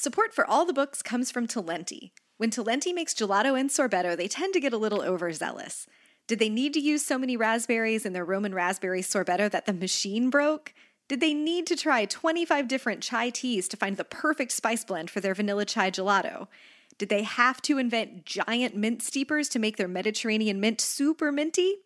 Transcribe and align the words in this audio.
Support 0.00 0.32
for 0.32 0.48
all 0.48 0.64
the 0.64 0.72
books 0.72 1.02
comes 1.02 1.32
from 1.32 1.48
Talenti. 1.48 2.12
When 2.36 2.52
Talenti 2.52 2.94
makes 2.94 3.14
gelato 3.14 3.58
and 3.58 3.68
sorbetto, 3.68 4.16
they 4.16 4.28
tend 4.28 4.54
to 4.54 4.60
get 4.60 4.72
a 4.72 4.76
little 4.76 5.02
overzealous. 5.02 5.88
Did 6.28 6.38
they 6.38 6.48
need 6.48 6.72
to 6.74 6.80
use 6.80 7.04
so 7.04 7.18
many 7.18 7.36
raspberries 7.36 8.06
in 8.06 8.12
their 8.12 8.24
Roman 8.24 8.54
raspberry 8.54 9.02
sorbetto 9.02 9.50
that 9.50 9.66
the 9.66 9.72
machine 9.72 10.30
broke? 10.30 10.72
Did 11.08 11.18
they 11.18 11.34
need 11.34 11.66
to 11.66 11.74
try 11.74 12.04
25 12.04 12.68
different 12.68 13.02
chai 13.02 13.30
teas 13.30 13.66
to 13.66 13.76
find 13.76 13.96
the 13.96 14.04
perfect 14.04 14.52
spice 14.52 14.84
blend 14.84 15.10
for 15.10 15.18
their 15.18 15.34
vanilla 15.34 15.64
chai 15.64 15.90
gelato? 15.90 16.46
Did 16.96 17.08
they 17.08 17.24
have 17.24 17.60
to 17.62 17.78
invent 17.78 18.24
giant 18.24 18.76
mint 18.76 19.02
steepers 19.02 19.48
to 19.48 19.58
make 19.58 19.78
their 19.78 19.88
Mediterranean 19.88 20.60
mint 20.60 20.80
super 20.80 21.32
minty? 21.32 21.78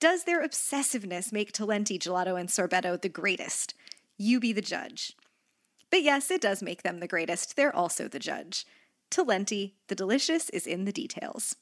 Does 0.00 0.24
their 0.24 0.42
obsessiveness 0.42 1.30
make 1.30 1.52
Talenti 1.52 1.98
gelato 1.98 2.40
and 2.40 2.48
sorbetto 2.48 2.98
the 2.98 3.10
greatest? 3.10 3.74
You 4.16 4.40
be 4.40 4.54
the 4.54 4.62
judge. 4.62 5.14
But 5.90 6.02
yes, 6.02 6.30
it 6.30 6.40
does 6.40 6.62
make 6.62 6.82
them 6.82 7.00
the 7.00 7.08
greatest. 7.08 7.56
They're 7.56 7.74
also 7.74 8.06
the 8.06 8.20
judge. 8.20 8.64
Talenti, 9.10 9.72
the 9.88 9.96
delicious 9.96 10.48
is 10.50 10.66
in 10.66 10.84
the 10.84 10.92
details. 10.92 11.56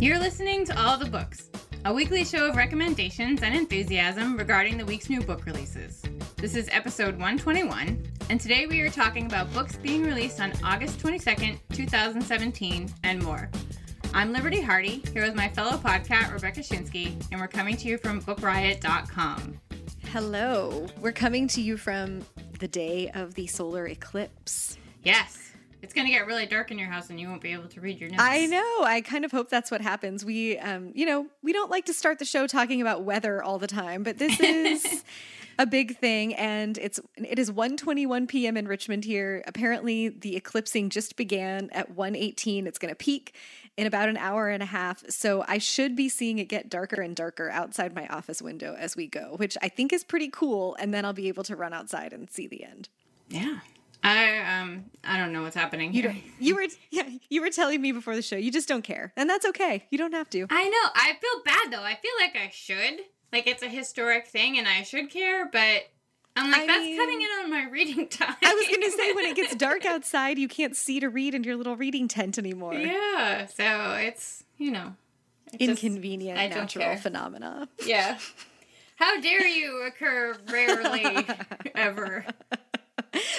You're 0.00 0.18
listening 0.18 0.66
to 0.66 0.78
All 0.78 0.98
the 0.98 1.08
Books, 1.08 1.48
a 1.84 1.94
weekly 1.94 2.24
show 2.24 2.48
of 2.48 2.56
recommendations 2.56 3.42
and 3.42 3.54
enthusiasm 3.54 4.36
regarding 4.36 4.76
the 4.76 4.84
week's 4.84 5.08
new 5.08 5.20
book 5.20 5.46
releases. 5.46 6.02
This 6.36 6.56
is 6.56 6.68
episode 6.72 7.14
121, 7.14 8.02
and 8.30 8.40
today 8.40 8.66
we 8.66 8.80
are 8.80 8.90
talking 8.90 9.26
about 9.26 9.52
books 9.52 9.76
being 9.76 10.02
released 10.02 10.40
on 10.40 10.52
August 10.62 10.98
22nd, 10.98 11.58
2017, 11.72 12.92
and 13.02 13.22
more. 13.22 13.50
I'm 14.14 14.32
Liberty 14.32 14.60
Hardy, 14.60 15.02
here 15.12 15.24
with 15.24 15.34
my 15.34 15.48
fellow 15.48 15.76
podcat, 15.76 16.32
Rebecca 16.32 16.60
Schinsky, 16.60 17.22
and 17.30 17.40
we're 17.40 17.48
coming 17.48 17.76
to 17.76 17.88
you 17.88 17.98
from 17.98 18.22
BookRiot.com. 18.22 19.60
Hello. 20.06 20.86
We're 21.00 21.12
coming 21.12 21.48
to 21.48 21.60
you 21.60 21.76
from 21.76 22.24
the 22.60 22.68
day 22.68 23.10
of 23.14 23.34
the 23.34 23.46
solar 23.46 23.86
eclipse. 23.86 24.78
Yes. 25.02 25.50
It's 25.82 25.92
going 25.92 26.06
to 26.06 26.12
get 26.12 26.26
really 26.26 26.46
dark 26.46 26.70
in 26.70 26.78
your 26.78 26.88
house 26.88 27.10
and 27.10 27.20
you 27.20 27.28
won't 27.28 27.42
be 27.42 27.52
able 27.52 27.68
to 27.68 27.80
read 27.80 28.00
your 28.00 28.08
notes. 28.08 28.22
I 28.22 28.46
know. 28.46 28.84
I 28.84 29.02
kind 29.02 29.26
of 29.26 29.32
hope 29.32 29.50
that's 29.50 29.70
what 29.70 29.82
happens. 29.82 30.24
We, 30.24 30.56
um, 30.58 30.92
you 30.94 31.04
know, 31.04 31.26
we 31.42 31.52
don't 31.52 31.70
like 31.70 31.84
to 31.86 31.92
start 31.92 32.18
the 32.18 32.24
show 32.24 32.46
talking 32.46 32.80
about 32.80 33.02
weather 33.02 33.42
all 33.42 33.58
the 33.58 33.66
time, 33.66 34.02
but 34.02 34.16
this 34.16 34.40
is 34.40 35.04
a 35.58 35.66
big 35.66 35.98
thing, 35.98 36.34
and 36.34 36.78
it's 36.78 37.00
it 37.16 37.38
is 37.38 37.50
1:21 37.50 38.28
p.m. 38.28 38.56
in 38.56 38.68
Richmond 38.68 39.04
here. 39.04 39.42
Apparently, 39.46 40.08
the 40.08 40.36
eclipsing 40.36 40.90
just 40.90 41.16
began 41.16 41.70
at 41.72 41.94
1:18. 41.94 42.66
It's 42.66 42.78
going 42.78 42.90
to 42.90 42.96
peak 42.96 43.34
in 43.76 43.86
about 43.86 44.08
an 44.08 44.16
hour 44.16 44.48
and 44.48 44.62
a 44.62 44.66
half, 44.66 45.04
so 45.10 45.44
I 45.48 45.58
should 45.58 45.96
be 45.96 46.08
seeing 46.08 46.38
it 46.38 46.48
get 46.48 46.68
darker 46.68 47.00
and 47.00 47.16
darker 47.16 47.50
outside 47.50 47.94
my 47.94 48.06
office 48.08 48.40
window 48.40 48.76
as 48.78 48.96
we 48.96 49.06
go, 49.06 49.34
which 49.36 49.56
I 49.62 49.68
think 49.68 49.92
is 49.92 50.04
pretty 50.04 50.28
cool. 50.28 50.76
And 50.78 50.94
then 50.94 51.04
I'll 51.04 51.12
be 51.12 51.28
able 51.28 51.44
to 51.44 51.56
run 51.56 51.72
outside 51.72 52.12
and 52.12 52.30
see 52.30 52.46
the 52.46 52.64
end. 52.64 52.88
Yeah. 53.28 53.58
I 54.04 54.60
um 54.60 54.84
I 55.02 55.16
don't 55.16 55.32
know 55.32 55.42
what's 55.42 55.56
happening. 55.56 55.94
You 55.94 56.02
here. 56.02 56.12
don't, 56.12 56.22
you 56.38 56.54
were 56.54 56.66
yeah 56.90 57.08
you 57.30 57.40
were 57.40 57.48
telling 57.50 57.80
me 57.80 57.90
before 57.90 58.14
the 58.14 58.22
show 58.22 58.36
you 58.36 58.52
just 58.52 58.68
don't 58.68 58.82
care 58.82 59.14
and 59.16 59.28
that's 59.30 59.46
okay 59.46 59.86
you 59.90 59.96
don't 59.96 60.12
have 60.12 60.28
to 60.30 60.46
I 60.50 60.68
know. 60.68 60.90
I 60.94 61.14
feel 61.20 61.42
bad 61.44 61.72
though. 61.72 61.82
I 61.82 61.94
feel 61.94 62.12
like 62.20 62.36
I 62.36 62.50
should. 62.52 63.00
Like 63.34 63.46
it's 63.48 63.62
a 63.62 63.68
historic 63.68 64.28
thing 64.28 64.58
and 64.58 64.66
I 64.68 64.82
should 64.84 65.10
care, 65.10 65.46
but 65.50 65.82
I'm 66.36 66.50
like 66.52 66.62
I 66.62 66.66
that's 66.68 66.80
mean- 66.80 66.96
cutting 66.98 67.20
in 67.20 67.28
on 67.42 67.50
my 67.50 67.64
reading 67.70 68.08
time. 68.08 68.36
I 68.42 68.54
was 68.54 68.66
gonna 68.68 68.90
say 68.92 69.12
when 69.12 69.24
it 69.26 69.36
gets 69.36 69.54
dark 69.56 69.84
outside 69.94 70.38
you 70.38 70.46
can't 70.48 70.74
see 70.76 71.00
to 71.00 71.08
read 71.10 71.34
in 71.34 71.42
your 71.44 71.56
little 71.56 71.76
reading 71.76 72.06
tent 72.08 72.38
anymore 72.38 72.74
yeah. 72.74 73.46
So 73.46 73.94
it's 73.98 74.44
you 74.56 74.70
know 74.70 74.94
it's 75.52 75.66
just- 75.66 75.82
inconvenient 75.84 76.38
I 76.38 76.46
natural 76.46 76.96
phenomena 76.96 77.68
yeah. 77.84 78.18
How 78.96 79.20
dare 79.20 79.46
you 79.48 79.82
occur 79.88 80.36
rarely 80.52 81.26
ever? 81.74 82.24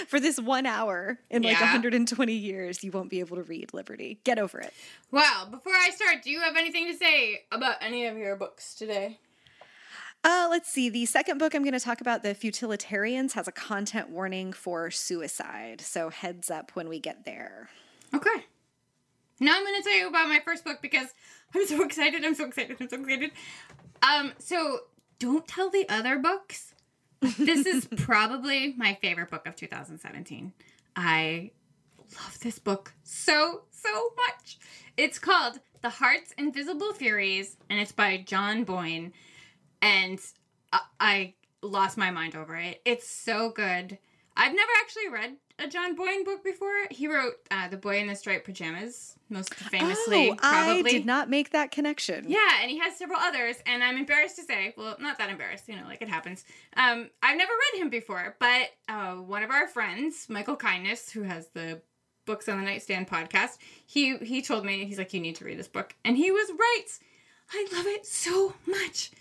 for 0.08 0.20
this 0.20 0.38
one 0.40 0.66
hour 0.66 1.18
in 1.30 1.42
like 1.44 1.60
120 1.60 2.34
years 2.34 2.84
you 2.84 2.92
won't 2.92 3.10
be 3.10 3.20
able 3.22 3.38
to 3.38 3.44
read 3.44 3.74
Liberty 3.74 4.20
get 4.26 4.38
over 4.40 4.60
it 4.60 4.74
Well, 5.12 5.48
before 5.50 5.74
I 5.74 5.90
start, 5.92 6.22
do 6.24 6.30
you 6.32 6.42
have 6.42 6.56
anything 6.58 6.88
to 6.92 6.98
say 6.98 7.44
about 7.52 7.78
any 7.82 8.06
of 8.06 8.18
your 8.18 8.36
books 8.36 8.74
today? 8.76 9.20
Uh, 10.26 10.48
let's 10.50 10.70
see 10.70 10.90
the 10.90 11.06
second 11.06 11.38
book 11.38 11.56
I'm 11.56 11.64
going 11.64 11.74
to 11.74 11.80
talk 11.80 12.02
about 12.02 12.24
the 12.24 12.36
Futilitarians 12.36 13.34
has 13.34 13.48
a 13.48 13.54
content 13.54 14.10
warning 14.10 14.52
for 14.52 14.92
suicide 14.92 15.80
so 15.80 16.10
heads 16.10 16.52
up 16.52 16.72
when 16.74 16.90
we 16.90 17.00
get 17.00 17.24
there 17.24 17.70
Okay. 18.16 18.46
Now 19.40 19.56
I'm 19.56 19.64
going 19.64 19.82
to 19.82 19.84
tell 19.84 19.98
you 19.98 20.08
about 20.08 20.30
my 20.30 20.40
first 20.46 20.64
book 20.64 20.80
because 20.82 21.10
I'm 21.54 21.66
so 21.68 21.84
excited. 21.84 22.24
I'm 22.24 22.36
so 22.36 22.46
excited. 22.46 22.78
I'm 22.80 22.90
so 22.90 23.02
excited. 23.02 23.32
Um, 24.02 24.32
so 24.40 24.80
don't 25.20 25.48
tell 25.48 25.70
the 25.70 25.88
other 25.90 26.18
books. 26.18 26.74
This 27.38 27.66
is 27.66 27.86
probably 27.98 28.74
my 28.78 28.98
favorite 29.02 29.30
book 29.30 29.46
of 29.46 29.56
2017. 29.56 30.54
I 30.96 31.52
love 32.22 32.40
this 32.40 32.60
book 32.60 32.94
so, 33.04 33.64
so 33.72 34.10
much. 34.16 34.60
It's 34.96 35.20
called 35.20 35.60
The 35.82 35.90
Heart's 35.90 36.34
Invisible 36.38 36.94
Furies, 36.94 37.58
and 37.70 37.80
it's 37.80 37.92
by 37.92 38.24
John 38.26 38.64
Boyne. 38.64 39.12
And 39.82 40.20
I, 40.72 40.80
I 41.00 41.34
lost 41.62 41.98
my 41.98 42.12
mind 42.12 42.36
over 42.36 42.56
it. 42.56 42.82
It's 42.86 43.08
so 43.08 43.50
good. 43.50 43.98
I've 44.38 44.54
never 44.54 44.72
actually 44.82 45.10
read 45.10 45.38
a 45.60 45.68
John 45.68 45.96
Boyne 45.96 46.26
book 46.26 46.44
before. 46.44 46.74
He 46.92 47.08
wrote 47.08 47.36
uh, 47.50 47.70
The 47.70 47.78
Boy 47.78 48.00
in 48.00 48.08
the 48.08 48.16
Striped 48.16 48.46
Pajamas, 48.46 49.16
most 49.30 49.54
famously, 49.54 50.32
oh, 50.32 50.36
probably. 50.36 50.92
I 50.92 50.94
did 50.94 51.06
not 51.06 51.30
make 51.30 51.52
that 51.52 51.72
connection 51.72 52.26
Yeah, 52.28 52.40
and 52.62 52.70
he 52.70 52.78
has 52.80 52.98
several 52.98 53.20
others, 53.20 53.56
and 53.66 53.82
I'm 53.82 53.98
embarrassed 53.98 54.36
to 54.36 54.44
say, 54.44 54.74
well, 54.78 54.98
not 55.00 55.18
that 55.20 55.30
embarrassed, 55.30 55.70
you 55.70 55.78
know, 55.78 55.86
like 55.86 56.02
it 56.02 56.10
happens. 56.10 56.44
Um, 56.76 57.10
I've 57.24 57.38
never 57.38 57.52
read 57.74 57.82
him 57.82 57.90
before, 57.90 58.36
but 58.40 58.72
uh, 58.90 59.14
one 59.14 59.44
of 59.44 59.52
our 59.52 59.68
friends, 59.68 60.28
Michael 60.28 60.58
Kindness, 60.58 61.10
who 61.10 61.22
has 61.22 61.48
the 61.54 61.82
Books 62.26 62.50
on 62.50 62.58
the 62.58 62.66
Nightstand 62.66 63.08
podcast, 63.08 63.58
he 63.86 64.18
he 64.18 64.42
told 64.42 64.66
me 64.66 64.84
he's 64.86 64.98
like, 64.98 65.14
you 65.14 65.22
need 65.22 65.36
to 65.36 65.46
read 65.46 65.60
this 65.60 65.68
book, 65.68 65.96
and 66.04 66.18
he 66.18 66.32
was 66.32 66.50
right. 66.52 66.88
I 67.54 67.68
love 67.72 67.86
it 67.86 68.06
so 68.06 68.56
much. 68.66 69.12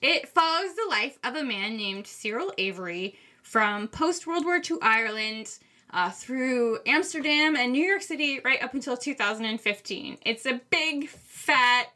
It 0.00 0.28
follows 0.28 0.74
the 0.74 0.88
life 0.88 1.18
of 1.24 1.34
a 1.34 1.44
man 1.44 1.76
named 1.76 2.06
Cyril 2.06 2.52
Avery 2.58 3.16
from 3.42 3.88
post 3.88 4.26
World 4.26 4.44
War 4.44 4.56
II 4.56 4.78
Ireland 4.82 5.58
uh, 5.90 6.10
through 6.10 6.78
Amsterdam 6.86 7.56
and 7.56 7.72
New 7.72 7.84
York 7.84 8.02
City 8.02 8.40
right 8.44 8.62
up 8.62 8.74
until 8.74 8.96
2015. 8.96 10.18
It's 10.26 10.44
a 10.44 10.60
big, 10.70 11.08
fat, 11.08 11.86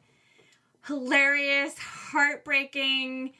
hilarious, 0.87 1.77
heartbreaking, 1.79 3.33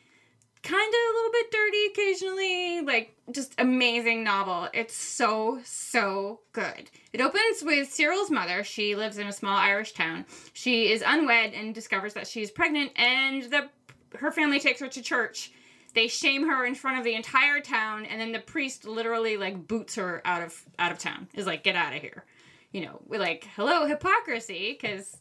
kind 0.63 0.95
of 0.95 1.01
a 1.01 1.17
little 1.17 1.33
bit 1.33 1.51
dirty 1.51 1.87
occasionally, 1.87 2.81
like 2.83 3.17
just 3.31 3.55
amazing 3.59 4.25
novel. 4.25 4.69
It's 4.75 4.95
so, 4.95 5.61
so 5.65 6.41
good. 6.53 6.91
It 7.13 7.21
opens 7.21 7.63
with 7.63 7.93
Cyril's 7.93 8.31
mother. 8.31 8.65
She 8.65 8.97
lives 8.97 9.19
in 9.19 9.29
a 9.29 9.33
small 9.33 9.57
Irish 9.57 9.93
town. 9.93 10.27
She 10.53 10.91
is 10.91 11.03
unwed 11.07 11.55
and 11.55 11.75
discovers 11.75 12.15
that 12.15 12.27
she's 12.27 12.51
pregnant, 12.51 12.93
and 12.97 13.45
the 13.45 13.69
her 14.17 14.31
family 14.33 14.61
takes 14.61 14.81
her 14.81 14.89
to 14.89 15.03
church. 15.03 15.53
They 15.95 16.09
shame 16.09 16.49
her 16.49 16.67
in 16.67 16.75
front 16.75 16.99
of 16.99 17.05
the 17.05 17.15
entire 17.15 17.61
town, 17.61 18.05
and 18.05 18.21
then 18.21 18.33
the 18.33 18.39
priest 18.39 18.85
literally 18.85 19.37
like 19.37 19.67
boots 19.67 19.95
her 19.95 20.21
out 20.25 20.43
of 20.43 20.63
out 20.79 20.93
of 20.93 20.99
town. 20.99 21.29
Is 21.35 21.47
like, 21.47 21.65
get 21.65 21.77
out 21.77 21.95
of 21.95 22.01
here. 22.01 22.25
You 22.73 22.83
know, 22.83 23.01
we're 23.07 23.21
like, 23.21 23.49
hello 23.57 23.87
hypocrisy, 23.87 24.77
because 24.79 25.17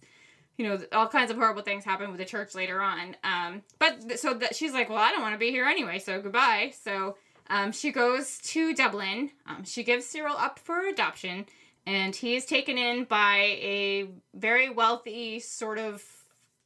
you 0.57 0.67
know 0.67 0.79
all 0.91 1.07
kinds 1.07 1.31
of 1.31 1.37
horrible 1.37 1.61
things 1.61 1.85
happen 1.85 2.09
with 2.09 2.19
the 2.19 2.25
church 2.25 2.53
later 2.53 2.81
on. 2.81 3.15
Um, 3.23 3.61
but 3.79 4.19
so 4.19 4.33
that 4.35 4.55
she's 4.55 4.73
like, 4.73 4.89
well, 4.89 4.97
I 4.97 5.11
don't 5.11 5.21
want 5.21 5.35
to 5.35 5.39
be 5.39 5.51
here 5.51 5.65
anyway, 5.65 5.99
so 5.99 6.21
goodbye. 6.21 6.73
So 6.83 7.15
um, 7.49 7.71
she 7.71 7.91
goes 7.91 8.37
to 8.39 8.73
Dublin. 8.73 9.31
Um, 9.45 9.63
she 9.63 9.83
gives 9.83 10.05
Cyril 10.05 10.35
up 10.37 10.59
for 10.59 10.85
adoption, 10.87 11.45
and 11.85 12.15
he 12.15 12.35
is 12.35 12.45
taken 12.45 12.77
in 12.77 13.05
by 13.05 13.57
a 13.61 14.09
very 14.35 14.69
wealthy 14.69 15.39
sort 15.39 15.79
of 15.79 16.03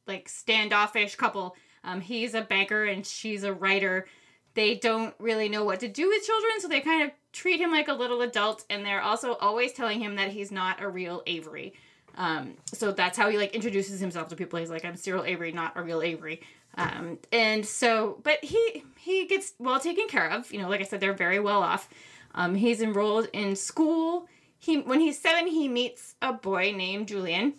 like 0.06 0.28
standoffish 0.28 1.14
couple. 1.14 1.54
Um, 1.84 2.00
he's 2.00 2.34
a 2.34 2.42
banker 2.42 2.84
and 2.84 3.06
she's 3.06 3.44
a 3.44 3.52
writer. 3.52 4.06
They 4.54 4.74
don't 4.74 5.14
really 5.18 5.48
know 5.48 5.64
what 5.64 5.80
to 5.80 5.88
do 5.88 6.08
with 6.08 6.24
children, 6.24 6.52
so 6.60 6.68
they 6.68 6.80
kind 6.80 7.02
of 7.02 7.10
treat 7.32 7.60
him 7.60 7.70
like 7.70 7.88
a 7.88 7.94
little 7.94 8.20
adult, 8.20 8.64
and 8.68 8.84
they're 8.84 9.00
also 9.00 9.34
always 9.34 9.72
telling 9.72 10.00
him 10.00 10.16
that 10.16 10.30
he's 10.30 10.52
not 10.52 10.82
a 10.82 10.88
real 10.88 11.22
Avery. 11.26 11.72
Um, 12.16 12.54
so 12.66 12.92
that's 12.92 13.16
how 13.16 13.30
he 13.30 13.38
like 13.38 13.54
introduces 13.54 13.98
himself 13.98 14.28
to 14.28 14.36
people. 14.36 14.58
He's 14.58 14.70
like, 14.70 14.84
"I'm 14.84 14.96
Cyril 14.96 15.24
Avery, 15.24 15.52
not 15.52 15.72
a 15.76 15.82
real 15.82 16.02
Avery." 16.02 16.42
Um, 16.76 17.18
and 17.30 17.64
so, 17.64 18.18
but 18.22 18.44
he 18.44 18.84
he 18.98 19.26
gets 19.26 19.52
well 19.58 19.80
taken 19.80 20.08
care 20.08 20.30
of. 20.30 20.52
You 20.52 20.60
know, 20.60 20.68
like 20.68 20.80
I 20.80 20.84
said, 20.84 21.00
they're 21.00 21.12
very 21.14 21.40
well 21.40 21.62
off. 21.62 21.88
Um, 22.34 22.54
he's 22.54 22.80
enrolled 22.80 23.28
in 23.32 23.56
school. 23.56 24.28
He 24.58 24.80
when 24.80 25.00
he's 25.00 25.20
seven, 25.20 25.46
he 25.46 25.68
meets 25.68 26.14
a 26.22 26.32
boy 26.32 26.72
named 26.76 27.08
Julian, 27.08 27.54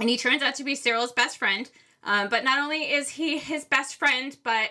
and 0.00 0.08
he 0.08 0.16
turns 0.16 0.42
out 0.42 0.54
to 0.56 0.64
be 0.64 0.74
Cyril's 0.74 1.12
best 1.12 1.36
friend. 1.38 1.70
Um, 2.04 2.28
but 2.28 2.44
not 2.44 2.58
only 2.58 2.90
is 2.92 3.08
he 3.08 3.38
his 3.38 3.64
best 3.64 3.96
friend, 3.96 4.36
but 4.42 4.70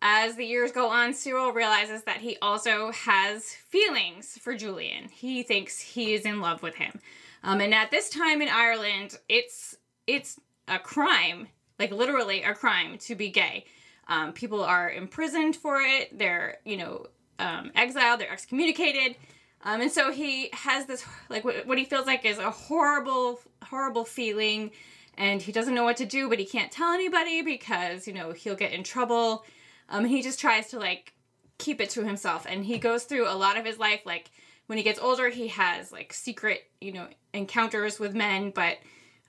as 0.00 0.36
the 0.36 0.44
years 0.44 0.70
go 0.70 0.88
on, 0.88 1.12
Cyril 1.12 1.52
realizes 1.52 2.04
that 2.04 2.18
he 2.18 2.36
also 2.40 2.92
has 2.92 3.52
feelings 3.52 4.38
for 4.40 4.54
Julian. 4.54 5.08
He 5.08 5.42
thinks 5.42 5.80
he 5.80 6.14
is 6.14 6.24
in 6.24 6.40
love 6.40 6.62
with 6.62 6.76
him. 6.76 7.00
Um, 7.42 7.60
and 7.60 7.74
at 7.74 7.90
this 7.90 8.10
time 8.10 8.42
in 8.42 8.48
Ireland, 8.48 9.18
it's 9.28 9.76
it's 10.06 10.38
a 10.68 10.78
crime, 10.78 11.48
like 11.78 11.90
literally 11.90 12.42
a 12.42 12.54
crime 12.54 12.98
to 12.98 13.14
be 13.14 13.30
gay. 13.30 13.64
Um, 14.06 14.32
people 14.32 14.62
are 14.62 14.90
imprisoned 14.90 15.56
for 15.56 15.80
it. 15.80 16.16
They're, 16.16 16.58
you 16.64 16.76
know, 16.76 17.06
um, 17.38 17.70
exiled. 17.74 18.20
They're 18.20 18.32
excommunicated. 18.32 19.16
Um, 19.64 19.80
and 19.80 19.90
so 19.90 20.12
he 20.12 20.50
has 20.52 20.86
this, 20.86 21.04
like, 21.28 21.44
what, 21.44 21.66
what 21.66 21.78
he 21.78 21.84
feels 21.84 22.06
like 22.06 22.24
is 22.24 22.38
a 22.38 22.50
horrible, 22.50 23.40
horrible 23.62 24.04
feeling. 24.04 24.70
And 25.18 25.42
he 25.42 25.50
doesn't 25.50 25.74
know 25.74 25.82
what 25.82 25.96
to 25.96 26.06
do, 26.06 26.28
but 26.28 26.38
he 26.38 26.46
can't 26.46 26.70
tell 26.70 26.92
anybody 26.92 27.42
because, 27.42 28.06
you 28.06 28.14
know, 28.14 28.30
he'll 28.30 28.54
get 28.54 28.72
in 28.72 28.84
trouble. 28.84 29.44
Um, 29.88 30.04
and 30.04 30.08
he 30.08 30.22
just 30.22 30.38
tries 30.38 30.68
to, 30.68 30.78
like, 30.78 31.12
keep 31.58 31.80
it 31.80 31.90
to 31.90 32.04
himself. 32.04 32.46
And 32.48 32.64
he 32.64 32.78
goes 32.78 33.02
through 33.02 33.28
a 33.28 33.34
lot 33.34 33.58
of 33.58 33.66
his 33.66 33.78
life, 33.78 34.02
like, 34.06 34.30
when 34.66 34.78
he 34.78 34.84
gets 34.84 35.00
older, 35.00 35.28
he 35.28 35.48
has, 35.48 35.90
like, 35.90 36.12
secret, 36.12 36.70
you 36.80 36.92
know, 36.92 37.08
encounters 37.32 37.98
with 37.98 38.14
men, 38.14 38.50
but, 38.50 38.78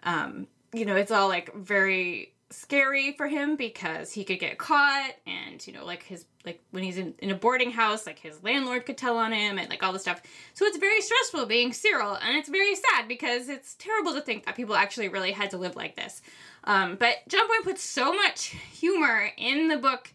um, 0.04 0.48
you 0.74 0.86
know, 0.86 0.96
it's 0.96 1.12
all, 1.12 1.28
like, 1.28 1.54
very 1.56 2.34
scary 2.52 3.12
for 3.12 3.28
him 3.28 3.56
because 3.56 4.12
he 4.12 4.24
could 4.24 4.40
get 4.40 4.58
caught 4.58 5.12
and 5.28 5.66
you 5.68 5.72
know 5.72 5.86
like 5.86 6.02
his 6.02 6.26
like 6.46 6.60
when 6.72 6.84
he's 6.84 6.98
in, 6.98 7.14
in 7.20 7.30
a 7.30 7.36
boarding 7.36 7.70
house 7.70 8.08
like 8.08 8.18
his 8.18 8.42
landlord 8.44 8.88
could 8.88 8.98
tell 8.98 9.18
on 9.18 9.32
him 9.32 9.60
and 9.60 9.70
like 9.70 9.84
all 9.84 9.94
this 9.94 10.02
stuff. 10.02 10.22
So 10.56 10.66
it's 10.66 10.78
very 10.78 11.02
stressful 11.02 11.46
being 11.46 11.74
cyril 11.74 12.16
and 12.16 12.36
it's 12.38 12.50
very 12.50 12.76
sad 12.76 13.08
because 13.08 13.50
it's 13.50 13.76
terrible 13.76 14.14
to 14.14 14.22
think 14.22 14.46
that 14.46 14.56
people 14.56 14.76
actually 14.76 15.10
really 15.10 15.32
had 15.32 15.52
to 15.52 15.58
live 15.58 15.76
like 15.76 15.96
this. 15.96 16.22
Um, 16.64 16.96
but 17.00 17.18
john 17.28 17.48
boyne 17.48 17.64
puts 17.64 17.84
so 17.84 18.14
much 18.14 18.56
humor 18.72 19.30
in 19.38 19.68
the 19.68 19.78
book 19.78 20.12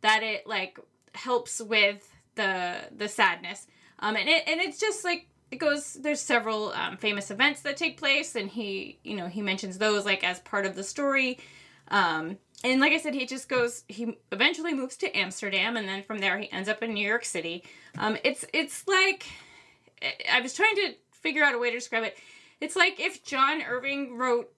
that 0.00 0.22
it 0.22 0.46
like 0.46 0.78
helps 1.14 1.60
with 1.60 2.08
the 2.34 2.78
the 2.96 3.08
sadness. 3.08 3.66
Um, 4.00 4.16
and 4.16 4.28
it 4.28 4.42
and 4.48 4.60
it's 4.60 4.80
just 4.80 5.04
like 5.04 5.28
it 5.50 5.56
goes 5.56 5.94
there's 5.94 6.20
several 6.20 6.72
um, 6.72 6.96
famous 6.96 7.30
events 7.30 7.62
that 7.62 7.76
take 7.76 7.96
place 7.96 8.34
and 8.34 8.50
he 8.50 8.98
you 9.04 9.16
know 9.16 9.28
he 9.28 9.40
mentions 9.40 9.78
those 9.78 10.04
like 10.04 10.24
as 10.24 10.40
part 10.40 10.66
of 10.66 10.74
the 10.74 10.82
story 10.82 11.38
um, 11.88 12.38
and 12.64 12.80
like 12.80 12.92
I 12.92 12.98
said, 12.98 13.14
he 13.14 13.26
just 13.26 13.48
goes. 13.48 13.84
He 13.88 14.16
eventually 14.32 14.74
moves 14.74 14.96
to 14.98 15.16
Amsterdam, 15.16 15.76
and 15.76 15.88
then 15.88 16.02
from 16.02 16.18
there 16.18 16.38
he 16.38 16.50
ends 16.50 16.68
up 16.68 16.82
in 16.82 16.94
New 16.94 17.06
York 17.06 17.24
City. 17.24 17.64
Um, 17.98 18.16
it's 18.24 18.44
it's 18.52 18.86
like 18.88 19.26
I 20.32 20.40
was 20.40 20.54
trying 20.54 20.74
to 20.76 20.94
figure 21.12 21.44
out 21.44 21.54
a 21.54 21.58
way 21.58 21.70
to 21.70 21.76
describe 21.76 22.04
it. 22.04 22.16
It's 22.60 22.76
like 22.76 22.98
if 22.98 23.24
John 23.24 23.62
Irving 23.62 24.16
wrote 24.16 24.52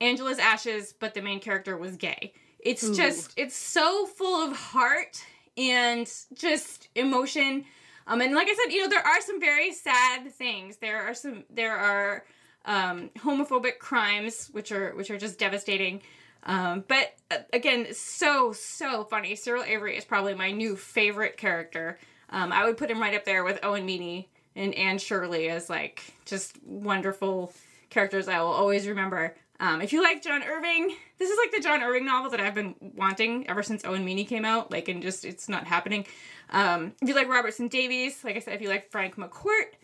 Angela's 0.00 0.38
Ashes, 0.38 0.94
but 0.98 1.14
the 1.14 1.22
main 1.22 1.40
character 1.40 1.76
was 1.76 1.96
gay. 1.96 2.32
It's 2.60 2.84
Ooh. 2.84 2.94
just 2.94 3.32
it's 3.36 3.56
so 3.56 4.06
full 4.06 4.48
of 4.48 4.56
heart 4.56 5.22
and 5.56 6.10
just 6.34 6.88
emotion. 6.94 7.64
Um, 8.06 8.20
and 8.20 8.34
like 8.34 8.48
I 8.48 8.54
said, 8.54 8.72
you 8.72 8.82
know, 8.82 8.88
there 8.88 9.06
are 9.06 9.20
some 9.20 9.40
very 9.40 9.72
sad 9.72 10.30
things. 10.32 10.76
There 10.78 11.02
are 11.02 11.14
some 11.14 11.44
there 11.50 11.76
are 11.76 12.24
um, 12.64 13.10
homophobic 13.18 13.78
crimes, 13.78 14.48
which 14.52 14.72
are 14.72 14.94
which 14.94 15.10
are 15.10 15.18
just 15.18 15.38
devastating. 15.38 16.02
Um, 16.44 16.84
but 16.88 17.14
uh, 17.30 17.38
again, 17.52 17.88
so 17.92 18.52
so 18.52 19.04
funny. 19.04 19.36
Cyril 19.36 19.64
Avery 19.64 19.96
is 19.96 20.04
probably 20.04 20.34
my 20.34 20.50
new 20.50 20.76
favorite 20.76 21.36
character. 21.36 21.98
Um, 22.30 22.52
I 22.52 22.64
would 22.64 22.76
put 22.76 22.90
him 22.90 23.00
right 23.00 23.14
up 23.14 23.24
there 23.24 23.44
with 23.44 23.58
Owen 23.62 23.84
Meany 23.84 24.30
and 24.56 24.74
Anne 24.74 24.98
Shirley 24.98 25.48
as 25.48 25.68
like 25.68 26.02
just 26.24 26.56
wonderful 26.64 27.52
characters 27.90 28.28
I 28.28 28.40
will 28.40 28.48
always 28.48 28.86
remember. 28.86 29.34
Um, 29.58 29.82
if 29.82 29.92
you 29.92 30.02
like 30.02 30.22
John 30.22 30.42
Irving, 30.42 30.96
this 31.18 31.28
is 31.28 31.38
like 31.38 31.52
the 31.52 31.60
John 31.60 31.82
Irving 31.82 32.06
novel 32.06 32.30
that 32.30 32.40
I've 32.40 32.54
been 32.54 32.74
wanting 32.80 33.46
ever 33.48 33.62
since 33.62 33.84
Owen 33.84 34.04
Meany 34.06 34.24
came 34.24 34.46
out. 34.46 34.70
Like, 34.70 34.88
and 34.88 35.02
just 35.02 35.24
it's 35.26 35.50
not 35.50 35.66
happening. 35.66 36.06
Um, 36.48 36.94
if 37.02 37.08
you 37.08 37.14
like 37.14 37.28
Robertson 37.28 37.68
Davies, 37.68 38.24
like 38.24 38.36
I 38.36 38.38
said, 38.38 38.54
if 38.54 38.62
you 38.62 38.70
like 38.70 38.90
Frank 38.90 39.16
McCourt, 39.16 39.74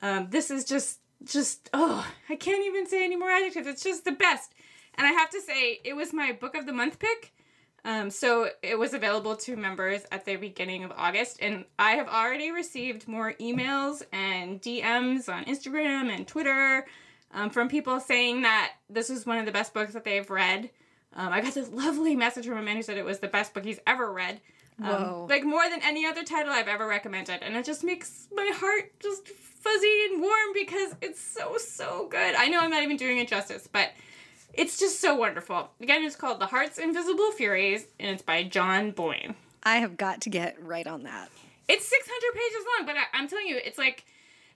um, 0.00 0.28
this 0.30 0.50
is 0.50 0.64
just 0.64 1.00
just 1.24 1.68
oh, 1.74 2.06
I 2.30 2.36
can't 2.36 2.64
even 2.64 2.86
say 2.86 3.04
any 3.04 3.16
more 3.16 3.30
adjectives. 3.30 3.66
It's 3.66 3.82
just 3.82 4.06
the 4.06 4.12
best. 4.12 4.54
And 4.98 5.06
I 5.06 5.12
have 5.12 5.30
to 5.30 5.40
say, 5.40 5.80
it 5.84 5.94
was 5.94 6.12
my 6.12 6.32
book 6.32 6.54
of 6.54 6.66
the 6.66 6.72
month 6.72 6.98
pick. 6.98 7.32
Um, 7.84 8.10
so 8.10 8.48
it 8.62 8.78
was 8.78 8.92
available 8.92 9.36
to 9.36 9.56
members 9.56 10.04
at 10.10 10.24
the 10.24 10.36
beginning 10.36 10.84
of 10.84 10.92
August, 10.96 11.38
and 11.40 11.64
I 11.78 11.92
have 11.92 12.08
already 12.08 12.50
received 12.50 13.06
more 13.06 13.34
emails 13.34 14.02
and 14.12 14.60
DMs 14.60 15.32
on 15.32 15.44
Instagram 15.44 16.14
and 16.14 16.26
Twitter 16.26 16.84
um, 17.32 17.50
from 17.50 17.68
people 17.68 18.00
saying 18.00 18.42
that 18.42 18.72
this 18.90 19.08
was 19.08 19.24
one 19.24 19.38
of 19.38 19.46
the 19.46 19.52
best 19.52 19.72
books 19.72 19.94
that 19.94 20.04
they've 20.04 20.28
read. 20.28 20.70
Um, 21.14 21.32
I 21.32 21.40
got 21.40 21.54
this 21.54 21.70
lovely 21.70 22.16
message 22.16 22.46
from 22.46 22.58
a 22.58 22.62
man 22.62 22.76
who 22.76 22.82
said 22.82 22.98
it 22.98 23.04
was 23.04 23.20
the 23.20 23.28
best 23.28 23.54
book 23.54 23.64
he's 23.64 23.80
ever 23.86 24.12
read. 24.12 24.40
Um, 24.82 24.88
Whoa. 24.88 25.26
Like 25.28 25.44
more 25.44 25.68
than 25.70 25.80
any 25.82 26.04
other 26.04 26.24
title 26.24 26.52
I've 26.52 26.68
ever 26.68 26.86
recommended. 26.86 27.42
And 27.42 27.56
it 27.56 27.64
just 27.64 27.82
makes 27.82 28.28
my 28.32 28.50
heart 28.54 28.92
just 29.00 29.26
fuzzy 29.26 30.06
and 30.10 30.20
warm 30.20 30.52
because 30.54 30.94
it's 31.00 31.20
so, 31.20 31.56
so 31.58 32.08
good. 32.08 32.34
I 32.34 32.48
know 32.48 32.60
I'm 32.60 32.70
not 32.70 32.82
even 32.82 32.96
doing 32.96 33.18
it 33.18 33.28
justice, 33.28 33.68
but 33.70 33.90
it's 34.52 34.78
just 34.78 35.00
so 35.00 35.14
wonderful. 35.14 35.70
Again, 35.80 36.04
it's 36.04 36.16
called 36.16 36.40
The 36.40 36.46
Heart's 36.46 36.78
Invisible 36.78 37.32
Furies, 37.32 37.86
and 37.98 38.10
it's 38.10 38.22
by 38.22 38.42
John 38.42 38.90
Boyne. 38.90 39.34
I 39.62 39.76
have 39.76 39.96
got 39.96 40.22
to 40.22 40.30
get 40.30 40.62
right 40.62 40.86
on 40.86 41.02
that. 41.04 41.30
It's 41.68 41.86
600 41.86 42.32
pages 42.32 42.66
long, 42.76 42.86
but 42.86 42.96
I, 42.96 43.18
am 43.18 43.28
telling 43.28 43.46
you, 43.46 43.60
it's 43.62 43.78
like 43.78 44.04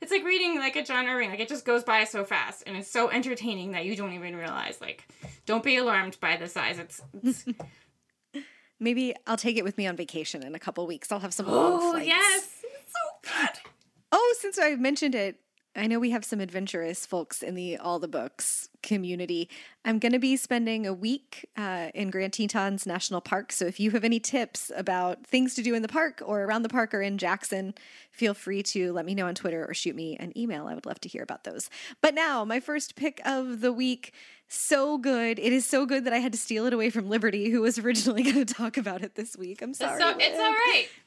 it's 0.00 0.10
like 0.10 0.24
reading 0.24 0.58
like 0.58 0.74
a 0.76 0.82
John 0.82 1.06
Irving. 1.06 1.30
Like 1.30 1.40
it 1.40 1.48
just 1.48 1.64
goes 1.64 1.84
by 1.84 2.04
so 2.04 2.24
fast, 2.24 2.64
and 2.66 2.76
it's 2.76 2.90
so 2.90 3.10
entertaining 3.10 3.72
that 3.72 3.84
you 3.84 3.94
don't 3.94 4.12
even 4.12 4.34
realize. 4.34 4.80
Like, 4.80 5.06
don't 5.46 5.62
be 5.62 5.76
alarmed 5.76 6.18
by 6.20 6.36
the 6.36 6.48
size. 6.48 6.78
It's. 6.78 7.00
it's... 7.22 7.44
Maybe 8.80 9.14
I'll 9.28 9.36
take 9.36 9.56
it 9.56 9.62
with 9.62 9.78
me 9.78 9.86
on 9.86 9.96
vacation 9.96 10.42
in 10.42 10.56
a 10.56 10.58
couple 10.58 10.84
weeks. 10.88 11.12
I'll 11.12 11.20
have 11.20 11.32
some 11.32 11.46
oh, 11.48 11.96
yes, 11.98 12.48
it's 12.64 12.92
so 12.92 13.30
good. 13.38 13.70
Oh, 14.10 14.34
since 14.40 14.58
I 14.58 14.74
mentioned 14.74 15.14
it, 15.14 15.38
I 15.74 15.86
know 15.86 15.98
we 15.98 16.10
have 16.10 16.24
some 16.24 16.40
adventurous 16.40 17.06
folks 17.06 17.42
in 17.42 17.54
the 17.54 17.78
All 17.78 17.98
the 17.98 18.08
Books 18.08 18.68
community. 18.82 19.48
I'm 19.86 19.98
going 19.98 20.12
to 20.12 20.18
be 20.18 20.36
spending 20.36 20.86
a 20.86 20.92
week 20.92 21.48
uh, 21.56 21.88
in 21.94 22.10
Grand 22.10 22.34
Tetons 22.34 22.86
National 22.86 23.22
Park. 23.22 23.52
So 23.52 23.64
if 23.64 23.80
you 23.80 23.90
have 23.92 24.04
any 24.04 24.20
tips 24.20 24.70
about 24.76 25.26
things 25.26 25.54
to 25.54 25.62
do 25.62 25.74
in 25.74 25.80
the 25.80 25.88
park 25.88 26.20
or 26.24 26.42
around 26.42 26.62
the 26.62 26.68
park 26.68 26.92
or 26.92 27.00
in 27.00 27.16
Jackson, 27.16 27.74
feel 28.10 28.34
free 28.34 28.62
to 28.64 28.92
let 28.92 29.06
me 29.06 29.14
know 29.14 29.26
on 29.26 29.34
Twitter 29.34 29.64
or 29.66 29.72
shoot 29.72 29.96
me 29.96 30.16
an 30.18 30.36
email. 30.36 30.66
I 30.66 30.74
would 30.74 30.84
love 30.84 31.00
to 31.00 31.08
hear 31.08 31.22
about 31.22 31.44
those. 31.44 31.70
But 32.02 32.14
now, 32.14 32.44
my 32.44 32.60
first 32.60 32.94
pick 32.94 33.22
of 33.24 33.62
the 33.62 33.72
week 33.72 34.12
so 34.52 34.98
good. 34.98 35.38
It 35.38 35.52
is 35.52 35.66
so 35.66 35.86
good 35.86 36.04
that 36.04 36.12
I 36.12 36.18
had 36.18 36.32
to 36.32 36.38
steal 36.38 36.66
it 36.66 36.72
away 36.72 36.90
from 36.90 37.08
Liberty, 37.08 37.50
who 37.50 37.62
was 37.62 37.78
originally 37.78 38.22
going 38.32 38.44
to 38.44 38.54
talk 38.54 38.76
about 38.76 39.02
it 39.02 39.14
this 39.14 39.36
week. 39.36 39.62
I'm 39.62 39.74
sorry. 39.74 39.92
It's, 39.92 40.02
so, 40.02 40.16
it's 40.18 40.38
all 40.38 40.52
right. 40.52 40.86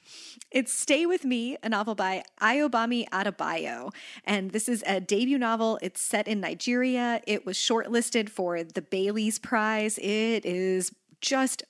It's 0.52 0.72
Stay 0.72 1.06
With 1.06 1.26
Me, 1.26 1.58
a 1.64 1.70
novel 1.70 1.96
by 1.96 2.24
Ayobami 2.40 3.10
Adebayo. 3.10 3.92
And 4.24 4.52
this 4.52 4.70
is 4.70 4.84
a 4.88 5.02
debut 5.02 5.38
novel. 5.38 5.80
It's 5.82 6.00
set 6.00 6.28
in 6.28 6.40
Nigeria. 6.40 7.22
It 7.28 7.46
was 7.46 7.58
shortlisted 7.58 8.30
for 8.30 8.64
the 8.64 8.82
Bailey's 8.82 9.40
Prize. 9.40 9.98
It 9.98 10.46
is 10.46 10.94
just 11.20 11.64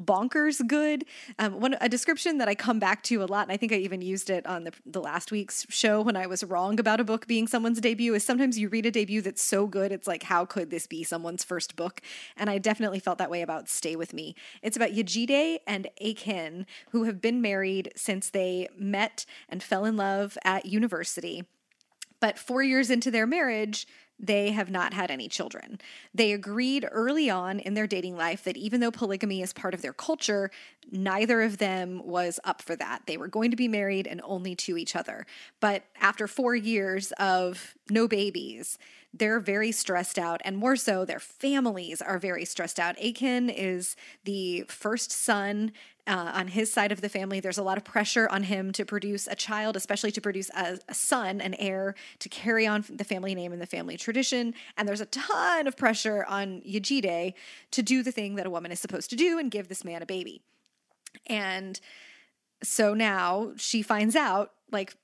bonkers 0.00 0.66
good. 0.66 1.04
Um, 1.38 1.60
one 1.60 1.76
a 1.80 1.88
description 1.88 2.38
that 2.38 2.48
I 2.48 2.54
come 2.54 2.78
back 2.78 3.02
to 3.04 3.22
a 3.22 3.26
lot, 3.26 3.42
and 3.42 3.52
I 3.52 3.56
think 3.56 3.72
I 3.72 3.76
even 3.76 4.02
used 4.02 4.30
it 4.30 4.46
on 4.46 4.64
the 4.64 4.72
the 4.84 5.00
last 5.00 5.30
week's 5.30 5.66
show 5.68 6.02
when 6.02 6.16
I 6.16 6.26
was 6.26 6.44
wrong 6.44 6.78
about 6.78 7.00
a 7.00 7.04
book 7.04 7.26
being 7.26 7.46
someone's 7.46 7.80
debut. 7.80 8.14
Is 8.14 8.24
sometimes 8.24 8.58
you 8.58 8.68
read 8.68 8.86
a 8.86 8.90
debut 8.90 9.22
that's 9.22 9.42
so 9.42 9.66
good, 9.66 9.92
it's 9.92 10.06
like 10.06 10.24
how 10.24 10.44
could 10.44 10.70
this 10.70 10.86
be 10.86 11.04
someone's 11.04 11.44
first 11.44 11.76
book? 11.76 12.00
And 12.36 12.50
I 12.50 12.58
definitely 12.58 13.00
felt 13.00 13.18
that 13.18 13.30
way 13.30 13.42
about 13.42 13.68
Stay 13.68 13.96
with 13.96 14.12
Me. 14.12 14.34
It's 14.62 14.76
about 14.76 14.90
Yejide 14.90 15.58
and 15.66 15.88
Akin 16.00 16.66
who 16.90 17.04
have 17.04 17.20
been 17.20 17.40
married 17.40 17.92
since 17.96 18.30
they 18.30 18.68
met 18.76 19.26
and 19.48 19.62
fell 19.62 19.84
in 19.84 19.96
love 19.96 20.36
at 20.44 20.66
university. 20.66 21.44
But 22.20 22.38
four 22.38 22.62
years 22.62 22.90
into 22.90 23.10
their 23.10 23.26
marriage, 23.26 23.86
they 24.18 24.50
have 24.52 24.70
not 24.70 24.94
had 24.94 25.10
any 25.10 25.28
children. 25.28 25.78
They 26.14 26.32
agreed 26.32 26.86
early 26.90 27.28
on 27.28 27.60
in 27.60 27.74
their 27.74 27.86
dating 27.86 28.16
life 28.16 28.44
that 28.44 28.56
even 28.56 28.80
though 28.80 28.90
polygamy 28.90 29.42
is 29.42 29.52
part 29.52 29.74
of 29.74 29.82
their 29.82 29.92
culture, 29.92 30.50
neither 30.90 31.42
of 31.42 31.58
them 31.58 32.00
was 32.04 32.40
up 32.44 32.62
for 32.62 32.76
that. 32.76 33.02
They 33.06 33.16
were 33.16 33.28
going 33.28 33.50
to 33.50 33.56
be 33.56 33.68
married 33.68 34.06
and 34.06 34.20
only 34.24 34.54
to 34.56 34.78
each 34.78 34.96
other. 34.96 35.26
But 35.60 35.84
after 36.00 36.26
four 36.26 36.54
years 36.54 37.12
of 37.12 37.74
no 37.90 38.08
babies, 38.08 38.78
they're 39.18 39.40
very 39.40 39.72
stressed 39.72 40.18
out, 40.18 40.40
and 40.44 40.56
more 40.56 40.76
so, 40.76 41.04
their 41.04 41.20
families 41.20 42.02
are 42.02 42.18
very 42.18 42.44
stressed 42.44 42.78
out. 42.78 42.96
Akin 43.02 43.48
is 43.50 43.96
the 44.24 44.64
first 44.68 45.10
son 45.12 45.72
uh, 46.06 46.30
on 46.34 46.48
his 46.48 46.72
side 46.72 46.92
of 46.92 47.00
the 47.00 47.08
family. 47.08 47.40
There's 47.40 47.58
a 47.58 47.62
lot 47.62 47.78
of 47.78 47.84
pressure 47.84 48.28
on 48.30 48.44
him 48.44 48.72
to 48.72 48.84
produce 48.84 49.26
a 49.26 49.34
child, 49.34 49.76
especially 49.76 50.12
to 50.12 50.20
produce 50.20 50.50
a, 50.50 50.78
a 50.88 50.94
son, 50.94 51.40
an 51.40 51.54
heir, 51.54 51.94
to 52.20 52.28
carry 52.28 52.66
on 52.66 52.84
the 52.88 53.04
family 53.04 53.34
name 53.34 53.52
and 53.52 53.60
the 53.60 53.66
family 53.66 53.96
tradition. 53.96 54.54
And 54.76 54.88
there's 54.88 55.00
a 55.00 55.06
ton 55.06 55.66
of 55.66 55.76
pressure 55.76 56.24
on 56.28 56.60
Yejide 56.62 57.34
to 57.72 57.82
do 57.82 58.02
the 58.02 58.12
thing 58.12 58.36
that 58.36 58.46
a 58.46 58.50
woman 58.50 58.70
is 58.70 58.80
supposed 58.80 59.10
to 59.10 59.16
do 59.16 59.38
and 59.38 59.50
give 59.50 59.68
this 59.68 59.84
man 59.84 60.02
a 60.02 60.06
baby. 60.06 60.42
And 61.26 61.80
so 62.62 62.94
now 62.94 63.52
she 63.56 63.82
finds 63.82 64.14
out, 64.14 64.52
like, 64.70 64.94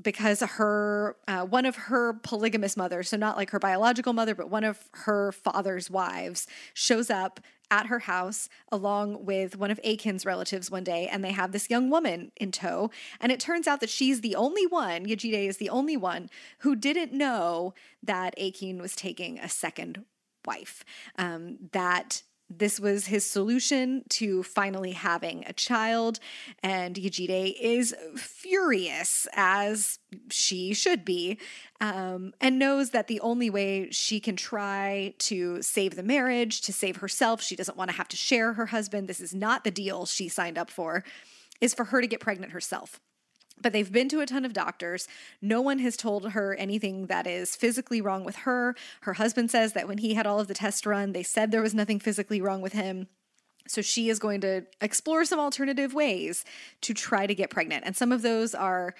because 0.00 0.40
her 0.40 1.16
uh, 1.28 1.44
one 1.44 1.66
of 1.66 1.76
her 1.76 2.14
polygamous 2.14 2.76
mothers 2.76 3.08
so 3.08 3.16
not 3.16 3.36
like 3.36 3.50
her 3.50 3.58
biological 3.58 4.12
mother 4.12 4.34
but 4.34 4.50
one 4.50 4.64
of 4.64 4.88
her 4.92 5.30
father's 5.30 5.88
wives 5.88 6.46
shows 6.74 7.10
up 7.10 7.40
at 7.70 7.86
her 7.86 8.00
house 8.00 8.48
along 8.70 9.24
with 9.24 9.56
one 9.56 9.70
of 9.70 9.80
Akin's 9.82 10.26
relatives 10.26 10.70
one 10.70 10.84
day, 10.84 11.08
and 11.10 11.24
they 11.24 11.32
have 11.32 11.52
this 11.52 11.70
young 11.70 11.90
woman 11.90 12.30
in 12.36 12.52
tow. 12.52 12.90
And 13.20 13.32
it 13.32 13.40
turns 13.40 13.66
out 13.66 13.80
that 13.80 13.90
she's 13.90 14.20
the 14.20 14.36
only 14.36 14.66
one, 14.66 15.06
Yejide 15.06 15.48
is 15.48 15.56
the 15.56 15.70
only 15.70 15.96
one, 15.96 16.30
who 16.58 16.76
didn't 16.76 17.12
know 17.12 17.74
that 18.02 18.34
Akin 18.38 18.80
was 18.80 18.94
taking 18.94 19.38
a 19.38 19.48
second 19.48 20.04
wife. 20.46 20.84
Um, 21.16 21.58
that 21.72 22.22
this 22.58 22.80
was 22.80 23.06
his 23.06 23.24
solution 23.28 24.04
to 24.10 24.42
finally 24.42 24.92
having 24.92 25.44
a 25.46 25.52
child. 25.52 26.18
And 26.62 26.94
Yejide 26.96 27.54
is 27.60 27.94
furious, 28.16 29.26
as 29.34 29.98
she 30.30 30.74
should 30.74 31.04
be, 31.04 31.38
um, 31.80 32.32
and 32.40 32.58
knows 32.58 32.90
that 32.90 33.08
the 33.08 33.20
only 33.20 33.50
way 33.50 33.90
she 33.90 34.20
can 34.20 34.36
try 34.36 35.14
to 35.18 35.62
save 35.62 35.96
the 35.96 36.02
marriage, 36.02 36.60
to 36.62 36.72
save 36.72 36.96
herself, 36.96 37.42
she 37.42 37.56
doesn't 37.56 37.76
want 37.76 37.90
to 37.90 37.96
have 37.96 38.08
to 38.08 38.16
share 38.16 38.54
her 38.54 38.66
husband. 38.66 39.08
This 39.08 39.20
is 39.20 39.34
not 39.34 39.64
the 39.64 39.70
deal 39.70 40.06
she 40.06 40.28
signed 40.28 40.58
up 40.58 40.70
for, 40.70 41.04
is 41.60 41.74
for 41.74 41.84
her 41.84 42.00
to 42.00 42.06
get 42.06 42.20
pregnant 42.20 42.52
herself. 42.52 43.00
But 43.64 43.72
they've 43.72 43.90
been 43.90 44.10
to 44.10 44.20
a 44.20 44.26
ton 44.26 44.44
of 44.44 44.52
doctors. 44.52 45.08
No 45.40 45.62
one 45.62 45.78
has 45.78 45.96
told 45.96 46.32
her 46.32 46.54
anything 46.54 47.06
that 47.06 47.26
is 47.26 47.56
physically 47.56 48.02
wrong 48.02 48.22
with 48.22 48.36
her. 48.36 48.76
Her 49.00 49.14
husband 49.14 49.50
says 49.50 49.72
that 49.72 49.88
when 49.88 49.98
he 49.98 50.12
had 50.12 50.26
all 50.26 50.38
of 50.38 50.48
the 50.48 50.54
tests 50.54 50.84
run, 50.84 51.12
they 51.12 51.22
said 51.22 51.50
there 51.50 51.62
was 51.62 51.74
nothing 51.74 51.98
physically 51.98 52.42
wrong 52.42 52.60
with 52.60 52.74
him. 52.74 53.08
So 53.66 53.80
she 53.80 54.10
is 54.10 54.18
going 54.18 54.42
to 54.42 54.66
explore 54.82 55.24
some 55.24 55.40
alternative 55.40 55.94
ways 55.94 56.44
to 56.82 56.92
try 56.92 57.26
to 57.26 57.34
get 57.34 57.48
pregnant. 57.48 57.84
And 57.86 57.96
some 57.96 58.12
of 58.12 58.20
those 58.20 58.54
are 58.54 58.94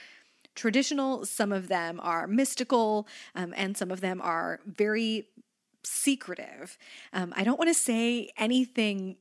traditional, 0.54 1.26
some 1.26 1.52
of 1.52 1.68
them 1.68 2.00
are 2.02 2.26
mystical, 2.26 3.06
um, 3.34 3.52
and 3.58 3.76
some 3.76 3.90
of 3.90 4.00
them 4.00 4.18
are 4.22 4.60
very 4.64 5.28
secretive. 5.82 6.78
Um, 7.12 7.34
I 7.36 7.44
don't 7.44 7.58
want 7.58 7.68
to 7.68 7.74
say 7.74 8.30
anything 8.38 9.16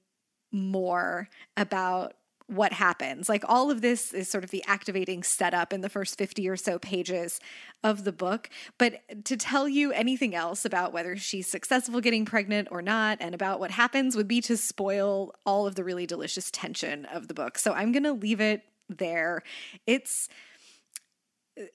more 0.54 1.28
about 1.58 2.14
what 2.56 2.74
happens. 2.74 3.30
Like 3.30 3.44
all 3.48 3.72
of 3.72 3.82
this 3.82 4.14
is 4.14 4.30
sort 4.30 4.44
of 4.44 4.52
the 4.52 4.64
activating 4.68 5.24
setup 5.24 5.74
in 5.74 5.82
the 5.82 5.90
first 5.90 6.18
50 6.18 6.48
or 6.48 6.56
so 6.56 6.80
pages 6.80 7.40
of 7.84 8.04
the 8.04 8.12
book. 8.12 8.50
But 8.78 9.02
to 9.26 9.38
tell 9.38 9.68
you 9.68 9.92
anything 9.92 10.36
else 10.36 10.66
about 10.66 10.94
whether 10.94 11.16
she's 11.18 11.48
successful 11.48 12.02
getting 12.02 12.26
pregnant 12.26 12.68
or 12.72 12.82
not 12.82 13.18
and 13.22 13.34
about 13.36 13.60
what 13.60 13.72
happens 13.72 14.16
would 14.16 14.28
be 14.28 14.42
to 14.42 14.58
spoil 14.58 15.34
all 15.46 15.68
of 15.68 15.76
the 15.76 15.84
really 15.84 16.06
delicious 16.06 16.52
tension 16.52 17.06
of 17.06 17.28
the 17.28 17.34
book. 17.34 17.58
So 17.58 17.74
I'm 17.74 17.92
going 17.92 18.04
to 18.04 18.14
leave 18.14 18.42
it 18.42 18.64
there. 18.90 19.44
It's, 19.88 20.30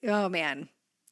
oh 0.04 0.28
man, 0.28 0.68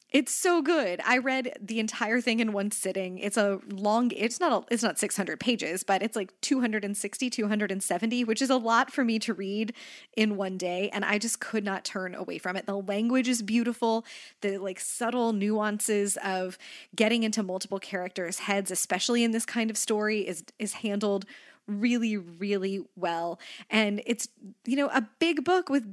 it's 0.09 0.33
so 0.33 0.61
good. 0.61 1.01
I 1.05 1.17
read 1.17 1.57
the 1.61 1.81
entire 1.81 2.21
thing 2.21 2.39
in 2.39 2.53
one 2.53 2.71
sitting. 2.71 3.17
It's 3.17 3.35
a 3.35 3.59
long 3.69 4.11
it's 4.15 4.39
not 4.39 4.63
a, 4.63 4.73
it's 4.73 4.83
not 4.83 4.97
600 4.97 5.37
pages, 5.37 5.83
but 5.83 6.01
it's 6.01 6.15
like 6.15 6.33
260, 6.39 7.29
270, 7.29 8.23
which 8.23 8.41
is 8.41 8.49
a 8.49 8.55
lot 8.55 8.89
for 8.91 9.03
me 9.03 9.19
to 9.19 9.33
read 9.33 9.73
in 10.15 10.37
one 10.37 10.57
day 10.57 10.89
and 10.93 11.03
I 11.03 11.17
just 11.17 11.41
could 11.41 11.65
not 11.65 11.83
turn 11.83 12.15
away 12.15 12.37
from 12.37 12.55
it. 12.55 12.65
The 12.65 12.77
language 12.77 13.27
is 13.27 13.41
beautiful. 13.41 14.05
The 14.39 14.59
like 14.59 14.79
subtle 14.79 15.33
nuances 15.33 16.17
of 16.23 16.57
getting 16.95 17.23
into 17.23 17.43
multiple 17.43 17.79
characters' 17.79 18.39
heads, 18.39 18.71
especially 18.71 19.25
in 19.25 19.31
this 19.31 19.45
kind 19.45 19.69
of 19.69 19.77
story 19.77 20.21
is 20.21 20.43
is 20.57 20.73
handled 20.73 21.25
really 21.67 22.15
really 22.15 22.85
well. 22.95 23.41
And 23.69 24.01
it's 24.05 24.29
you 24.65 24.77
know, 24.77 24.87
a 24.87 25.05
big 25.19 25.43
book 25.43 25.67
with 25.67 25.83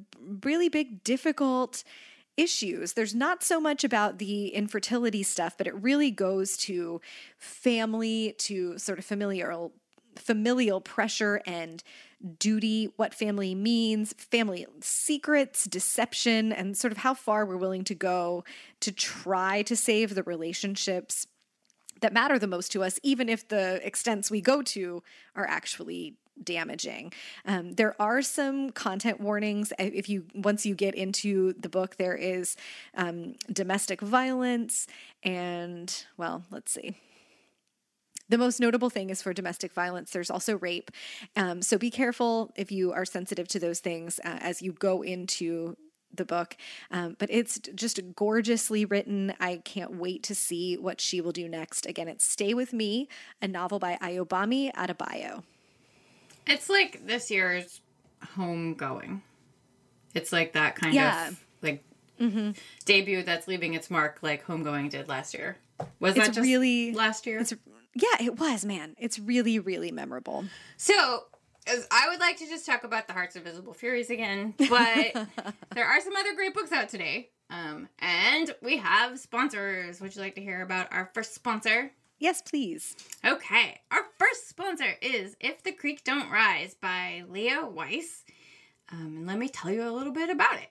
really 0.45 0.69
big 0.69 1.03
difficult 1.03 1.83
issues. 2.37 2.95
There's 2.95 3.15
not 3.15 3.43
so 3.43 3.61
much 3.61 3.85
about 3.85 4.19
the 4.19 4.49
infertility 4.49 5.23
stuff, 5.23 5.57
but 5.57 5.67
it 5.67 5.75
really 5.75 6.11
goes 6.11 6.57
to 6.59 7.01
family, 7.39 8.35
to 8.39 8.79
sort 8.79 8.99
of 8.99 9.05
familial 9.05 9.73
familial 10.17 10.81
pressure 10.81 11.43
and 11.45 11.83
duty, 12.39 12.93
what 12.97 13.13
family 13.13 13.55
means, 13.55 14.13
family 14.13 14.65
secrets, 14.81 15.65
deception, 15.65 16.53
and 16.53 16.77
sort 16.77 16.93
of 16.93 16.99
how 16.99 17.15
far 17.15 17.45
we're 17.45 17.57
willing 17.57 17.83
to 17.85 17.95
go 17.95 18.45
to 18.81 18.93
try 18.93 19.63
to 19.63 19.75
save 19.75 20.15
the 20.15 20.23
relationships 20.23 21.27
that 22.01 22.13
matter 22.13 22.39
the 22.39 22.47
most 22.47 22.73
to 22.73 22.83
us, 22.83 22.99
even 23.03 23.29
if 23.29 23.49
the 23.49 23.81
extents 23.85 24.31
we 24.31 24.41
go 24.41 24.63
to 24.63 25.03
are 25.35 25.47
actually 25.47 26.17
damaging. 26.43 27.13
Um, 27.47 27.73
there 27.73 27.95
are 28.01 28.23
some 28.23 28.71
content 28.71 29.21
warnings. 29.21 29.73
If 29.79 30.09
you 30.09 30.25
once 30.35 30.67
you 30.67 30.75
get 30.75 30.95
into 30.95 31.53
the 31.55 31.69
book, 31.69 31.97
there 31.97 32.17
is 32.17 32.57
um, 32.95 33.35
domestic 33.53 34.01
violence 34.01 34.87
and 35.23 36.05
well, 36.17 36.45
let's 36.51 36.73
see. 36.73 36.97
The 38.29 38.39
most 38.39 38.59
notable 38.59 38.91
thing 38.91 39.11
is 39.11 39.21
for 39.21 39.35
domestic 39.35 39.73
violence. 39.73 40.11
There's 40.11 40.31
also 40.31 40.57
rape. 40.59 40.91
Um, 41.37 41.61
so 41.61 41.77
be 41.77 41.91
careful 41.91 42.53
if 42.57 42.73
you 42.73 42.93
are 42.93 43.05
sensitive 43.05 43.49
to 43.49 43.59
those 43.59 43.81
things 43.81 44.19
uh, 44.25 44.39
as 44.41 44.63
you 44.63 44.73
go 44.73 45.03
into 45.03 45.77
the 46.17 46.25
book. 46.25 46.57
Um, 46.91 47.17
but 47.19 47.29
it's 47.31 47.59
just 47.75 48.01
gorgeously 48.15 48.85
written. 48.85 49.35
I 49.41 49.57
can't 49.65 49.97
wait 49.97 50.23
to 50.25 50.35
see 50.35 50.77
what 50.77 51.01
she 51.01 51.21
will 51.21 51.33
do 51.33 51.49
next. 51.49 51.87
Again, 51.87 52.09
it's 52.09 52.25
Stay 52.25 52.55
With 52.55 52.73
Me, 52.73 53.09
a 53.43 53.49
novel 53.49 53.79
by 53.79 53.99
Ayobami 54.01 54.73
Adebayo. 54.73 55.43
It's 56.47 56.69
like 56.69 57.07
this 57.07 57.31
year's 57.31 57.81
homegoing. 58.37 59.21
It's 60.15 60.33
like 60.33 60.53
that 60.53 60.77
kind 60.77 60.95
Yeah. 60.95 61.29
of 61.29 61.45
like 61.63 61.85
mm-hmm. 62.21 62.51
debut 62.85 63.23
that's 63.23 63.49
leaving 63.49 63.75
its 63.75 63.91
mark 63.91 64.19
like 64.23 64.47
homegoing 64.47 64.91
did 64.91 65.09
last 65.09 65.35
year. 65.35 65.57
Was 66.01 66.17
It's 66.17 66.27
that 66.27 66.35
just 66.35 66.45
really- 66.45 66.93
last 66.93 67.27
year? 67.27 67.41
It's 67.41 67.53
yeah, 67.97 68.25
it 68.27 68.39
was, 68.41 68.65
man. 68.65 68.97
It's 68.99 69.19
really, 69.21 69.61
really 69.61 69.93
memorable. 69.93 70.45
So, 70.77 71.27
I 71.67 72.09
would 72.11 72.19
like 72.19 72.37
to 72.39 72.47
just 72.49 72.67
talk 72.67 72.83
about 72.83 73.07
the 73.07 73.13
Hearts 73.13 73.37
of 73.37 73.45
Visible 73.45 73.73
Furies 73.73 74.11
again, 74.11 74.55
but 74.69 75.29
there 75.75 75.87
are 75.87 76.01
some 76.01 76.17
other 76.17 76.35
great 76.35 76.55
books 76.55 76.73
out 76.73 76.89
today. 76.89 77.31
Um, 77.51 77.89
and 78.01 78.53
we 78.63 78.79
have 78.79 79.19
sponsors. 79.21 80.01
Would 80.01 80.17
you 80.17 80.23
like 80.23 80.35
to 80.35 80.41
hear 80.41 80.63
about 80.63 80.93
our 80.93 81.11
first 81.15 81.35
sponsor? 81.35 81.93
Yes, 82.19 82.43
please. 82.43 82.97
Okay, 83.25 83.81
our 83.91 84.05
first 84.19 84.49
sponsor 84.49 84.95
is 85.03 85.37
If 85.41 85.63
the 85.63 85.73
Creek 85.73 86.05
Don't 86.05 86.31
Rise 86.31 86.75
by 86.75 87.25
Leah 87.29 87.67
Weiss. 87.67 88.25
Um, 88.91 89.17
and 89.19 89.27
let 89.27 89.39
me 89.39 89.49
tell 89.49 89.71
you 89.71 89.89
a 89.89 89.91
little 89.91 90.13
bit 90.13 90.31
about 90.31 90.57
it. 90.57 90.71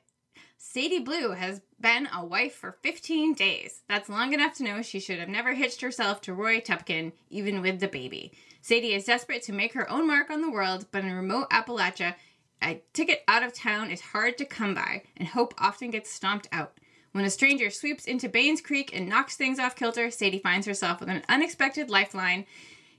Sadie 0.58 1.00
Blue 1.00 1.32
has 1.32 1.62
been 1.82 2.08
a 2.14 2.26
wife 2.26 2.56
for 2.56 2.78
15 2.82 3.34
days. 3.34 3.82
That's 3.90 4.08
long 4.08 4.34
enough 4.34 4.54
to 4.56 4.64
know 4.64 4.82
she 4.82 5.02
should 5.02 5.20
have 5.20 5.28
never 5.28 5.54
hitched 5.54 5.82
herself 5.82 6.22
to 6.22 6.34
Roy 6.34 6.62
Tupkin, 6.62 7.12
even 7.30 7.62
with 7.62 7.82
the 7.82 7.90
baby. 7.90 8.32
Sadie 8.62 8.94
is 8.94 9.04
desperate 9.04 9.44
to 9.44 9.52
make 9.52 9.74
her 9.74 9.90
own 9.92 10.08
mark 10.08 10.30
on 10.30 10.42
the 10.42 10.50
world, 10.50 10.86
but 10.92 11.04
in 11.04 11.12
remote 11.12 11.50
Appalachia, 11.50 12.16
a 12.64 12.82
ticket 12.94 13.24
out 13.28 13.44
of 13.44 13.54
town 13.54 13.92
is 13.92 14.00
hard 14.00 14.38
to 14.38 14.46
come 14.46 14.74
by, 14.74 15.04
and 15.18 15.28
hope 15.28 15.54
often 15.58 15.92
gets 15.92 16.10
stomped 16.10 16.48
out. 16.54 16.80
When 17.14 17.26
a 17.26 17.30
stranger 17.30 17.70
sweeps 17.70 18.06
into 18.06 18.28
Baines 18.28 18.60
Creek 18.60 18.90
and 18.92 19.08
knocks 19.08 19.36
things 19.36 19.60
off 19.60 19.76
kilter, 19.76 20.10
Sadie 20.10 20.40
finds 20.40 20.66
herself 20.66 21.00
with 21.00 21.10
an 21.10 21.22
unexpected 21.30 21.92
lifeline 21.92 22.46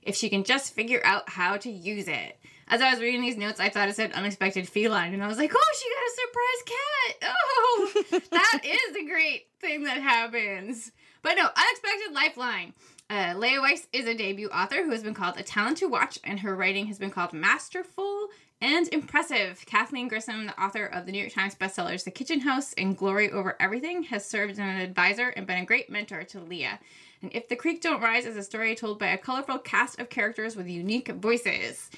if 0.01 0.15
she 0.15 0.29
can 0.29 0.45
just 0.45 0.73
figure 0.73 1.01
out 1.03 1.29
how 1.29 1.57
to 1.57 1.69
use 1.69 2.07
it. 2.07 2.39
As 2.69 2.81
I 2.81 2.91
was 2.91 3.01
reading 3.01 3.21
these 3.21 3.35
notes, 3.35 3.59
I 3.59 3.67
thought 3.67 3.89
it 3.89 3.95
said 3.95 4.13
unexpected 4.13 4.69
feline, 4.69 5.13
and 5.13 5.21
I 5.21 5.27
was 5.27 5.37
like, 5.37 5.51
oh, 5.53 5.73
she 5.77 5.89
got 5.93 6.07
a 6.07 6.15
surprise 6.31 6.63
cat. 6.71 7.33
Oh, 7.51 8.29
that 8.31 8.61
is 8.63 8.95
a 8.95 9.05
great 9.05 9.47
thing 9.59 9.83
that 9.83 10.01
happens. 10.01 10.93
But 11.21 11.35
no, 11.35 11.43
unexpected 11.43 12.13
lifeline. 12.13 12.73
Uh, 13.09 13.33
Leah 13.37 13.59
Weiss 13.61 13.85
is 13.91 14.07
a 14.07 14.15
debut 14.15 14.47
author 14.47 14.83
who 14.83 14.91
has 14.91 15.03
been 15.03 15.13
called 15.13 15.37
a 15.37 15.43
talent 15.43 15.77
to 15.79 15.87
watch, 15.87 16.19
and 16.23 16.39
her 16.39 16.55
writing 16.55 16.87
has 16.87 16.97
been 16.97 17.11
called 17.11 17.33
masterful 17.33 18.29
and 18.61 18.87
impressive. 18.89 19.63
Kathleen 19.65 20.07
Grissom, 20.07 20.47
the 20.47 20.61
author 20.61 20.85
of 20.85 21.05
the 21.05 21.11
New 21.11 21.19
York 21.19 21.33
Times 21.33 21.55
bestsellers 21.55 22.03
The 22.03 22.11
Kitchen 22.11 22.41
House 22.41 22.73
and 22.73 22.97
Glory 22.97 23.31
Over 23.31 23.55
Everything, 23.59 24.03
has 24.03 24.25
served 24.25 24.53
as 24.53 24.59
an 24.59 24.77
advisor 24.77 25.29
and 25.29 25.45
been 25.45 25.57
a 25.59 25.65
great 25.65 25.89
mentor 25.89 26.23
to 26.23 26.39
Leah. 26.39 26.79
And 27.21 27.33
If 27.33 27.49
the 27.49 27.55
Creek 27.55 27.81
Don't 27.81 28.01
Rise 28.01 28.25
is 28.25 28.37
a 28.37 28.43
story 28.43 28.75
told 28.75 28.99
by 28.99 29.07
a 29.07 29.17
colorful 29.17 29.57
cast 29.57 29.99
of 29.99 30.09
characters 30.09 30.55
with 30.55 30.67
unique 30.67 31.09
voices. 31.09 31.89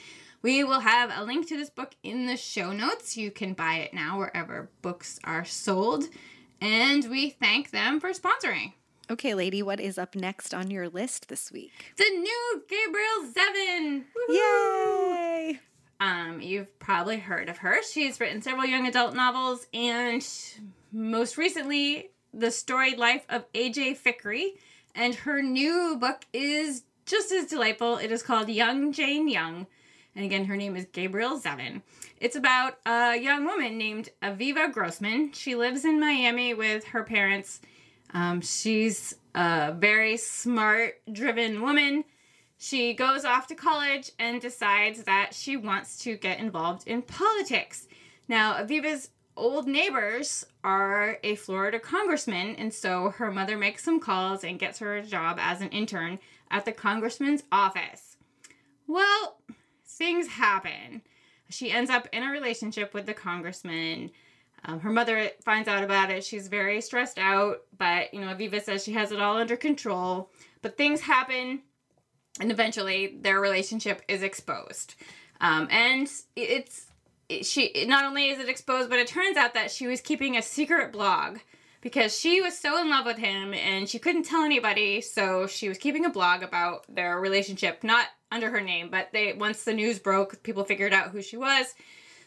We 0.41 0.63
will 0.63 0.81
have 0.81 1.11
a 1.15 1.23
link 1.23 1.47
to 1.47 1.57
this 1.57 1.69
book 1.69 1.95
in 2.03 2.27
the 2.27 2.37
show 2.37 2.71
notes. 2.71 3.17
You 3.17 3.31
can 3.31 3.53
buy 3.53 3.75
it 3.75 3.93
now 3.93 4.19
wherever 4.19 4.69
books 4.81 5.19
are 5.23 5.45
sold. 5.45 6.05
And 6.61 7.09
we 7.09 7.31
thank 7.31 7.71
them 7.71 7.99
for 7.99 8.11
sponsoring. 8.11 8.73
Okay, 9.09 9.33
lady, 9.33 9.63
what 9.63 9.79
is 9.79 9.97
up 9.97 10.15
next 10.15 10.53
on 10.53 10.69
your 10.69 10.89
list 10.89 11.29
this 11.29 11.51
week? 11.51 11.93
The 11.97 12.09
new 12.09 12.63
Gabrielle 12.67 13.31
Zevin. 13.31 14.03
Woohoo! 14.29 15.13
Yay! 15.13 15.16
Um, 15.99 16.41
you've 16.41 16.77
probably 16.79 17.17
heard 17.17 17.49
of 17.49 17.59
her. 17.59 17.81
She's 17.83 18.19
written 18.19 18.41
several 18.41 18.65
young 18.65 18.87
adult 18.87 19.15
novels 19.15 19.65
and 19.73 20.25
most 20.91 21.37
recently, 21.37 22.11
The 22.33 22.51
Storied 22.51 22.97
Life 22.97 23.25
of 23.29 23.51
AJ 23.53 23.99
Fikry. 23.99 24.51
And 24.95 25.13
her 25.15 25.41
new 25.41 25.97
book 25.99 26.25
is 26.33 26.83
just 27.05 27.31
as 27.31 27.47
delightful. 27.47 27.97
It 27.97 28.11
is 28.11 28.23
called 28.23 28.49
Young 28.49 28.91
Jane 28.91 29.27
Young. 29.27 29.67
And 30.15 30.25
again, 30.25 30.45
her 30.45 30.55
name 30.55 30.75
is 30.75 30.85
Gabrielle 30.91 31.39
Zevin. 31.39 31.81
It's 32.19 32.35
about 32.35 32.79
a 32.85 33.15
young 33.15 33.45
woman 33.45 33.77
named 33.77 34.09
Aviva 34.23 34.71
Grossman. 34.71 35.31
She 35.33 35.55
lives 35.55 35.85
in 35.85 35.99
Miami 35.99 36.55
with 36.55 36.85
her 36.85 37.03
parents. 37.03 37.61
Um, 38.13 38.41
she's 38.41 39.13
a 39.35 39.73
very 39.73 40.17
smart, 40.17 40.95
driven 41.11 41.61
woman. 41.61 42.03
She 42.57 42.93
goes 42.93 43.23
off 43.23 43.47
to 43.47 43.55
college 43.55 44.11
and 44.17 44.41
decides 44.41 45.03
that 45.03 45.33
she 45.33 45.57
wants 45.57 45.97
to 45.99 46.17
get 46.17 46.39
involved 46.39 46.87
in 46.87 47.01
politics. 47.03 47.87
Now, 48.27 48.55
Aviva's 48.55 49.11
old 49.35 49.67
neighbors 49.67 50.45
are 50.63 51.19
a 51.23 51.35
Florida 51.35 51.79
congressman, 51.79 52.55
and 52.55 52.73
so 52.73 53.11
her 53.11 53.31
mother 53.31 53.57
makes 53.57 53.83
some 53.83 53.99
calls 53.99 54.43
and 54.43 54.59
gets 54.59 54.79
her 54.79 54.97
a 54.97 55.03
job 55.03 55.37
as 55.39 55.61
an 55.61 55.69
intern 55.69 56.17
at 56.49 56.65
the 56.65 56.71
congressman's 56.71 57.43
office. 57.51 58.17
Well, 58.87 59.39
things 59.85 60.27
happen. 60.27 61.03
She 61.49 61.71
ends 61.71 61.91
up 61.91 62.07
in 62.11 62.23
a 62.23 62.31
relationship 62.31 62.93
with 62.93 63.05
the 63.05 63.13
congressman. 63.13 64.11
Um, 64.65 64.79
her 64.79 64.89
mother 64.89 65.29
finds 65.43 65.69
out 65.69 65.83
about 65.83 66.09
it. 66.09 66.23
She's 66.23 66.47
very 66.47 66.81
stressed 66.81 67.19
out, 67.19 67.61
but 67.77 68.13
you 68.13 68.19
know, 68.19 68.33
Aviva 68.33 68.61
says 68.61 68.83
she 68.83 68.93
has 68.93 69.11
it 69.11 69.21
all 69.21 69.37
under 69.37 69.55
control. 69.55 70.31
But 70.61 70.77
things 70.77 71.01
happen, 71.01 71.61
and 72.39 72.51
eventually 72.51 73.17
their 73.21 73.39
relationship 73.39 74.01
is 74.07 74.23
exposed. 74.23 74.95
Um, 75.41 75.67
and 75.71 76.09
it's 76.35 76.87
it, 77.29 77.45
she 77.45 77.85
not 77.87 78.05
only 78.05 78.29
is 78.29 78.39
it 78.39 78.49
exposed, 78.49 78.89
but 78.89 78.99
it 78.99 79.07
turns 79.07 79.37
out 79.37 79.53
that 79.53 79.71
she 79.71 79.87
was 79.87 80.01
keeping 80.01 80.37
a 80.37 80.41
secret 80.41 80.91
blog 80.91 81.39
because 81.81 82.17
she 82.17 82.41
was 82.41 82.57
so 82.57 82.79
in 82.81 82.89
love 82.89 83.05
with 83.05 83.17
him 83.17 83.53
and 83.53 83.87
she 83.87 83.99
couldn't 83.99 84.23
tell 84.23 84.43
anybody. 84.43 85.01
So 85.01 85.47
she 85.47 85.69
was 85.69 85.77
keeping 85.77 86.05
a 86.05 86.09
blog 86.09 86.43
about 86.43 86.85
their 86.93 87.19
relationship, 87.19 87.83
not 87.83 88.07
under 88.31 88.49
her 88.49 88.61
name, 88.61 88.89
but 88.89 89.09
they 89.13 89.33
once 89.33 89.63
the 89.63 89.73
news 89.73 89.99
broke, 89.99 90.41
people 90.43 90.63
figured 90.63 90.93
out 90.93 91.11
who 91.11 91.21
she 91.21 91.37
was. 91.37 91.73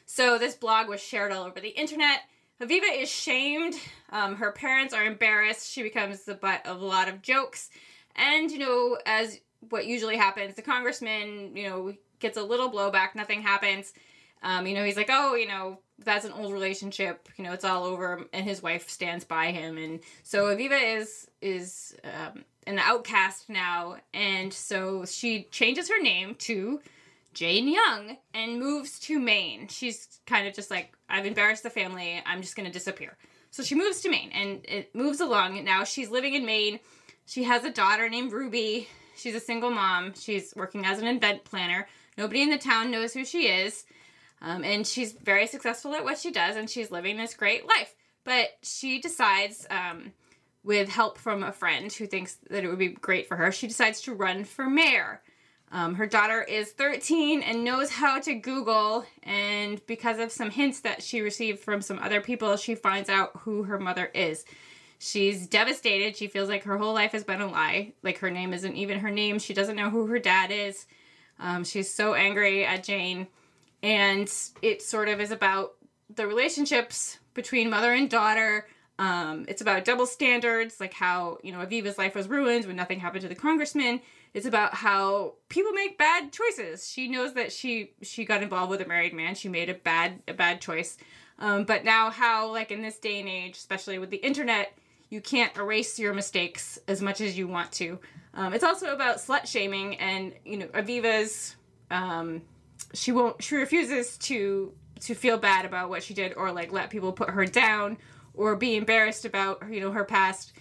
So 0.07 0.39
this 0.39 0.55
blog 0.55 0.89
was 0.89 1.01
shared 1.01 1.33
all 1.33 1.45
over 1.45 1.61
the 1.61 1.69
internet. 1.69 2.21
Aviva 2.61 3.01
is 3.01 3.09
shamed. 3.09 3.75
Um, 4.11 4.37
her 4.37 4.53
parents 4.53 4.93
are 4.93 5.05
embarrassed. 5.05 5.71
She 5.71 5.83
becomes 5.83 6.25
the 6.25 6.35
butt 6.35 6.67
of 6.67 6.81
a 6.81 6.85
lot 6.85 7.09
of 7.09 7.23
jokes. 7.23 7.71
And, 8.17 8.51
you 8.51 8.59
know, 8.59 8.99
as 9.07 9.41
what 9.69 9.87
usually 9.87 10.17
happens, 10.17 10.55
the 10.55 10.63
congressman, 10.63 11.57
you 11.57 11.69
know, 11.69 11.95
gets 12.19 12.37
a 12.37 12.43
little 12.43 12.71
blowback, 12.71 13.15
nothing 13.15 13.43
happens. 13.43 13.93
Um, 14.43 14.67
you 14.67 14.75
know, 14.75 14.85
he's 14.85 14.97
like, 14.97 15.11
oh, 15.11 15.35
you 15.35 15.47
know, 15.47 15.81
that's 15.99 16.25
an 16.25 16.33
old 16.33 16.53
relationship. 16.53 17.29
You 17.37 17.45
know, 17.45 17.53
it's 17.53 17.65
all 17.65 17.85
over, 17.85 18.25
and 18.33 18.45
his 18.45 18.63
wife 18.63 18.89
stands 18.89 19.25
by 19.25 19.53
him, 19.53 19.77
and 19.77 20.01
so 20.23 20.47
Aviva 20.47 20.99
is 20.99 21.29
is 21.43 21.95
um, 22.05 22.45
an 22.67 22.79
outcast 22.79 23.51
now, 23.51 23.97
and 24.15 24.53
so 24.53 25.05
she 25.05 25.45
changes 25.51 25.91
her 25.91 26.01
name 26.01 26.37
to 26.37 26.81
Jane 27.35 27.69
Young 27.69 28.17
and 28.33 28.59
moves 28.59 28.99
to 29.01 29.19
Maine. 29.19 29.69
She's 29.69 30.21
kind 30.27 30.49
of 30.49 30.55
just 30.55 30.71
like, 30.71 30.95
I've 31.09 31.27
embarrassed 31.27 31.63
the 31.63 31.71
family. 31.71 32.23
I'm 32.25 32.41
just 32.41 32.57
gonna 32.57 32.71
disappear. 32.71 33.17
So 33.51 33.63
she 33.63 33.75
moves 33.75 34.01
to 34.03 34.11
Maine, 34.11 34.31
and 34.33 34.65
it 34.65 34.95
moves 34.95 35.21
along. 35.21 35.63
Now 35.65 35.85
she's 35.85 36.11
living 36.11 36.35
in 36.35 36.47
Maine. 36.47 36.81
She 37.27 37.45
has 37.45 37.65
a 37.65 37.71
daughter 37.71 38.09
named 38.09 38.33
Ruby. 38.33 38.89
She's 39.21 39.35
a 39.35 39.41
single 39.41 39.71
mom. 39.71 40.15
She's 40.15 40.55
working 40.57 40.85
as 40.87 40.99
an 40.99 41.07
event 41.07 41.45
planner. 41.45 41.87
Nobody 42.17 42.43
in 42.43 42.51
the 42.51 42.59
town 42.59 42.91
knows 42.91 43.13
who 43.13 43.25
she 43.25 43.49
is. 43.49 43.85
Um, 44.43 44.65
and 44.65 44.87
she's 44.87 45.13
very 45.13 45.47
successful 45.47 45.95
at 45.95 46.05
what 46.05 46.19
she 46.19 46.31
does, 46.31 46.57
and 46.57 46.69
she's 46.69 46.91
living 46.91 47.19
this 47.19 47.35
great 47.35 47.67
life. 47.69 47.95
But 48.25 48.49
she 48.63 49.01
decides, 49.01 49.67
um, 49.71 50.13
with 50.65 50.89
help 50.89 51.19
from 51.19 51.43
a 51.43 51.53
friend 51.53 51.93
who 51.93 52.07
thinks 52.07 52.39
that 52.49 52.65
it 52.65 52.69
would 52.69 52.79
be 52.79 52.89
great 52.89 53.29
for 53.29 53.37
her, 53.37 53.53
she 53.53 53.67
decides 53.67 54.01
to 54.03 54.15
run 54.15 54.45
for 54.45 54.69
mayor. 54.69 55.21
Um, 55.73 55.95
her 55.95 56.07
daughter 56.07 56.43
is 56.43 56.73
13 56.73 57.43
and 57.43 57.65
knows 57.65 57.91
how 57.91 58.19
to 58.21 58.35
Google, 58.35 59.05
and 59.23 59.85
because 59.87 60.19
of 60.19 60.33
some 60.33 60.51
hints 60.51 60.81
that 60.81 61.03
she 61.03 61.21
received 61.21 61.61
from 61.61 61.81
some 61.81 61.99
other 62.01 62.21
people, 62.21 62.57
she 62.57 62.75
finds 62.75 63.09
out 63.09 63.31
who 63.41 63.63
her 63.65 63.79
mother 63.79 64.07
is. 64.07 64.45
She's 65.03 65.47
devastated. 65.47 66.15
She 66.15 66.27
feels 66.27 66.51
like 66.51 66.65
her 66.65 66.77
whole 66.77 66.93
life 66.93 67.13
has 67.13 67.25
been 67.25 67.41
a 67.41 67.51
lie. 67.51 67.95
Like 68.03 68.19
her 68.19 68.31
name 68.31 68.53
isn't 68.53 68.77
even 68.77 69.01
her 69.01 69.11
name. 69.11 69.39
She 69.39 69.55
doesn't 69.55 69.77
know 69.77 69.89
who 69.89 70.07
her 70.09 70.19
dad 70.19 70.51
is. 70.51 70.85
Um, 71.39 71.65
she's 71.65 71.93
so 71.93 72.13
angry 72.13 72.67
at 72.67 72.85
Jane 72.85 73.27
and 73.83 74.31
it 74.63 74.83
sort 74.83 75.09
of 75.09 75.19
is 75.21 75.31
about 75.31 75.73
the 76.15 76.27
relationships 76.27 77.19
between 77.33 77.71
mother 77.71 77.93
and 77.93 78.11
daughter. 78.11 78.67
Um, 78.99 79.47
it's 79.49 79.63
about 79.63 79.87
double 79.87 80.07
standards, 80.07 80.81
like 80.81 80.93
how 80.93 81.39
you 81.43 81.51
know 81.51 81.65
Aviva's 81.65 81.97
life 81.97 82.15
was 82.15 82.29
ruined 82.29 82.67
when 82.67 82.77
nothing 82.77 83.01
happened 83.01 83.23
to 83.23 83.29
the 83.29 83.35
congressman. 83.35 84.01
It's 84.35 84.47
about 84.47 84.75
how 84.75 85.35
people 85.49 85.73
make 85.73 85.97
bad 85.97 86.31
choices. 86.31 86.89
She 86.89 87.09
knows 87.09 87.33
that 87.35 87.53
she 87.53 87.93
she 88.03 88.27
got 88.27 88.43
involved 88.43 88.71
with 88.71 88.83
a 88.83 88.87
married 88.87 89.15
man. 89.15 89.35
She 89.35 89.49
made 89.49 89.71
a 89.71 89.75
bad 89.75 90.23
a 90.29 90.35
bad 90.35 90.61
choice. 90.61 90.99
Um, 91.39 91.65
but 91.65 91.85
now 91.85 92.11
how 92.11 92.53
like 92.53 92.71
in 92.71 92.83
this 92.83 92.99
day 92.99 93.19
and 93.19 93.29
age, 93.29 93.57
especially 93.57 93.99
with 93.99 94.11
the 94.11 94.19
internet, 94.19 94.77
you 95.11 95.21
can't 95.21 95.55
erase 95.57 95.99
your 95.99 96.15
mistakes 96.15 96.79
as 96.89 97.03
much 97.03 97.21
as 97.21 97.37
you 97.37 97.47
want 97.47 97.73
to. 97.73 97.99
Um, 98.33 98.55
it's 98.55 98.65
also 98.65 98.95
about 98.95 99.17
slut 99.17 99.47
shaming 99.47 99.97
and 99.97 100.33
you 100.45 100.57
know 100.57 100.67
Aviva's 100.69 101.57
um, 101.91 102.43
she 102.95 103.13
won't 103.13 103.43
she 103.43 103.57
refuses 103.57 104.17
to 104.19 104.73
to 105.01 105.15
feel 105.15 105.37
bad 105.37 105.65
about 105.65 105.91
what 105.91 106.03
she 106.03 106.15
did 106.15 106.35
or 106.35 106.53
like 106.53 106.73
let 106.73 106.91
people 106.91 107.13
put 107.13 107.31
her 107.31 107.45
down 107.45 107.99
or 108.35 108.55
be 108.55 108.77
embarrassed 108.77 109.25
about 109.25 109.63
you 109.69 109.81
know 109.81 109.91
her 109.91 110.05
past 110.05 110.53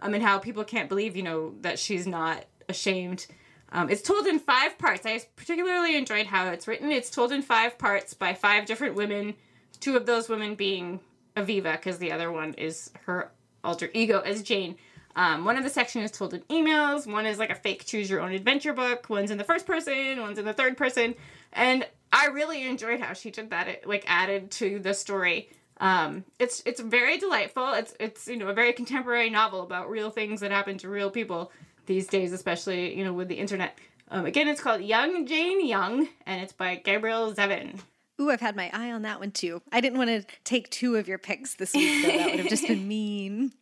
um 0.00 0.14
and 0.14 0.22
how 0.22 0.38
people 0.38 0.64
can't 0.64 0.88
believe 0.88 1.16
you 1.16 1.22
know 1.22 1.54
that 1.60 1.78
she's 1.78 2.06
not 2.06 2.44
ashamed. 2.68 3.26
Um, 3.70 3.90
it's 3.90 4.00
told 4.00 4.26
in 4.26 4.38
five 4.38 4.78
parts. 4.78 5.04
I 5.04 5.20
particularly 5.36 5.94
enjoyed 5.94 6.24
how 6.24 6.48
it's 6.48 6.66
written. 6.66 6.90
It's 6.90 7.10
told 7.10 7.32
in 7.32 7.42
five 7.42 7.76
parts 7.76 8.14
by 8.14 8.32
five 8.32 8.64
different 8.64 8.94
women 8.94 9.34
two 9.80 9.96
of 9.96 10.06
those 10.06 10.28
women 10.28 10.54
being 10.54 11.00
aviva 11.36 11.72
because 11.72 11.98
the 11.98 12.10
other 12.10 12.32
one 12.32 12.54
is 12.54 12.90
her 13.04 13.30
alter 13.64 13.90
ego 13.94 14.20
as 14.20 14.42
jane 14.42 14.76
um, 15.16 15.44
one 15.44 15.56
of 15.56 15.64
the 15.64 15.70
sections 15.70 16.04
is 16.04 16.16
told 16.16 16.32
in 16.34 16.40
emails 16.42 17.10
one 17.10 17.26
is 17.26 17.38
like 17.38 17.50
a 17.50 17.54
fake 17.54 17.84
choose 17.84 18.08
your 18.08 18.20
own 18.20 18.32
adventure 18.32 18.72
book 18.72 19.08
one's 19.08 19.30
in 19.30 19.38
the 19.38 19.44
first 19.44 19.66
person 19.66 20.20
one's 20.20 20.38
in 20.38 20.44
the 20.44 20.52
third 20.52 20.76
person 20.76 21.14
and 21.52 21.86
I 22.12 22.26
really 22.26 22.66
enjoyed 22.66 23.00
how 23.00 23.12
she 23.12 23.30
did 23.30 23.50
that. 23.50 23.68
It 23.68 23.86
like 23.86 24.04
added 24.06 24.50
to 24.52 24.78
the 24.78 24.94
story. 24.94 25.50
Um, 25.80 26.24
it's 26.38 26.62
it's 26.66 26.80
very 26.80 27.18
delightful. 27.18 27.72
It's 27.74 27.94
it's 28.00 28.26
you 28.26 28.36
know 28.36 28.48
a 28.48 28.54
very 28.54 28.72
contemporary 28.72 29.30
novel 29.30 29.62
about 29.62 29.90
real 29.90 30.10
things 30.10 30.40
that 30.40 30.50
happen 30.50 30.78
to 30.78 30.88
real 30.88 31.10
people 31.10 31.52
these 31.86 32.06
days, 32.06 32.32
especially 32.32 32.96
you 32.96 33.04
know 33.04 33.12
with 33.12 33.28
the 33.28 33.36
internet. 33.36 33.78
Um, 34.10 34.24
again, 34.24 34.48
it's 34.48 34.60
called 34.60 34.80
Young 34.80 35.26
Jane 35.26 35.66
Young, 35.66 36.08
and 36.26 36.42
it's 36.42 36.52
by 36.52 36.76
Gabrielle 36.76 37.32
Zevin. 37.34 37.78
Ooh, 38.20 38.30
I've 38.30 38.40
had 38.40 38.56
my 38.56 38.70
eye 38.72 38.90
on 38.90 39.02
that 39.02 39.20
one 39.20 39.30
too. 39.30 39.62
I 39.70 39.80
didn't 39.80 39.98
want 39.98 40.10
to 40.10 40.24
take 40.44 40.70
two 40.70 40.96
of 40.96 41.06
your 41.06 41.18
picks 41.18 41.54
this 41.54 41.72
week, 41.72 42.02
though. 42.02 42.16
That 42.18 42.30
would 42.30 42.40
have 42.40 42.48
just 42.48 42.66
been 42.66 42.88
mean. 42.88 43.52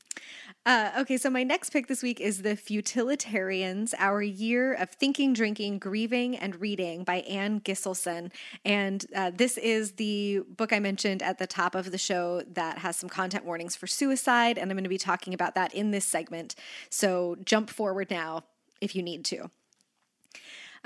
Uh, 0.64 0.90
okay, 0.98 1.16
so 1.16 1.30
my 1.30 1.44
next 1.44 1.70
pick 1.70 1.86
this 1.86 2.02
week 2.02 2.20
is 2.20 2.42
The 2.42 2.56
Futilitarians 2.56 3.94
Our 3.98 4.20
Year 4.20 4.74
of 4.74 4.90
Thinking, 4.90 5.32
Drinking, 5.32 5.78
Grieving, 5.78 6.36
and 6.36 6.60
Reading 6.60 7.04
by 7.04 7.18
Anne 7.18 7.60
Gisleson. 7.60 8.32
And 8.64 9.06
uh, 9.14 9.30
this 9.32 9.58
is 9.58 9.92
the 9.92 10.40
book 10.56 10.72
I 10.72 10.80
mentioned 10.80 11.22
at 11.22 11.38
the 11.38 11.46
top 11.46 11.76
of 11.76 11.92
the 11.92 11.98
show 11.98 12.42
that 12.54 12.78
has 12.78 12.96
some 12.96 13.08
content 13.08 13.44
warnings 13.44 13.76
for 13.76 13.86
suicide. 13.86 14.58
And 14.58 14.70
I'm 14.70 14.76
going 14.76 14.82
to 14.82 14.90
be 14.90 14.98
talking 14.98 15.34
about 15.34 15.54
that 15.54 15.72
in 15.72 15.92
this 15.92 16.04
segment. 16.04 16.56
So 16.90 17.36
jump 17.44 17.70
forward 17.70 18.10
now 18.10 18.42
if 18.80 18.96
you 18.96 19.02
need 19.02 19.24
to. 19.26 19.50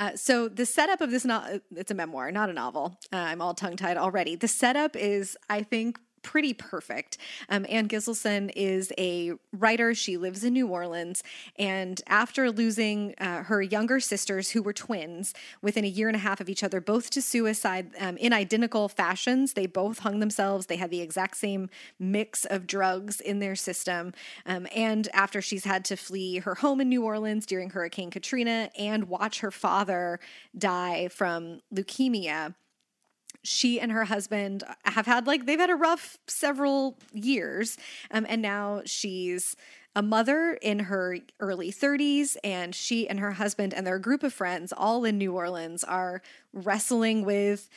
Uh, 0.00 0.16
so 0.16 0.48
the 0.48 0.64
setup 0.64 1.02
of 1.02 1.10
this 1.10 1.26
no- 1.26 1.60
it's 1.76 1.90
a 1.90 1.94
memoir, 1.94 2.32
not 2.32 2.48
a 2.48 2.54
novel. 2.54 2.98
Uh, 3.12 3.16
I'm 3.18 3.42
all 3.42 3.52
tongue 3.52 3.76
tied 3.76 3.98
already. 3.98 4.34
The 4.34 4.48
setup 4.48 4.96
is, 4.96 5.36
I 5.50 5.62
think, 5.62 5.98
pretty 6.22 6.52
perfect. 6.54 7.18
Um, 7.48 7.66
Anne 7.68 7.88
Gisleson 7.88 8.50
is 8.54 8.92
a 8.98 9.32
writer. 9.52 9.94
She 9.94 10.16
lives 10.16 10.44
in 10.44 10.52
New 10.52 10.68
Orleans. 10.68 11.22
And 11.58 12.00
after 12.06 12.50
losing 12.50 13.14
uh, 13.18 13.44
her 13.44 13.62
younger 13.62 14.00
sisters, 14.00 14.50
who 14.50 14.62
were 14.62 14.72
twins, 14.72 15.34
within 15.62 15.84
a 15.84 15.88
year 15.88 16.08
and 16.08 16.16
a 16.16 16.20
half 16.20 16.40
of 16.40 16.48
each 16.48 16.62
other, 16.62 16.80
both 16.80 17.10
to 17.10 17.22
suicide 17.22 17.90
um, 17.98 18.16
in 18.16 18.32
identical 18.32 18.88
fashions, 18.88 19.54
they 19.54 19.66
both 19.66 20.00
hung 20.00 20.20
themselves. 20.20 20.66
They 20.66 20.76
had 20.76 20.90
the 20.90 21.00
exact 21.00 21.36
same 21.36 21.68
mix 21.98 22.44
of 22.44 22.66
drugs 22.66 23.20
in 23.20 23.38
their 23.38 23.56
system. 23.56 24.12
Um, 24.46 24.66
and 24.74 25.08
after 25.12 25.40
she's 25.40 25.64
had 25.64 25.84
to 25.86 25.96
flee 25.96 26.38
her 26.38 26.56
home 26.56 26.80
in 26.80 26.88
New 26.88 27.04
Orleans 27.04 27.46
during 27.46 27.70
Hurricane 27.70 28.10
Katrina 28.10 28.70
and 28.78 29.08
watch 29.08 29.40
her 29.40 29.50
father 29.50 30.20
die 30.56 31.08
from 31.08 31.60
leukemia 31.72 32.54
she 33.42 33.80
and 33.80 33.90
her 33.92 34.04
husband 34.04 34.64
have 34.84 35.06
had 35.06 35.26
like 35.26 35.46
they've 35.46 35.58
had 35.58 35.70
a 35.70 35.74
rough 35.74 36.18
several 36.26 36.98
years 37.12 37.76
um, 38.10 38.26
and 38.28 38.42
now 38.42 38.82
she's 38.84 39.56
a 39.96 40.02
mother 40.02 40.58
in 40.62 40.80
her 40.80 41.18
early 41.40 41.72
30s 41.72 42.36
and 42.44 42.74
she 42.74 43.08
and 43.08 43.18
her 43.18 43.32
husband 43.32 43.74
and 43.74 43.86
their 43.86 43.98
group 43.98 44.22
of 44.22 44.32
friends 44.32 44.72
all 44.76 45.04
in 45.04 45.18
new 45.18 45.32
orleans 45.32 45.82
are 45.84 46.22
wrestling 46.52 47.24
with 47.24 47.68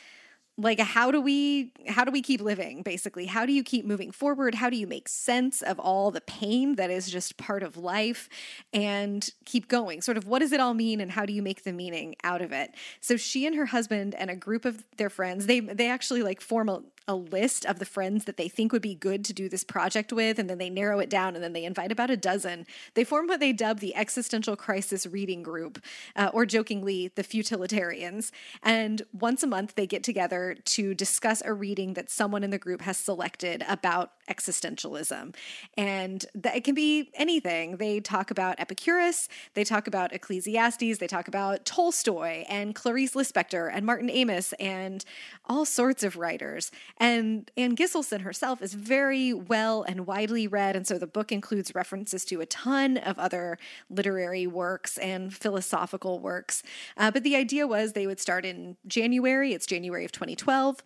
like 0.56 0.78
how 0.78 1.10
do 1.10 1.20
we 1.20 1.72
how 1.88 2.04
do 2.04 2.12
we 2.12 2.22
keep 2.22 2.40
living 2.40 2.82
basically? 2.82 3.26
How 3.26 3.44
do 3.44 3.52
you 3.52 3.64
keep 3.64 3.84
moving 3.84 4.12
forward? 4.12 4.54
How 4.54 4.70
do 4.70 4.76
you 4.76 4.86
make 4.86 5.08
sense 5.08 5.62
of 5.62 5.80
all 5.80 6.10
the 6.10 6.20
pain 6.20 6.76
that 6.76 6.90
is 6.90 7.10
just 7.10 7.36
part 7.36 7.62
of 7.62 7.76
life 7.76 8.28
and 8.72 9.28
keep 9.44 9.66
going? 9.66 10.00
Sort 10.00 10.16
of 10.16 10.28
what 10.28 10.38
does 10.38 10.52
it 10.52 10.60
all 10.60 10.74
mean 10.74 11.00
and 11.00 11.10
how 11.10 11.26
do 11.26 11.32
you 11.32 11.42
make 11.42 11.64
the 11.64 11.72
meaning 11.72 12.14
out 12.22 12.40
of 12.40 12.52
it? 12.52 12.70
So 13.00 13.16
she 13.16 13.46
and 13.46 13.56
her 13.56 13.66
husband 13.66 14.14
and 14.14 14.30
a 14.30 14.36
group 14.36 14.64
of 14.64 14.84
their 14.96 15.10
friends 15.10 15.46
they 15.46 15.60
they 15.60 15.90
actually 15.90 16.22
like 16.22 16.40
form 16.40 16.68
a, 16.68 16.82
a 17.06 17.14
list 17.14 17.66
of 17.66 17.78
the 17.78 17.84
friends 17.84 18.24
that 18.24 18.36
they 18.36 18.48
think 18.48 18.72
would 18.72 18.82
be 18.82 18.94
good 18.94 19.24
to 19.24 19.32
do 19.32 19.48
this 19.48 19.64
project 19.64 20.12
with, 20.12 20.38
and 20.38 20.48
then 20.48 20.58
they 20.58 20.70
narrow 20.70 20.98
it 20.98 21.10
down, 21.10 21.34
and 21.34 21.44
then 21.44 21.52
they 21.52 21.64
invite 21.64 21.92
about 21.92 22.10
a 22.10 22.16
dozen. 22.16 22.66
They 22.94 23.04
form 23.04 23.26
what 23.26 23.40
they 23.40 23.52
dub 23.52 23.80
the 23.80 23.94
Existential 23.94 24.56
Crisis 24.56 25.06
Reading 25.06 25.42
Group, 25.42 25.82
uh, 26.16 26.30
or 26.32 26.46
jokingly, 26.46 27.12
the 27.14 27.22
Futilitarians. 27.22 28.30
And 28.62 29.02
once 29.12 29.42
a 29.42 29.46
month, 29.46 29.74
they 29.74 29.86
get 29.86 30.02
together 30.02 30.56
to 30.64 30.94
discuss 30.94 31.42
a 31.44 31.52
reading 31.52 31.94
that 31.94 32.10
someone 32.10 32.42
in 32.42 32.50
the 32.50 32.58
group 32.58 32.82
has 32.82 32.96
selected 32.96 33.64
about 33.68 34.12
existentialism. 34.30 35.34
And 35.76 36.24
that 36.34 36.56
it 36.56 36.64
can 36.64 36.74
be 36.74 37.10
anything. 37.14 37.76
They 37.76 38.00
talk 38.00 38.30
about 38.30 38.58
Epicurus, 38.58 39.28
they 39.54 39.64
talk 39.64 39.86
about 39.86 40.12
Ecclesiastes, 40.12 40.98
they 40.98 41.06
talk 41.06 41.28
about 41.28 41.64
Tolstoy 41.64 42.44
and 42.48 42.74
Clarice 42.74 43.14
Lispector 43.14 43.70
and 43.72 43.84
Martin 43.84 44.08
Amis 44.10 44.52
and 44.54 45.04
all 45.46 45.64
sorts 45.64 46.02
of 46.02 46.16
writers. 46.16 46.70
And 46.98 47.50
Anne 47.56 47.76
Gisleson 47.76 48.20
herself 48.20 48.62
is 48.62 48.74
very 48.74 49.32
well 49.32 49.82
and 49.82 50.06
widely 50.06 50.46
read. 50.46 50.76
And 50.76 50.86
so 50.86 50.98
the 50.98 51.06
book 51.06 51.32
includes 51.32 51.74
references 51.74 52.24
to 52.26 52.40
a 52.40 52.46
ton 52.46 52.96
of 52.98 53.18
other 53.18 53.58
literary 53.90 54.46
works 54.46 54.96
and 54.98 55.34
philosophical 55.34 56.20
works. 56.20 56.62
Uh, 56.96 57.10
but 57.10 57.22
the 57.22 57.36
idea 57.36 57.66
was 57.66 57.92
they 57.92 58.06
would 58.06 58.20
start 58.20 58.44
in 58.44 58.76
January, 58.86 59.52
it's 59.52 59.66
January 59.66 60.04
of 60.04 60.12
2012 60.12 60.82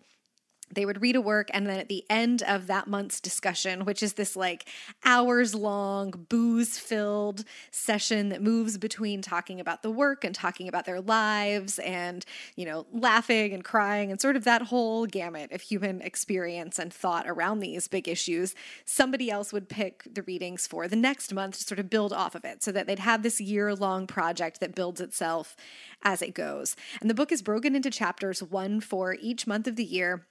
they 0.73 0.85
would 0.85 1.01
read 1.01 1.15
a 1.15 1.21
work 1.21 1.49
and 1.53 1.67
then 1.67 1.79
at 1.79 1.89
the 1.89 2.05
end 2.09 2.43
of 2.43 2.67
that 2.67 2.87
month's 2.87 3.19
discussion 3.19 3.85
which 3.85 4.03
is 4.03 4.13
this 4.13 4.35
like 4.35 4.67
hours 5.03 5.55
long 5.55 6.11
booze 6.29 6.77
filled 6.77 7.43
session 7.71 8.29
that 8.29 8.41
moves 8.41 8.77
between 8.77 9.21
talking 9.21 9.59
about 9.59 9.83
the 9.83 9.91
work 9.91 10.23
and 10.23 10.35
talking 10.35 10.67
about 10.67 10.85
their 10.85 11.01
lives 11.01 11.79
and 11.79 12.25
you 12.55 12.65
know 12.65 12.85
laughing 12.91 13.53
and 13.53 13.63
crying 13.63 14.11
and 14.11 14.21
sort 14.21 14.35
of 14.35 14.43
that 14.43 14.63
whole 14.63 15.05
gamut 15.05 15.51
of 15.51 15.61
human 15.61 16.01
experience 16.01 16.77
and 16.79 16.93
thought 16.93 17.27
around 17.27 17.59
these 17.59 17.87
big 17.87 18.07
issues 18.07 18.53
somebody 18.85 19.31
else 19.31 19.51
would 19.51 19.69
pick 19.69 20.03
the 20.13 20.23
readings 20.23 20.67
for 20.67 20.87
the 20.87 20.95
next 20.95 21.33
month 21.33 21.57
to 21.57 21.63
sort 21.63 21.79
of 21.79 21.89
build 21.89 22.13
off 22.13 22.35
of 22.35 22.45
it 22.45 22.63
so 22.63 22.71
that 22.71 22.87
they'd 22.87 22.99
have 22.99 23.23
this 23.23 23.39
year 23.39 23.73
long 23.73 24.07
project 24.07 24.59
that 24.59 24.75
builds 24.75 25.01
itself 25.01 25.55
as 26.03 26.21
it 26.21 26.33
goes. 26.33 26.75
And 27.01 27.09
the 27.09 27.13
book 27.13 27.31
is 27.31 27.41
broken 27.41 27.75
into 27.75 27.89
chapters 27.89 28.41
one 28.41 28.79
for 28.81 29.15
each 29.19 29.47
month 29.47 29.67
of 29.67 29.75
the 29.75 29.83
year 29.83 30.25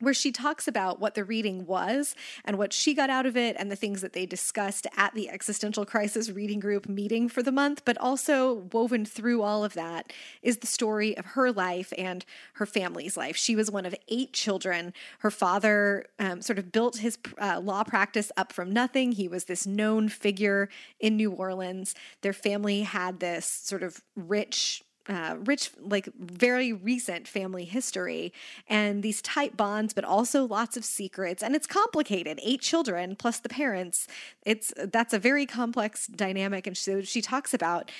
where 0.00 0.14
she 0.14 0.30
talks 0.32 0.68
about 0.68 1.00
what 1.00 1.14
the 1.14 1.24
reading 1.24 1.66
was 1.66 2.14
and 2.44 2.58
what 2.58 2.72
she 2.72 2.94
got 2.94 3.10
out 3.10 3.26
of 3.26 3.36
it 3.36 3.56
and 3.58 3.70
the 3.70 3.76
things 3.76 4.00
that 4.00 4.12
they 4.12 4.26
discussed 4.26 4.86
at 4.96 5.14
the 5.14 5.28
existential 5.28 5.84
crisis 5.84 6.30
reading 6.30 6.60
group 6.60 6.88
meeting 6.88 7.28
for 7.28 7.42
the 7.42 7.52
month 7.52 7.82
but 7.84 7.96
also 7.98 8.68
woven 8.72 9.04
through 9.04 9.42
all 9.42 9.64
of 9.64 9.74
that 9.74 10.12
is 10.42 10.58
the 10.58 10.66
story 10.66 11.16
of 11.16 11.24
her 11.24 11.50
life 11.50 11.92
and 11.96 12.24
her 12.54 12.66
family's 12.66 13.16
life. 13.16 13.36
She 13.36 13.56
was 13.56 13.70
one 13.70 13.86
of 13.86 13.94
eight 14.08 14.32
children. 14.32 14.92
Her 15.20 15.30
father 15.30 16.06
um, 16.18 16.42
sort 16.42 16.58
of 16.58 16.72
built 16.72 16.98
his 16.98 17.18
uh, 17.40 17.60
law 17.60 17.84
practice 17.84 18.30
up 18.36 18.52
from 18.52 18.70
nothing. 18.70 19.12
He 19.12 19.28
was 19.28 19.44
this 19.44 19.66
known 19.66 20.08
figure 20.08 20.68
in 21.00 21.16
new 21.16 21.30
orleans. 21.30 21.94
Their 22.22 22.32
family 22.32 22.82
had 22.82 23.20
this 23.20 23.46
sort 23.46 23.82
of 23.82 24.02
rich 24.14 24.82
uh, 25.08 25.36
rich, 25.44 25.70
like 25.80 26.08
very 26.18 26.72
recent 26.72 27.28
family 27.28 27.64
history 27.64 28.32
and 28.68 29.02
these 29.02 29.22
tight 29.22 29.56
bonds, 29.56 29.92
but 29.92 30.04
also 30.04 30.44
lots 30.44 30.76
of 30.76 30.84
secrets. 30.84 31.42
And 31.42 31.54
it's 31.54 31.66
complicated. 31.66 32.40
Eight 32.42 32.60
children 32.60 33.16
plus 33.16 33.38
the 33.38 33.48
parents. 33.48 34.08
It's 34.44 34.72
that's 34.76 35.12
a 35.12 35.18
very 35.18 35.46
complex 35.46 36.06
dynamic. 36.06 36.66
And 36.66 36.76
so 36.76 37.02
she 37.02 37.22
talks 37.22 37.54
about 37.54 37.90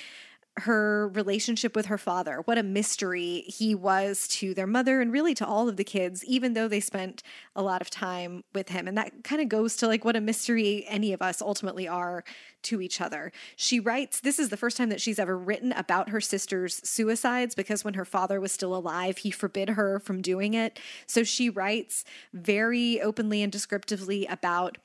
her 0.58 1.08
relationship 1.08 1.76
with 1.76 1.86
her 1.86 1.98
father, 1.98 2.40
what 2.46 2.56
a 2.56 2.62
mystery 2.62 3.44
he 3.46 3.74
was 3.74 4.26
to 4.28 4.54
their 4.54 4.66
mother 4.66 5.00
and 5.00 5.12
really 5.12 5.34
to 5.34 5.46
all 5.46 5.68
of 5.68 5.76
the 5.76 5.84
kids, 5.84 6.24
even 6.24 6.54
though 6.54 6.66
they 6.66 6.80
spent 6.80 7.22
a 7.54 7.62
lot 7.62 7.82
of 7.82 7.90
time 7.90 8.42
with 8.54 8.70
him. 8.70 8.88
And 8.88 8.96
that 8.96 9.22
kind 9.22 9.42
of 9.42 9.48
goes 9.48 9.76
to 9.76 9.86
like 9.86 10.04
what 10.04 10.16
a 10.16 10.20
mystery 10.20 10.86
any 10.88 11.12
of 11.12 11.20
us 11.20 11.42
ultimately 11.42 11.86
are 11.86 12.24
to 12.62 12.80
each 12.80 13.00
other. 13.00 13.32
She 13.54 13.78
writes, 13.78 14.20
this 14.20 14.38
is 14.38 14.48
the 14.48 14.56
first 14.56 14.76
time 14.76 14.88
that 14.88 15.00
she's 15.00 15.18
ever 15.18 15.36
written 15.36 15.72
about 15.72 16.08
her 16.08 16.20
sister's 16.20 16.80
suicides 16.88 17.54
because 17.54 17.84
when 17.84 17.94
her 17.94 18.06
father 18.06 18.40
was 18.40 18.50
still 18.50 18.74
alive, 18.74 19.18
he 19.18 19.30
forbid 19.30 19.70
her 19.70 19.98
from 20.00 20.22
doing 20.22 20.54
it. 20.54 20.80
So 21.06 21.22
she 21.22 21.50
writes 21.50 22.04
very 22.32 23.00
openly 23.00 23.42
and 23.42 23.52
descriptively 23.52 24.26
about 24.26 24.78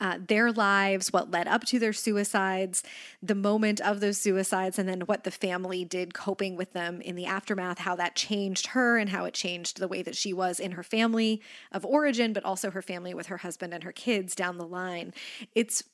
uh, 0.00 0.18
their 0.26 0.50
lives, 0.50 1.12
what 1.12 1.30
led 1.30 1.46
up 1.46 1.64
to 1.64 1.78
their 1.78 1.92
suicides, 1.92 2.82
the 3.22 3.34
moment 3.34 3.80
of 3.80 4.00
those 4.00 4.18
suicides, 4.18 4.78
and 4.78 4.88
then 4.88 5.02
what 5.02 5.24
the 5.24 5.30
family 5.30 5.84
did 5.84 6.14
coping 6.14 6.56
with 6.56 6.72
them 6.72 7.00
in 7.00 7.16
the 7.16 7.26
aftermath, 7.26 7.78
how 7.78 7.94
that 7.96 8.16
changed 8.16 8.68
her 8.68 8.96
and 8.96 9.10
how 9.10 9.24
it 9.24 9.34
changed 9.34 9.78
the 9.78 9.88
way 9.88 10.02
that 10.02 10.16
she 10.16 10.32
was 10.32 10.58
in 10.58 10.72
her 10.72 10.82
family 10.82 11.40
of 11.70 11.84
origin, 11.84 12.32
but 12.32 12.44
also 12.44 12.70
her 12.70 12.82
family 12.82 13.14
with 13.14 13.26
her 13.26 13.38
husband 13.38 13.74
and 13.74 13.84
her 13.84 13.92
kids 13.92 14.34
down 14.34 14.58
the 14.58 14.66
line. 14.66 15.12
It's 15.54 15.84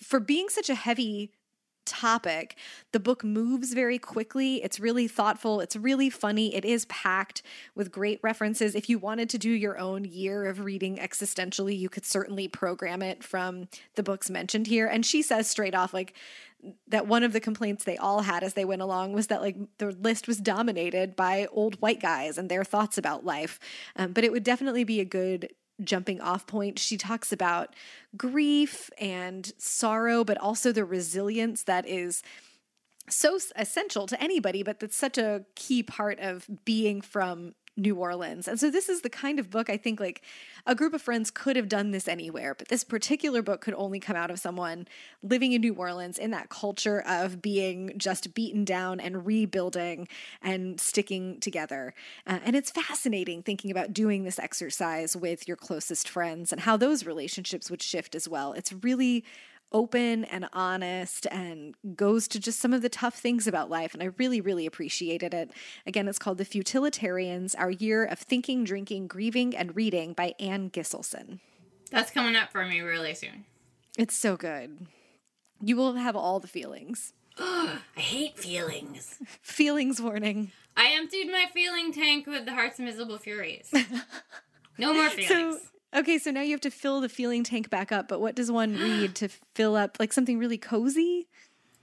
for 0.00 0.20
being 0.20 0.48
such 0.48 0.70
a 0.70 0.74
heavy 0.74 1.32
topic. 1.86 2.56
The 2.92 3.00
book 3.00 3.24
moves 3.24 3.72
very 3.72 3.98
quickly. 3.98 4.62
It's 4.62 4.78
really 4.78 5.08
thoughtful. 5.08 5.60
It's 5.60 5.76
really 5.76 6.10
funny. 6.10 6.54
It 6.54 6.64
is 6.64 6.84
packed 6.86 7.42
with 7.74 7.90
great 7.90 8.20
references. 8.22 8.74
If 8.74 8.88
you 8.88 8.98
wanted 8.98 9.30
to 9.30 9.38
do 9.38 9.50
your 9.50 9.78
own 9.78 10.04
year 10.04 10.44
of 10.44 10.64
reading 10.64 10.96
existentially, 10.96 11.78
you 11.78 11.88
could 11.88 12.04
certainly 12.04 12.48
program 12.48 13.02
it 13.02 13.24
from 13.24 13.68
the 13.94 14.02
books 14.02 14.28
mentioned 14.28 14.66
here. 14.66 14.86
And 14.86 15.06
she 15.06 15.22
says 15.22 15.48
straight 15.48 15.74
off, 15.74 15.94
like, 15.94 16.14
that 16.88 17.06
one 17.06 17.22
of 17.22 17.32
the 17.32 17.40
complaints 17.40 17.84
they 17.84 17.96
all 17.96 18.22
had 18.22 18.42
as 18.42 18.54
they 18.54 18.64
went 18.64 18.82
along 18.82 19.12
was 19.12 19.28
that 19.28 19.42
like 19.42 19.56
the 19.78 19.92
list 19.92 20.26
was 20.26 20.38
dominated 20.38 21.14
by 21.14 21.46
old 21.52 21.80
white 21.80 22.00
guys 22.00 22.38
and 22.38 22.48
their 22.48 22.64
thoughts 22.64 22.98
about 22.98 23.24
life. 23.24 23.60
Um, 23.94 24.12
but 24.12 24.24
it 24.24 24.32
would 24.32 24.42
definitely 24.42 24.82
be 24.82 24.98
a 25.00 25.04
good 25.04 25.50
jumping 25.82 26.20
off 26.20 26.46
point. 26.46 26.78
She 26.78 26.96
talks 26.96 27.32
about 27.32 27.74
grief 28.16 28.90
and 28.98 29.52
sorrow, 29.58 30.24
but 30.24 30.38
also 30.38 30.72
the 30.72 30.84
resilience 30.84 31.64
that 31.64 31.86
is 31.86 32.22
so 33.08 33.38
essential 33.54 34.06
to 34.06 34.20
anybody, 34.20 34.62
but 34.62 34.80
that's 34.80 34.96
such 34.96 35.18
a 35.18 35.44
key 35.54 35.82
part 35.82 36.18
of 36.20 36.48
being 36.64 37.00
from 37.00 37.54
New 37.76 37.94
Orleans. 37.96 38.48
And 38.48 38.58
so 38.58 38.70
this 38.70 38.88
is 38.88 39.02
the 39.02 39.10
kind 39.10 39.38
of 39.38 39.50
book 39.50 39.68
I 39.68 39.76
think 39.76 40.00
like 40.00 40.22
a 40.66 40.74
group 40.74 40.94
of 40.94 41.02
friends 41.02 41.30
could 41.30 41.56
have 41.56 41.68
done 41.68 41.90
this 41.90 42.08
anywhere, 42.08 42.54
but 42.54 42.68
this 42.68 42.84
particular 42.84 43.42
book 43.42 43.60
could 43.60 43.74
only 43.74 44.00
come 44.00 44.16
out 44.16 44.30
of 44.30 44.38
someone 44.38 44.88
living 45.22 45.52
in 45.52 45.60
New 45.60 45.74
Orleans 45.74 46.18
in 46.18 46.30
that 46.30 46.48
culture 46.48 47.02
of 47.06 47.42
being 47.42 47.92
just 47.96 48.34
beaten 48.34 48.64
down 48.64 48.98
and 48.98 49.26
rebuilding 49.26 50.08
and 50.42 50.80
sticking 50.80 51.38
together. 51.40 51.94
Uh, 52.26 52.38
and 52.44 52.56
it's 52.56 52.70
fascinating 52.70 53.42
thinking 53.42 53.70
about 53.70 53.92
doing 53.92 54.24
this 54.24 54.38
exercise 54.38 55.16
with 55.16 55.46
your 55.46 55.56
closest 55.56 56.08
friends 56.08 56.52
and 56.52 56.62
how 56.62 56.76
those 56.76 57.04
relationships 57.04 57.70
would 57.70 57.82
shift 57.82 58.14
as 58.14 58.28
well. 58.28 58.52
It's 58.54 58.72
really 58.72 59.24
open 59.72 60.24
and 60.24 60.48
honest 60.52 61.26
and 61.30 61.74
goes 61.94 62.28
to 62.28 62.40
just 62.40 62.60
some 62.60 62.72
of 62.72 62.82
the 62.82 62.88
tough 62.88 63.14
things 63.18 63.46
about 63.46 63.70
life. 63.70 63.94
And 63.94 64.02
I 64.02 64.06
really, 64.16 64.40
really 64.40 64.66
appreciated 64.66 65.34
it. 65.34 65.50
Again, 65.86 66.08
it's 66.08 66.18
called 66.18 66.38
The 66.38 66.44
Futilitarians 66.44 67.54
Our 67.58 67.70
Year 67.70 68.04
of 68.04 68.18
Thinking, 68.18 68.64
Drinking, 68.64 69.06
Grieving, 69.06 69.56
and 69.56 69.74
Reading 69.76 70.12
by 70.12 70.34
Anne 70.38 70.70
Gisleson. 70.70 71.40
That's 71.90 72.10
coming 72.10 72.36
up 72.36 72.50
for 72.50 72.64
me 72.64 72.80
really 72.80 73.14
soon. 73.14 73.44
It's 73.98 74.14
so 74.14 74.36
good. 74.36 74.86
You 75.60 75.76
will 75.76 75.94
have 75.94 76.16
all 76.16 76.40
the 76.40 76.48
feelings. 76.48 77.12
I 77.38 77.80
hate 77.94 78.38
feelings. 78.38 79.18
feelings 79.42 80.00
warning. 80.00 80.52
I 80.76 80.92
emptied 80.92 81.30
my 81.30 81.46
feeling 81.52 81.92
tank 81.92 82.26
with 82.26 82.44
the 82.44 82.52
Hearts 82.52 82.78
of 82.78 82.84
Miserable 82.84 83.18
Furies. 83.18 83.72
No 84.78 84.92
more 84.92 85.08
feelings. 85.08 85.28
So, 85.28 85.58
Okay, 85.96 86.18
so 86.18 86.30
now 86.30 86.42
you 86.42 86.50
have 86.50 86.60
to 86.60 86.70
fill 86.70 87.00
the 87.00 87.08
feeling 87.08 87.42
tank 87.42 87.70
back 87.70 87.90
up, 87.90 88.06
but 88.06 88.20
what 88.20 88.34
does 88.34 88.52
one 88.52 88.74
read 88.78 89.14
to 89.16 89.28
fill 89.54 89.76
up 89.76 89.96
like 89.98 90.12
something 90.12 90.38
really 90.38 90.58
cozy? 90.58 91.26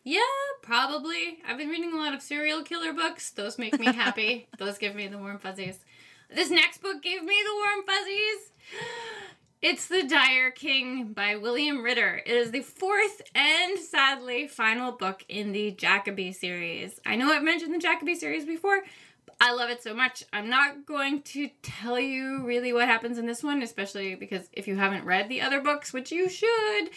Yeah, 0.04 0.20
probably. 0.62 1.40
I've 1.48 1.58
been 1.58 1.70
reading 1.70 1.94
a 1.94 1.98
lot 1.98 2.14
of 2.14 2.22
serial 2.22 2.62
killer 2.62 2.94
books. 2.94 3.32
Those 3.32 3.58
make 3.58 3.80
me 3.80 3.88
happy. 3.88 4.48
Those 4.60 4.78
give 4.78 4.94
me 4.94 5.08
the 5.08 5.18
warm 5.18 5.40
fuzzies. 5.40 5.80
This 6.30 6.52
next 6.52 6.82
book 6.82 7.02
gave 7.02 7.24
me 7.24 7.36
the 7.44 7.56
warm 7.56 7.86
fuzzies. 7.86 8.52
It's 9.66 9.88
The 9.88 10.04
Dire 10.04 10.52
King 10.52 11.14
by 11.14 11.38
William 11.38 11.84
Ritter. 11.84 12.22
It 12.26 12.34
is 12.34 12.52
the 12.52 12.60
fourth 12.60 13.22
and 13.34 13.80
sadly 13.80 14.46
final 14.46 14.92
book 14.92 15.24
in 15.30 15.54
the 15.54 15.72
Jackaby 15.72 16.36
series. 16.36 17.00
I 17.06 17.16
know 17.16 17.32
I've 17.32 17.44
mentioned 17.44 17.74
the 17.74 17.80
Jackaby 17.80 18.18
series 18.18 18.44
before, 18.46 18.82
I 19.40 19.54
love 19.54 19.70
it 19.70 19.84
so 19.84 19.94
much. 19.94 20.24
I'm 20.32 20.50
not 20.50 20.86
going 20.86 21.22
to 21.24 21.50
tell 21.62 22.00
you 22.00 22.46
really 22.46 22.74
what 22.74 22.88
happens 22.88 23.18
in 23.18 23.26
this 23.26 23.44
one, 23.44 23.62
especially 23.62 24.16
because 24.16 24.50
if 24.54 24.68
you 24.68 24.76
haven't 24.76 25.06
read 25.06 25.30
the 25.30 25.42
other 25.42 25.62
books, 25.62 25.94
which 25.94 26.12
you 26.12 26.30
should, 26.30 26.90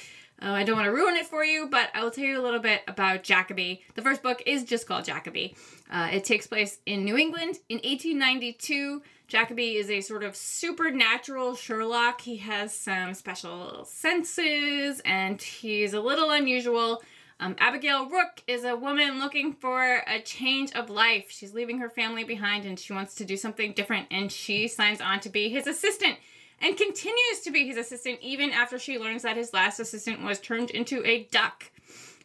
uh, 0.43 0.51
I 0.51 0.65
don't 0.65 0.77
want 0.77 0.87
to 0.87 0.93
ruin 0.93 1.17
it 1.17 1.27
for 1.27 1.45
you, 1.45 1.67
but 1.71 1.91
I 1.95 2.03
will 2.03 2.11
tell 2.11 2.25
you 2.25 2.41
a 2.41 2.43
little 2.43 2.61
bit 2.61 2.83
about 2.87 3.23
Jackaby. 3.23 3.81
The 3.95 4.03
first 4.03 4.23
book 4.23 4.43
is 4.45 4.65
just 4.65 4.87
called 4.87 5.05
Jackaby. 5.05 5.57
Uh, 5.91 6.09
it 6.13 6.25
takes 6.25 6.47
place 6.47 6.79
in 6.85 7.05
New 7.05 7.17
England 7.17 7.59
in 7.69 7.79
1892. 7.79 9.03
Jackaby 9.29 9.77
is 9.77 9.91
a 9.91 10.01
sort 10.03 10.23
of 10.23 10.37
supernatural 10.37 11.57
Sherlock. 11.57 12.21
He 12.21 12.37
has 12.37 12.75
some 12.75 13.15
special 13.15 13.85
senses 13.87 15.01
and 15.05 15.41
he's 15.41 15.95
a 15.95 16.01
little 16.01 16.31
unusual. 16.31 17.03
Um, 17.39 17.55
Abigail 17.59 18.09
Rook 18.09 18.43
is 18.47 18.65
a 18.65 18.77
woman 18.77 19.19
looking 19.19 19.53
for 19.53 20.03
a 20.07 20.21
change 20.21 20.73
of 20.73 20.89
life. 20.89 21.27
She's 21.29 21.53
leaving 21.53 21.79
her 21.79 21.91
family 21.91 22.25
behind 22.25 22.65
and 22.65 22.79
she 22.79 22.95
wants 22.95 23.15
to 23.17 23.25
do 23.25 23.37
something 23.37 23.73
different, 23.73 24.07
and 24.11 24.33
she 24.33 24.69
signs 24.69 25.01
on 25.01 25.21
to 25.21 25.29
be 25.29 25.51
his 25.51 25.67
assistant 25.67 26.17
and 26.61 26.77
continues 26.77 27.41
to 27.45 27.51
be 27.51 27.67
his 27.67 27.77
assistant 27.77 28.19
even 28.23 28.51
after 28.51 28.79
she 28.79 28.99
learns 28.99 29.23
that 29.23 29.37
his 29.37 29.53
last 29.53 29.79
assistant 29.79 30.23
was 30.23 30.41
turned 30.41 30.71
into 30.71 31.05
a 31.05 31.25
duck 31.25 31.71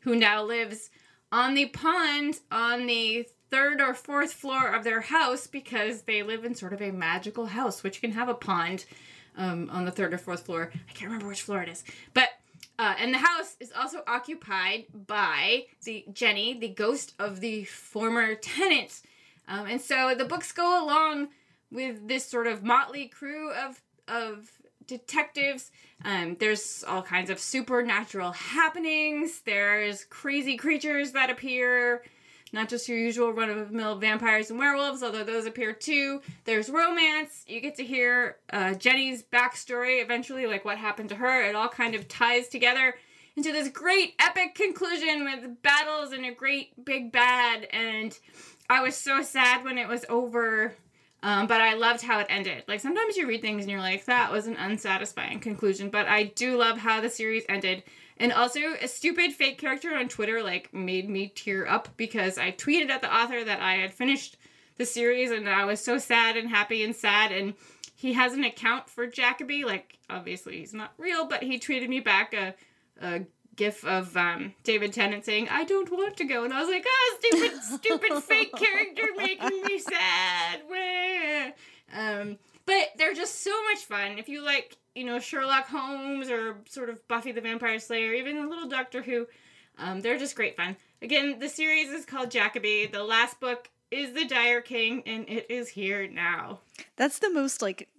who 0.02 0.16
now 0.16 0.42
lives 0.42 0.90
on 1.32 1.54
the 1.54 1.66
pond 1.68 2.40
on 2.50 2.88
the 2.88 3.28
third 3.50 3.82
or 3.82 3.94
fourth 3.94 4.32
floor 4.32 4.74
of 4.74 4.86
their 4.86 5.02
house 5.02 5.48
because 5.48 6.04
they 6.04 6.24
live 6.24 6.46
in 6.46 6.56
sort 6.56 6.72
of 6.72 6.82
a 6.82 6.92
magical 6.92 7.48
house 7.48 7.84
which 7.84 8.00
can 8.00 8.12
have 8.12 8.30
a 8.30 8.34
pond 8.34 8.86
um, 9.38 9.70
on 9.70 9.86
the 9.86 9.92
third 9.92 10.14
or 10.14 10.18
fourth 10.18 10.46
floor. 10.46 10.72
I 10.74 10.92
can't 10.94 11.12
remember 11.12 11.28
which 11.28 11.42
floor 11.42 11.62
it 11.62 11.70
is, 11.70 11.84
but 12.14 12.30
uh, 12.82 12.96
and 12.98 13.14
the 13.14 13.20
house 13.20 13.56
is 13.60 13.72
also 13.80 14.02
occupied 14.08 14.86
by 14.92 15.66
the 15.86 16.04
Jenny, 16.12 16.58
the 16.58 16.68
ghost 16.68 17.14
of 17.20 17.40
the 17.40 17.64
former 17.66 18.34
tenant. 18.42 19.04
Um, 19.48 19.68
and 19.68 19.80
so 19.80 20.16
the 20.18 20.26
books 20.26 20.52
go 20.52 20.84
along 20.84 21.28
with 21.72 22.08
this 22.08 22.26
sort 22.26 22.48
of 22.48 22.64
motley 22.64 23.08
crew 23.08 23.52
of 23.52 23.80
of 24.08 24.50
detectives. 24.88 25.70
Um, 26.04 26.38
there's 26.40 26.84
all 26.88 27.04
kinds 27.04 27.30
of 27.30 27.40
supernatural 27.40 28.32
happenings. 28.32 29.42
There's 29.46 30.04
crazy 30.06 30.58
creatures 30.58 31.12
that 31.12 31.30
appear 31.30 32.02
not 32.54 32.70
just 32.70 32.88
your 32.90 32.98
usual 32.98 33.32
run 33.32 33.50
of 33.50 33.70
the 33.70 33.74
mill 33.76 33.96
vampires 33.96 34.50
and 34.50 34.60
werewolves, 34.60 35.04
although 35.04 35.24
those 35.24 35.46
appear 35.46 35.74
too. 35.74 36.22
There's 36.46 36.70
romance. 36.70 37.44
You 37.48 37.62
get 37.62 37.76
to 37.76 37.84
hear 37.84 38.38
uh, 38.52 38.74
Jenny's 38.74 39.24
backstory 39.24 40.02
eventually, 40.04 40.48
like 40.48 40.66
what 40.66 40.78
happened 40.78 41.10
to 41.10 41.16
her. 41.16 41.44
It 41.44 41.56
all 41.56 41.70
kind 41.70 41.96
of 41.96 42.08
ties 42.08 42.48
together 42.48 42.96
into 43.36 43.52
this 43.52 43.70
great 43.70 44.14
epic 44.20 44.56
conclusion 44.56 45.24
with 45.24 45.62
battles 45.62 46.12
and 46.12 46.26
a 46.26 46.34
great 46.34 46.84
big 46.84 47.12
bad. 47.12 47.68
And 47.72 48.18
I 48.70 48.82
was 48.82 48.96
so 48.96 49.22
sad 49.22 49.64
when 49.64 49.78
it 49.78 49.88
was 49.88 50.06
over. 50.10 50.76
Um, 51.24 51.46
but 51.46 51.62
I 51.62 51.76
loved 51.76 52.02
how 52.02 52.20
it 52.20 52.28
ended. 52.30 52.64
Like 52.68 52.80
sometimes 52.80 53.16
you 53.16 53.28
read 53.28 53.42
things 53.42 53.64
and 53.64 53.72
you're 53.72 53.80
like, 53.80 54.06
that 54.06 54.32
was 54.32 54.48
an 54.48 54.58
unsatisfying 54.58 55.40
conclusion. 55.40 55.90
But 55.90 56.08
I 56.08 56.24
do 56.24 56.58
love 56.58 56.80
how 56.80 57.00
the 57.00 57.10
series 57.10 57.44
ended. 57.48 57.84
And 58.18 58.32
also, 58.32 58.60
a 58.80 58.88
stupid 58.88 59.32
fake 59.32 59.58
character 59.58 59.96
on 59.96 60.08
Twitter 60.08 60.44
like 60.44 60.74
made 60.74 61.10
me 61.10 61.32
tear 61.34 61.68
up 61.68 61.90
because 61.98 62.38
I 62.38 62.52
tweeted 62.52 62.90
at 62.90 63.02
the 63.02 63.14
author 63.14 63.44
that 63.44 63.62
I 63.62 63.76
had 63.76 63.94
finished 63.94 64.38
the 64.78 64.86
series 64.86 65.32
and 65.32 65.50
I 65.50 65.66
was 65.66 65.80
so 65.80 65.98
sad 65.98 66.38
and 66.38 66.50
happy 66.50 66.84
and 66.84 66.96
sad. 66.96 67.32
And 67.32 67.56
he 67.96 68.14
has 68.14 68.34
an 68.34 68.44
account 68.44 68.90
for 68.90 69.08
Jackaby. 69.08 69.64
Like, 69.64 69.98
obviously, 70.10 70.60
he's 70.60 70.74
not 70.74 70.94
real, 70.98 71.26
but 71.26 71.44
he 71.44 71.60
tweeted 71.60 71.90
me 71.90 72.00
back 72.00 72.34
a, 72.34 72.56
a 73.02 73.22
gif 73.62 73.86
of 73.86 74.18
um, 74.18 74.54
David 74.64 74.92
Tennant 74.92 75.24
saying, 75.24 75.48
I 75.50 75.64
don't 75.66 75.92
want 75.92 76.18
to 76.18 76.26
go. 76.26 76.44
And 76.44 76.52
I 76.52 76.62
was 76.62 76.70
like, 76.70 76.86
oh, 76.88 77.18
stupid, 77.20 77.64
stupid 77.64 78.24
fake 78.24 78.54
character 78.56 79.04
making 79.16 79.64
me 79.64 79.80
sad. 79.80 81.54
Um, 81.96 82.38
but 82.66 82.90
they're 82.98 83.14
just 83.14 83.44
so 83.44 83.52
much 83.66 83.86
fun. 83.86 84.18
If 84.18 84.30
you 84.30 84.44
like 84.44 84.78
you 84.96 85.04
know, 85.04 85.20
Sherlock 85.20 85.68
Holmes 85.68 86.30
or 86.30 86.58
sort 86.68 86.90
of 86.90 87.08
Buffy 87.08 87.32
the 87.32 87.42
Vampire 87.42 87.80
Slayer, 87.80 88.14
even 88.14 88.38
a 88.38 88.50
little 88.50 88.68
Doctor 88.68 89.02
Who. 89.02 89.28
Um, 89.78 90.02
they're 90.02 90.18
just 90.18 90.36
great 90.36 90.58
fun. 90.58 90.76
Again, 91.02 91.40
the 91.40 91.50
series 91.50 91.90
is 91.90 92.06
called 92.06 92.30
Jackaby. 92.30 92.92
The 92.92 93.04
last 93.04 93.40
book 93.40 93.70
is 93.90 94.14
The 94.14 94.26
Dire 94.26 94.62
King, 94.62 95.04
and 95.06 95.28
it 95.30 95.50
is 95.50 95.70
here 95.70 96.08
now. 96.08 96.60
That's 96.98 97.20
the 97.20 97.32
most 97.32 97.62
like 97.62 97.90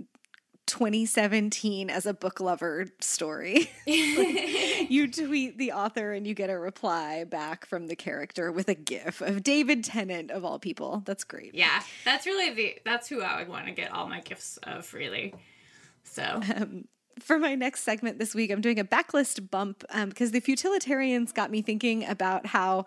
2017 0.66 1.90
as 1.90 2.06
a 2.06 2.14
book 2.14 2.40
lover 2.40 2.86
story. 3.00 3.70
like, 3.86 4.90
you 4.90 5.10
tweet 5.10 5.58
the 5.58 5.72
author 5.72 6.12
and 6.12 6.26
you 6.26 6.34
get 6.34 6.50
a 6.50 6.58
reply 6.58 7.24
back 7.24 7.66
from 7.66 7.88
the 7.88 7.96
character 7.96 8.50
with 8.52 8.68
a 8.68 8.74
gif 8.74 9.20
of 9.20 9.42
David 9.42 9.84
Tennant 9.84 10.30
of 10.30 10.44
all 10.44 10.58
people. 10.58 11.02
That's 11.04 11.24
great. 11.24 11.54
Yeah, 11.54 11.82
that's 12.04 12.26
really 12.26 12.54
the 12.54 12.78
that's 12.84 13.08
who 13.08 13.22
I 13.22 13.38
would 13.38 13.48
want 13.48 13.66
to 13.66 13.72
get 13.72 13.92
all 13.92 14.08
my 14.08 14.20
gifts 14.20 14.58
of 14.62 14.92
really. 14.94 15.34
So. 16.04 16.40
Um, 16.54 16.84
for 17.20 17.38
my 17.38 17.54
next 17.54 17.82
segment 17.82 18.18
this 18.18 18.34
week, 18.34 18.50
I'm 18.50 18.60
doing 18.60 18.78
a 18.78 18.84
backlist 18.84 19.50
bump 19.50 19.80
because 19.80 20.28
um, 20.28 20.32
the 20.32 20.40
futilitarians 20.40 21.32
got 21.32 21.50
me 21.50 21.62
thinking 21.62 22.04
about 22.04 22.46
how 22.46 22.86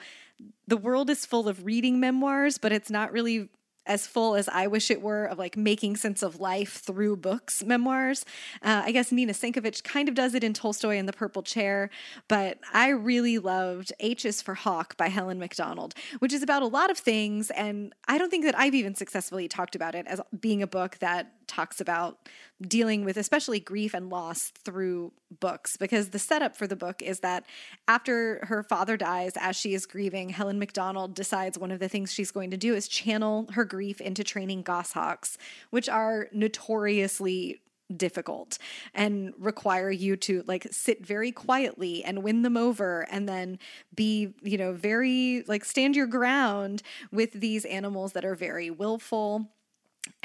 the 0.68 0.78
world 0.78 1.10
is 1.10 1.26
full 1.26 1.48
of 1.48 1.66
reading 1.66 2.00
memoirs, 2.00 2.58
but 2.58 2.72
it's 2.72 2.90
not 2.90 3.12
really 3.12 3.50
as 3.86 4.08
full 4.08 4.36
as 4.36 4.48
I 4.50 4.68
wish 4.68 4.90
it 4.90 5.02
were 5.02 5.26
of 5.26 5.38
like 5.38 5.56
making 5.58 5.98
sense 5.98 6.24
of 6.24 6.40
life 6.40 6.82
through 6.82 7.18
books 7.18 7.64
memoirs. 7.64 8.26
Uh, 8.62 8.84
I 8.86 8.92
guess 8.92 9.12
Nina 9.12 9.34
Sankovitch 9.34 9.84
kind 9.84 10.10
of 10.10 10.16
does 10.16 10.34
it 10.34 10.44
in 10.44 10.54
Tolstoy 10.54 10.98
and 10.98 11.08
the 11.08 11.14
Purple 11.14 11.44
Chair, 11.44 11.90
but 12.28 12.60
I 12.74 12.90
really 12.90 13.38
loved 13.38 13.94
H 14.00 14.26
is 14.26 14.42
for 14.42 14.56
Hawk 14.56 14.98
by 14.98 15.10
Helen 15.10 15.40
Macdonald, 15.40 15.94
which 16.20 16.34
is 16.34 16.44
about 16.44 16.62
a 16.62 16.68
lot 16.68 16.90
of 16.90 16.98
things. 16.98 17.52
And 17.52 17.94
I 18.08 18.18
don't 18.18 18.30
think 18.30 18.46
that 18.46 18.58
I've 18.58 18.76
even 18.76 18.96
successfully 18.96 19.48
talked 19.48 19.76
about 19.76 19.96
it 19.96 20.08
as 20.08 20.22
being 20.40 20.62
a 20.62 20.68
book 20.68 20.98
that 21.00 21.32
talks 21.48 21.82
about 21.82 22.18
dealing 22.62 23.04
with 23.04 23.18
especially 23.18 23.60
grief 23.60 23.94
and 23.94 24.10
loss 24.10 24.52
through 24.64 25.12
books 25.40 25.78
because 25.78 26.10
the 26.10 26.20
setup 26.20 26.56
for 26.56 26.68
the 26.68 26.76
book 26.76 27.02
is 27.02 27.20
that 27.20 27.46
after 27.88 28.46
her 28.46 28.64
father 28.64 28.96
dies 28.96 29.34
as 29.40 29.56
she 29.56 29.74
is 29.74 29.86
grieving 29.86 30.30
helen 30.30 30.58
macdonald 30.58 31.14
decides 31.14 31.58
one 31.58 31.72
of 31.72 31.80
the 31.80 31.90
things 31.90 32.14
she's 32.14 32.32
going 32.32 32.52
to 32.52 32.58
do 32.58 32.74
is 32.74 32.88
channel 32.88 33.48
her 33.54 33.66
grief 33.66 34.00
into 34.00 34.24
training 34.24 34.62
goshawks 34.62 35.38
which 35.70 35.90
are 35.90 36.28
notoriously 36.32 37.60
difficult 37.96 38.58
and 38.94 39.34
require 39.38 39.92
you 39.92 40.16
to 40.16 40.44
like 40.48 40.68
sit 40.72 41.06
very 41.06 41.32
quietly 41.32 42.04
and 42.04 42.24
win 42.24 42.42
them 42.42 42.58
over 42.58 43.06
and 43.12 43.30
then 43.30 43.60
be 43.94 44.34
you 44.42 44.58
know 44.58 44.74
very 44.74 45.44
like 45.48 45.64
stand 45.64 45.96
your 45.96 46.08
ground 46.08 46.82
with 47.12 47.32
these 47.34 47.64
animals 47.66 48.14
that 48.14 48.26
are 48.26 48.36
very 48.36 48.72
willful 48.72 49.52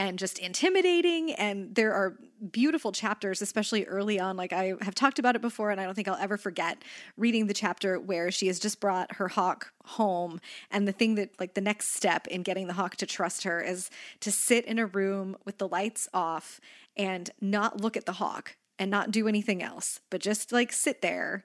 and 0.00 0.18
just 0.18 0.38
intimidating. 0.38 1.34
And 1.34 1.74
there 1.74 1.92
are 1.92 2.16
beautiful 2.50 2.90
chapters, 2.90 3.42
especially 3.42 3.84
early 3.84 4.18
on. 4.18 4.34
Like 4.34 4.50
I 4.50 4.72
have 4.80 4.94
talked 4.94 5.18
about 5.18 5.36
it 5.36 5.42
before, 5.42 5.70
and 5.70 5.78
I 5.78 5.84
don't 5.84 5.94
think 5.94 6.08
I'll 6.08 6.16
ever 6.16 6.38
forget 6.38 6.82
reading 7.18 7.48
the 7.48 7.52
chapter 7.52 8.00
where 8.00 8.30
she 8.30 8.46
has 8.46 8.58
just 8.58 8.80
brought 8.80 9.16
her 9.16 9.28
hawk 9.28 9.74
home. 9.84 10.40
And 10.70 10.88
the 10.88 10.92
thing 10.92 11.16
that, 11.16 11.38
like, 11.38 11.52
the 11.52 11.60
next 11.60 11.88
step 11.92 12.26
in 12.28 12.42
getting 12.42 12.66
the 12.66 12.72
hawk 12.72 12.96
to 12.96 13.06
trust 13.06 13.42
her 13.42 13.60
is 13.60 13.90
to 14.20 14.32
sit 14.32 14.64
in 14.64 14.78
a 14.78 14.86
room 14.86 15.36
with 15.44 15.58
the 15.58 15.68
lights 15.68 16.08
off 16.14 16.62
and 16.96 17.28
not 17.42 17.82
look 17.82 17.94
at 17.94 18.06
the 18.06 18.12
hawk 18.12 18.56
and 18.78 18.90
not 18.90 19.10
do 19.10 19.28
anything 19.28 19.62
else, 19.62 20.00
but 20.08 20.22
just 20.22 20.50
like 20.50 20.72
sit 20.72 21.02
there 21.02 21.44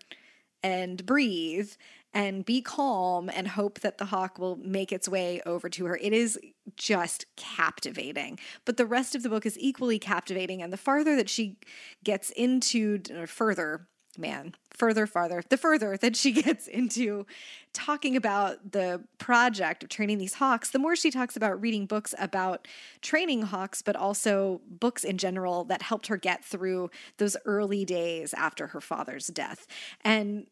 and 0.64 1.06
breathe 1.06 1.74
and 2.16 2.46
be 2.46 2.62
calm 2.62 3.30
and 3.30 3.50
hope 3.50 3.82
that 3.82 3.98
the 3.98 4.06
hawk 4.06 4.40
will 4.40 4.56
make 4.56 4.94
its 4.94 5.10
way 5.10 5.42
over 5.46 5.68
to 5.68 5.86
her. 5.86 5.98
It 5.98 6.14
is 6.14 6.40
just 6.78 7.26
captivating. 7.36 8.40
But 8.64 8.78
the 8.78 8.86
rest 8.86 9.16
of 9.16 9.22
the 9.22 9.30
book 9.30 9.46
is 9.46 9.60
equally 9.60 10.00
captivating. 10.00 10.62
And 10.62 10.72
the 10.72 10.78
farther 10.78 11.18
that 11.18 11.30
she 11.30 11.58
gets 12.06 12.30
into, 12.32 13.02
or 13.14 13.28
further, 13.28 13.88
man, 14.18 14.56
further, 14.72 15.06
farther, 15.06 15.44
the 15.50 15.58
further 15.58 15.98
that 15.98 16.16
she 16.16 16.32
gets 16.42 16.68
into 16.68 17.26
talking 17.74 18.16
about 18.16 18.72
the 18.72 19.04
project 19.18 19.84
of 19.84 19.90
training 19.90 20.18
these 20.18 20.36
hawks, 20.36 20.72
the 20.72 20.80
more 20.80 20.96
she 20.96 21.12
talks 21.12 21.36
about 21.36 21.62
reading 21.62 21.86
books 21.86 22.16
about 22.18 22.66
training 23.02 23.42
hawks, 23.42 23.82
but 23.82 23.98
also 23.98 24.62
books 24.70 25.04
in 25.04 25.18
general 25.18 25.66
that 25.66 25.82
helped 25.82 26.08
her 26.08 26.16
get 26.16 26.46
through 26.46 26.90
those 27.18 27.36
early 27.44 27.84
days 27.84 28.34
after 28.34 28.68
her 28.68 28.80
father's 28.80 29.28
death. 29.28 29.68
And 30.02 30.48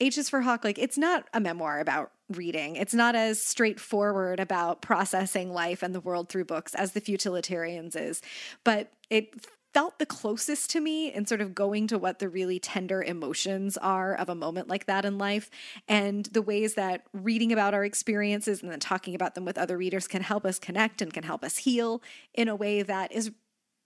H 0.00 0.18
is 0.18 0.28
for 0.28 0.42
Hawk, 0.42 0.64
like 0.64 0.78
it's 0.78 0.98
not 0.98 1.24
a 1.32 1.40
memoir 1.40 1.80
about 1.80 2.12
reading. 2.28 2.76
It's 2.76 2.94
not 2.94 3.14
as 3.14 3.42
straightforward 3.42 4.40
about 4.40 4.82
processing 4.82 5.52
life 5.52 5.82
and 5.82 5.94
the 5.94 6.00
world 6.00 6.28
through 6.28 6.44
books 6.44 6.74
as 6.74 6.92
the 6.92 7.00
Futilitarians 7.00 7.96
is, 7.96 8.20
but 8.64 8.92
it 9.10 9.46
felt 9.72 9.98
the 9.98 10.06
closest 10.06 10.70
to 10.70 10.80
me 10.80 11.12
in 11.12 11.26
sort 11.26 11.42
of 11.42 11.54
going 11.54 11.86
to 11.86 11.98
what 11.98 12.18
the 12.18 12.30
really 12.30 12.58
tender 12.58 13.02
emotions 13.02 13.76
are 13.76 14.14
of 14.14 14.30
a 14.30 14.34
moment 14.34 14.68
like 14.68 14.86
that 14.86 15.04
in 15.04 15.18
life 15.18 15.50
and 15.86 16.24
the 16.32 16.40
ways 16.40 16.74
that 16.74 17.02
reading 17.12 17.52
about 17.52 17.74
our 17.74 17.84
experiences 17.84 18.62
and 18.62 18.72
then 18.72 18.80
talking 18.80 19.14
about 19.14 19.34
them 19.34 19.44
with 19.44 19.58
other 19.58 19.76
readers 19.76 20.08
can 20.08 20.22
help 20.22 20.46
us 20.46 20.58
connect 20.58 21.02
and 21.02 21.12
can 21.12 21.24
help 21.24 21.44
us 21.44 21.58
heal 21.58 22.02
in 22.32 22.48
a 22.48 22.56
way 22.56 22.80
that 22.80 23.12
is 23.12 23.32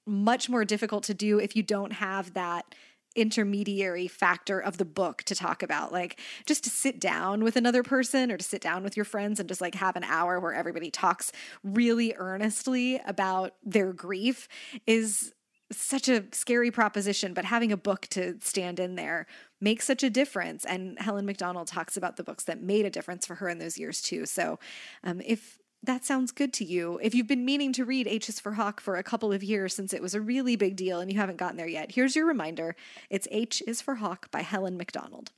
much 0.07 0.49
more 0.49 0.65
difficult 0.65 1.03
to 1.03 1.15
do 1.15 1.41
if 1.41 1.57
you 1.57 1.63
don't 1.65 1.95
have 1.95 2.35
that 2.35 2.73
intermediary 3.17 4.07
factor 4.07 4.61
of 4.61 4.79
the 4.79 4.85
book 4.85 5.23
to 5.25 5.35
talk 5.35 5.63
about 5.63 5.93
like 5.93 6.21
just 6.47 6.63
to 6.65 6.71
sit 6.71 7.01
down 7.01 7.43
with 7.43 7.57
another 7.57 7.83
person 7.83 8.31
or 8.31 8.37
to 8.37 8.45
sit 8.45 8.61
down 8.63 8.85
with 8.85 8.97
your 8.97 9.05
friends 9.05 9.41
and 9.41 9.49
just 9.49 9.61
like 9.61 9.75
have 9.75 9.97
an 9.97 10.05
hour 10.05 10.39
where 10.39 10.55
everybody 10.55 10.91
talks 10.91 11.33
really 11.65 12.15
earnestly 12.17 13.01
about 13.07 13.55
their 13.65 13.93
grief 13.93 14.47
is 14.87 15.33
such 15.73 16.09
a 16.09 16.25
scary 16.33 16.71
proposition 16.71 17.35
but 17.35 17.45
having 17.45 17.73
a 17.73 17.77
book 17.77 18.07
to 18.11 18.37
stand 18.41 18.79
in 18.79 18.95
there 18.95 19.27
makes 19.61 19.85
such 19.85 20.03
a 20.03 20.11
difference. 20.11 20.65
And 20.65 20.99
helen 20.99 21.27
macdonald 21.27 21.69
talks 21.69 21.97
about 21.97 22.17
the 22.17 22.25
books 22.25 22.45
that 22.45 22.63
made 22.63 22.87
a 22.87 22.91
difference 22.91 23.27
for 23.27 23.37
her 23.37 23.49
in 23.49 23.59
those 23.59 23.79
years 23.79 24.01
too. 24.01 24.27
So 24.27 24.59
um, 25.05 25.21
if 25.25 25.59
that 25.83 26.05
sounds 26.05 26.31
good 26.31 26.53
to 26.55 26.65
you. 26.65 26.99
If 27.03 27.15
you've 27.15 27.27
been 27.27 27.45
meaning 27.45 27.73
to 27.73 27.85
read 27.85 28.07
H 28.07 28.29
is 28.29 28.39
for 28.39 28.53
Hawk 28.53 28.81
for 28.81 28.97
a 28.97 29.03
couple 29.03 29.33
of 29.33 29.43
years 29.43 29.75
since 29.75 29.95
it 29.95 30.03
was 30.03 30.15
a 30.15 30.21
really 30.21 30.55
big 30.55 30.77
deal 30.77 31.01
and 31.01 31.11
you 31.11 31.19
haven't 31.19 31.39
gotten 31.39 31.57
there 31.57 31.67
yet, 31.67 31.93
here's 31.93 32.15
your 32.15 32.27
reminder. 32.27 32.77
It's 33.09 33.27
H 33.31 33.63
is 33.67 33.81
for 33.81 33.97
Hawk 33.97 34.31
by 34.31 34.43
Helen 34.43 34.77
Macdonald. 34.77 35.33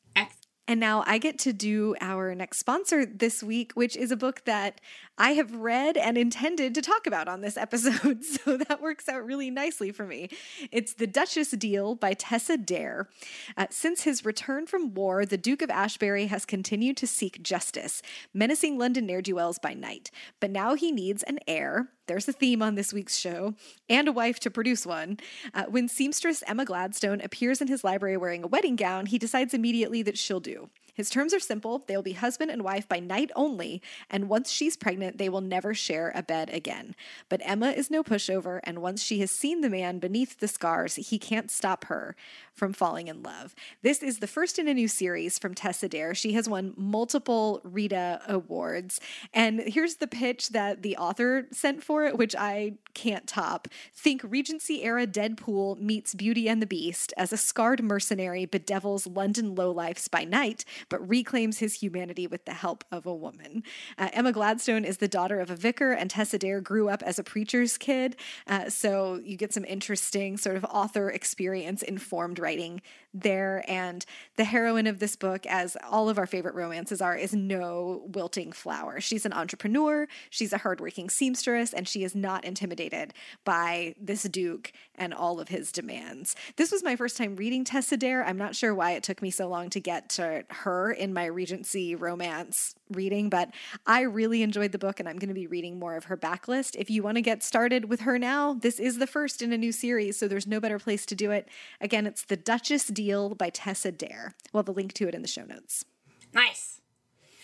And 0.73 0.81
now 0.81 1.05
I 1.07 1.19
get 1.19 1.39
to 1.41 1.53
do 1.53 1.95
our 2.01 2.35
next 2.35 2.57
sponsor 2.57 3.05
this 3.05 3.43
week, 3.43 3.73
which 3.75 3.95
is 3.95 4.11
a 4.11 4.17
book 4.17 4.43
that 4.47 4.81
I 5.19 5.33
have 5.33 5.55
read 5.55 5.99
and 5.99 6.17
intended 6.17 6.75
to 6.75 6.81
talk 6.81 7.07
about 7.07 7.29
on 7.29 7.43
this 7.43 7.59
episode. 7.59 8.23
So 8.43 8.57
that 8.57 8.81
works 8.81 9.09
out 9.09 9.27
really 9.27 9.51
nicely 9.51 9.91
for 9.91 10.07
me. 10.07 10.31
It's 10.71 10.95
The 10.95 11.07
Duchess 11.07 11.51
Deal 11.51 11.95
by 11.95 12.15
Tessa 12.15 12.57
Dare. 12.57 13.09
Uh, 13.57 13.67
since 13.69 14.05
his 14.05 14.25
return 14.25 14.67
from 14.67 14.95
war, 14.95 15.27
the 15.27 15.37
Duke 15.37 15.61
of 15.61 15.69
Ashbury 15.69 16.27
has 16.27 16.47
continued 16.47 16.97
to 16.99 17.07
seek 17.07 17.43
justice, 17.43 18.01
menacing 18.33 18.79
London 18.79 19.05
ne'er 19.05 19.21
do 19.21 19.35
wells 19.35 19.59
by 19.59 19.75
night. 19.75 20.11
But 20.41 20.51
now 20.51 20.75
he 20.75 20.91
needs 20.91 21.23
an 21.25 21.39
heir 21.47 21.91
there's 22.07 22.29
a 22.29 22.33
theme 22.33 22.63
on 22.63 22.75
this 22.75 22.93
week's 22.93 23.17
show, 23.17 23.55
and 23.89 24.09
a 24.09 24.13
wife 24.13 24.41
to 24.41 24.51
produce 24.51 24.85
one. 24.85 25.19
Uh, 25.55 25.65
when 25.69 25.89
seamstress 25.89 26.43
Emma 26.47 26.65
Gladstone 26.65 27.21
appears 27.21 27.61
in 27.61 27.69
his 27.69 27.85
library 27.85 28.17
wearing 28.17 28.43
a 28.43 28.49
wedding 28.49 28.77
gown, 28.77 29.07
he 29.07 29.19
decides 29.19 29.55
immediately 29.55 30.03
that 30.03 30.19
she'll 30.19 30.41
do. 30.41 30.62
His 30.95 31.11
terms 31.11 31.33
are 31.33 31.41
simple 31.41 31.85
they 31.87 31.97
will 31.97 32.03
be 32.03 32.13
husband 32.13 32.51
and 32.51 32.63
wife 32.63 32.89
by 32.89 33.01
night 33.01 33.31
only, 33.35 33.81
and 34.11 34.29
once 34.29 34.51
she's 34.51 34.77
pregnant, 34.77 35.19
they 35.19 35.29
will 35.29 35.41
never 35.41 35.75
share 35.75 36.13
a 36.15 36.23
bed 36.23 36.51
again. 36.53 36.95
But 37.29 37.41
Emma 37.45 37.71
is 37.71 37.91
no 37.91 38.03
pushover, 38.03 38.61
and 38.65 38.83
once 38.83 39.03
she 39.03 39.21
has 39.21 39.31
seen 39.31 39.61
the 39.61 39.71
man 39.71 39.99
beneath 39.99 40.39
the 40.39 40.49
scars, 40.49 40.97
he 40.97 41.19
can't 41.19 41.51
stop 41.51 41.87
her 41.87 42.15
from 42.55 42.73
falling 42.73 43.09
in 43.09 43.23
love. 43.23 43.55
This 43.83 44.03
is 44.03 44.19
the 44.19 44.27
first 44.27 44.59
in 44.59 44.69
a 44.69 44.75
new 44.75 44.89
series 44.89 45.39
from 45.39 45.55
Tessa 45.55 45.89
Dare. 45.89 46.15
She 46.15 46.35
has 46.35 46.49
won 46.49 46.75
multiple 46.77 47.61
Rita 47.65 48.21
Awards. 48.29 49.01
And 49.33 49.61
here's 49.61 49.97
the 49.97 50.07
pitch 50.07 50.51
that 50.51 50.83
the 50.83 50.97
author 50.97 51.47
sent 51.51 51.83
for 51.83 52.05
it, 52.05 52.19
which 52.19 52.37
I 52.37 52.75
can't 52.95 53.27
top. 53.27 53.69
Think 53.95 54.21
Regency 54.25 54.83
era 54.83 55.07
Deadpool 55.07 55.79
meets 55.79 56.15
Beauty 56.15 56.49
and 56.49 56.61
the 56.61 56.67
Beast 56.67 57.15
as 57.17 57.33
a 57.33 57.37
scarred 57.37 57.83
mercenary 57.83 58.45
bedevils 58.45 59.07
London 59.07 59.55
lowlifes 59.55 60.11
by 60.11 60.25
night 60.25 60.65
but 60.89 61.07
reclaims 61.09 61.59
his 61.59 61.75
humanity 61.75 62.27
with 62.27 62.45
the 62.45 62.55
help 62.55 62.85
of 62.91 63.07
a 63.07 63.15
woman. 63.15 63.63
Uh, 63.99 64.09
Emma 64.13 64.33
Gladstone 64.33 64.85
is 64.85 64.99
the 64.99 65.09
daughter 65.09 65.41
of 65.41 65.51
a 65.51 65.57
vicar, 65.57 65.93
and 65.93 66.11
Tessa 66.11 66.39
Dare 66.39 66.61
grew 66.61 66.89
up 66.89 67.03
as 67.03 67.19
a 67.19 67.25
preacher's 67.25 67.79
kid. 67.79 68.17
Uh, 68.47 68.69
so 68.69 69.21
you 69.25 69.37
get 69.37 69.53
some 69.53 69.65
interesting 69.65 70.37
sort 70.37 70.57
of 70.57 70.65
author 70.65 71.11
experience 71.11 71.83
informed 71.83 72.39
writing 72.39 72.83
there. 73.15 73.65
And 73.69 74.05
the 74.37 74.45
heroine 74.45 74.87
of 74.87 74.99
this 74.99 75.17
book, 75.17 75.47
as 75.47 75.77
all 75.89 76.09
of 76.09 76.19
our 76.19 76.27
favorite 76.27 76.55
romances 76.55 77.01
are, 77.01 77.17
is 77.17 77.35
no 77.35 78.05
wilting 78.07 78.53
flower. 78.53 79.01
She's 79.01 79.27
an 79.27 79.33
entrepreneur, 79.33 80.09
she's 80.31 80.53
a 80.53 80.59
hardworking 80.59 81.11
seamstress, 81.11 81.73
and 81.73 81.87
she 81.87 82.05
is 82.05 82.15
not 82.15 82.45
intimidated 82.45 83.13
by 83.45 83.95
this 84.01 84.23
Duke 84.25 84.73
and 84.95 85.13
all 85.13 85.41
of 85.41 85.49
his 85.49 85.73
demands. 85.73 86.37
This 86.57 86.73
was 86.73 86.83
my 86.83 86.97
first 86.97 87.17
time 87.17 87.37
reading 87.37 87.65
Tessa 87.65 87.97
Dare. 87.97 88.25
I'm 88.25 88.39
not 88.39 88.55
sure 88.55 88.75
why 88.75 88.93
it 88.93 89.03
took 89.03 89.21
me 89.21 89.31
so 89.31 89.49
long 89.49 89.69
to 89.71 89.81
get 89.81 90.09
to 90.11 90.45
her 90.49 90.93
in 90.93 91.13
my 91.13 91.27
Regency 91.27 91.95
romance 91.95 92.75
reading, 92.91 93.29
but 93.31 93.51
I 93.87 94.03
really 94.03 94.43
enjoyed 94.43 94.73
the 94.73 94.79
book 94.79 95.01
and 95.01 95.09
I'm 95.09 95.19
going 95.19 95.29
to 95.29 95.35
be 95.35 95.47
reading 95.47 95.79
more 95.79 95.97
of 95.97 96.05
her 96.05 96.17
backlist. 96.17 96.77
If 96.77 96.91
you 96.91 97.03
want 97.03 97.17
to 97.17 97.23
get 97.23 97.43
started 97.43 97.87
with 97.87 98.01
her 98.01 98.19
now, 98.19 98.55
this 98.55 98.79
is 98.79 98.99
the 98.99 99.07
first 99.07 99.43
in 99.43 99.53
a 99.53 99.59
new 99.59 99.73
series, 99.73 100.19
so 100.19 100.29
there's 100.29 100.47
no 100.47 100.61
better 100.61 100.79
place 100.79 101.07
to 101.07 101.15
do 101.15 101.31
it. 101.31 101.49
Again, 101.81 102.07
it's 102.07 102.25
The 102.25 102.37
Duchess 102.37 102.87
Deal 103.03 103.35
by 103.35 103.51
Tessa 103.51 103.91
Dare. 103.91 104.35
We'll 104.53 104.63
have 104.63 104.69
a 104.69 104.73
link 104.73 104.93
to 104.95 105.09
it 105.09 105.15
in 105.15 105.23
the 105.23 105.29
show 105.29 105.45
notes. 105.45 105.85
Nice. 106.33 106.81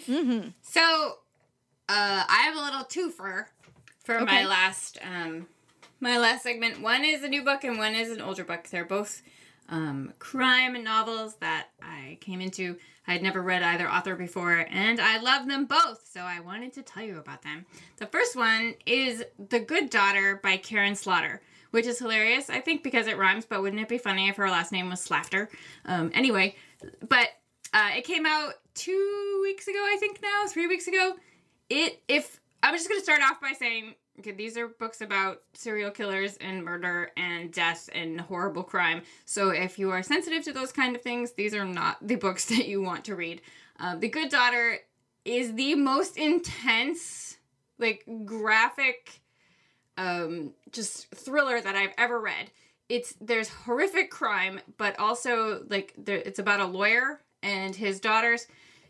Mm-hmm. 0.07 0.51
So, 0.63 0.81
uh, 1.89 2.25
I 2.29 2.43
have 2.45 2.57
a 2.57 2.61
little 2.61 2.85
twofer 2.85 3.47
for 4.05 4.17
okay. 4.17 4.25
my 4.25 4.47
last 4.47 4.99
um, 5.03 5.49
my 6.01 6.17
last 6.19 6.45
segment. 6.45 6.81
One 6.81 7.05
is 7.05 7.25
a 7.25 7.29
new 7.29 7.43
book 7.43 7.65
and 7.65 7.77
one 7.77 7.95
is 7.95 8.11
an 8.13 8.21
older 8.21 8.45
book. 8.45 8.69
They're 8.71 8.85
both 8.85 9.21
um, 9.69 10.13
crime 10.21 10.83
novels 10.85 11.35
that 11.41 11.69
I 11.83 12.19
came 12.21 12.41
into 12.41 12.77
I 13.09 13.13
had 13.13 13.23
never 13.23 13.41
read 13.41 13.63
either 13.63 13.89
author 13.89 14.15
before, 14.15 14.67
and 14.71 15.01
I 15.01 15.19
love 15.19 15.49
them 15.49 15.65
both, 15.65 16.07
so 16.13 16.21
I 16.21 16.41
wanted 16.41 16.75
to 16.75 16.83
tell 16.83 17.03
you 17.03 17.17
about 17.17 17.41
them. 17.41 17.65
The 17.97 18.05
first 18.05 18.37
one 18.37 18.75
is 18.85 19.25
The 19.49 19.61
Good 19.61 19.89
Daughter 19.89 20.39
by 20.43 20.59
Karin 20.59 20.95
Slaughter, 20.95 21.41
which 21.71 21.87
is 21.87 21.99
hilarious, 21.99 22.51
I 22.51 22.61
think, 22.61 22.83
because 22.83 23.07
it 23.07 23.19
rhymes, 23.19 23.45
but 23.45 23.63
wouldn't 23.63 23.81
it 23.81 23.89
be 23.89 23.99
funny 23.99 24.29
if 24.29 24.37
her 24.37 24.51
last 24.51 24.73
name 24.73 24.89
was 24.89 25.07
Slafter? 25.07 25.49
Um, 25.85 26.11
anyway, 26.15 26.57
but 27.09 27.29
uh, 27.73 27.91
it 27.97 28.05
came 28.05 28.27
out 28.27 28.55
two 28.75 29.41
weeks 29.43 29.69
ago, 29.69 29.79
I 29.79 29.97
think 29.99 30.21
now, 30.23 30.47
three 30.49 30.67
weeks 30.67 30.87
ago. 30.87 31.15
It, 31.69 32.01
if, 32.09 32.41
I'm 32.63 32.75
just 32.75 32.89
going 32.89 33.01
to 33.01 33.05
start 33.05 33.21
off 33.23 33.41
by 33.41 33.53
saying 33.59 33.95
Okay, 34.19 34.33
these 34.33 34.57
are 34.57 34.67
books 34.67 35.01
about 35.01 35.43
serial 35.55 35.93
killers 35.93 36.37
and 36.41 36.65
murder 36.65 37.13
and 37.17 37.53
death 37.53 37.89
and 37.93 38.21
horrible 38.21 38.65
crime. 38.65 39.03
So 39.25 39.51
if 39.51 39.79
you 39.79 39.91
are 39.93 40.03
sensitive 40.03 40.43
to 40.45 40.53
those 40.53 40.73
kind 40.73 40.97
of 40.97 41.03
things, 41.03 41.33
these 41.33 41.55
are 41.55 41.65
not 41.65 41.99
the 42.05 42.17
books 42.17 42.45
that 42.49 42.67
you 42.67 42.83
want 42.83 43.05
to 43.05 43.15
read. 43.15 43.43
Uh, 43.79 43.95
the 43.95 44.09
Good 44.09 44.29
Daughter 44.29 44.79
is 45.25 45.55
the 45.55 45.77
most 45.77 46.17
intense, 46.17 47.37
like 47.79 48.05
graphic, 48.25 49.21
um, 49.99 50.53
just 50.73 51.11
thriller 51.11 51.61
that 51.61 51.77
I've 51.77 51.93
ever 51.99 52.19
read. 52.19 52.51
It's 52.89 53.13
there's 53.21 53.51
horrific 53.51 54.11
crime, 54.11 54.61
but 54.79 54.99
also 54.99 55.65
like 55.69 55.93
there, 55.99 56.17
it's 56.17 56.39
about 56.39 56.61
a 56.61 56.67
lawyer 56.67 57.21
and 57.43 57.75
his 57.75 58.01
daughters 58.01 58.47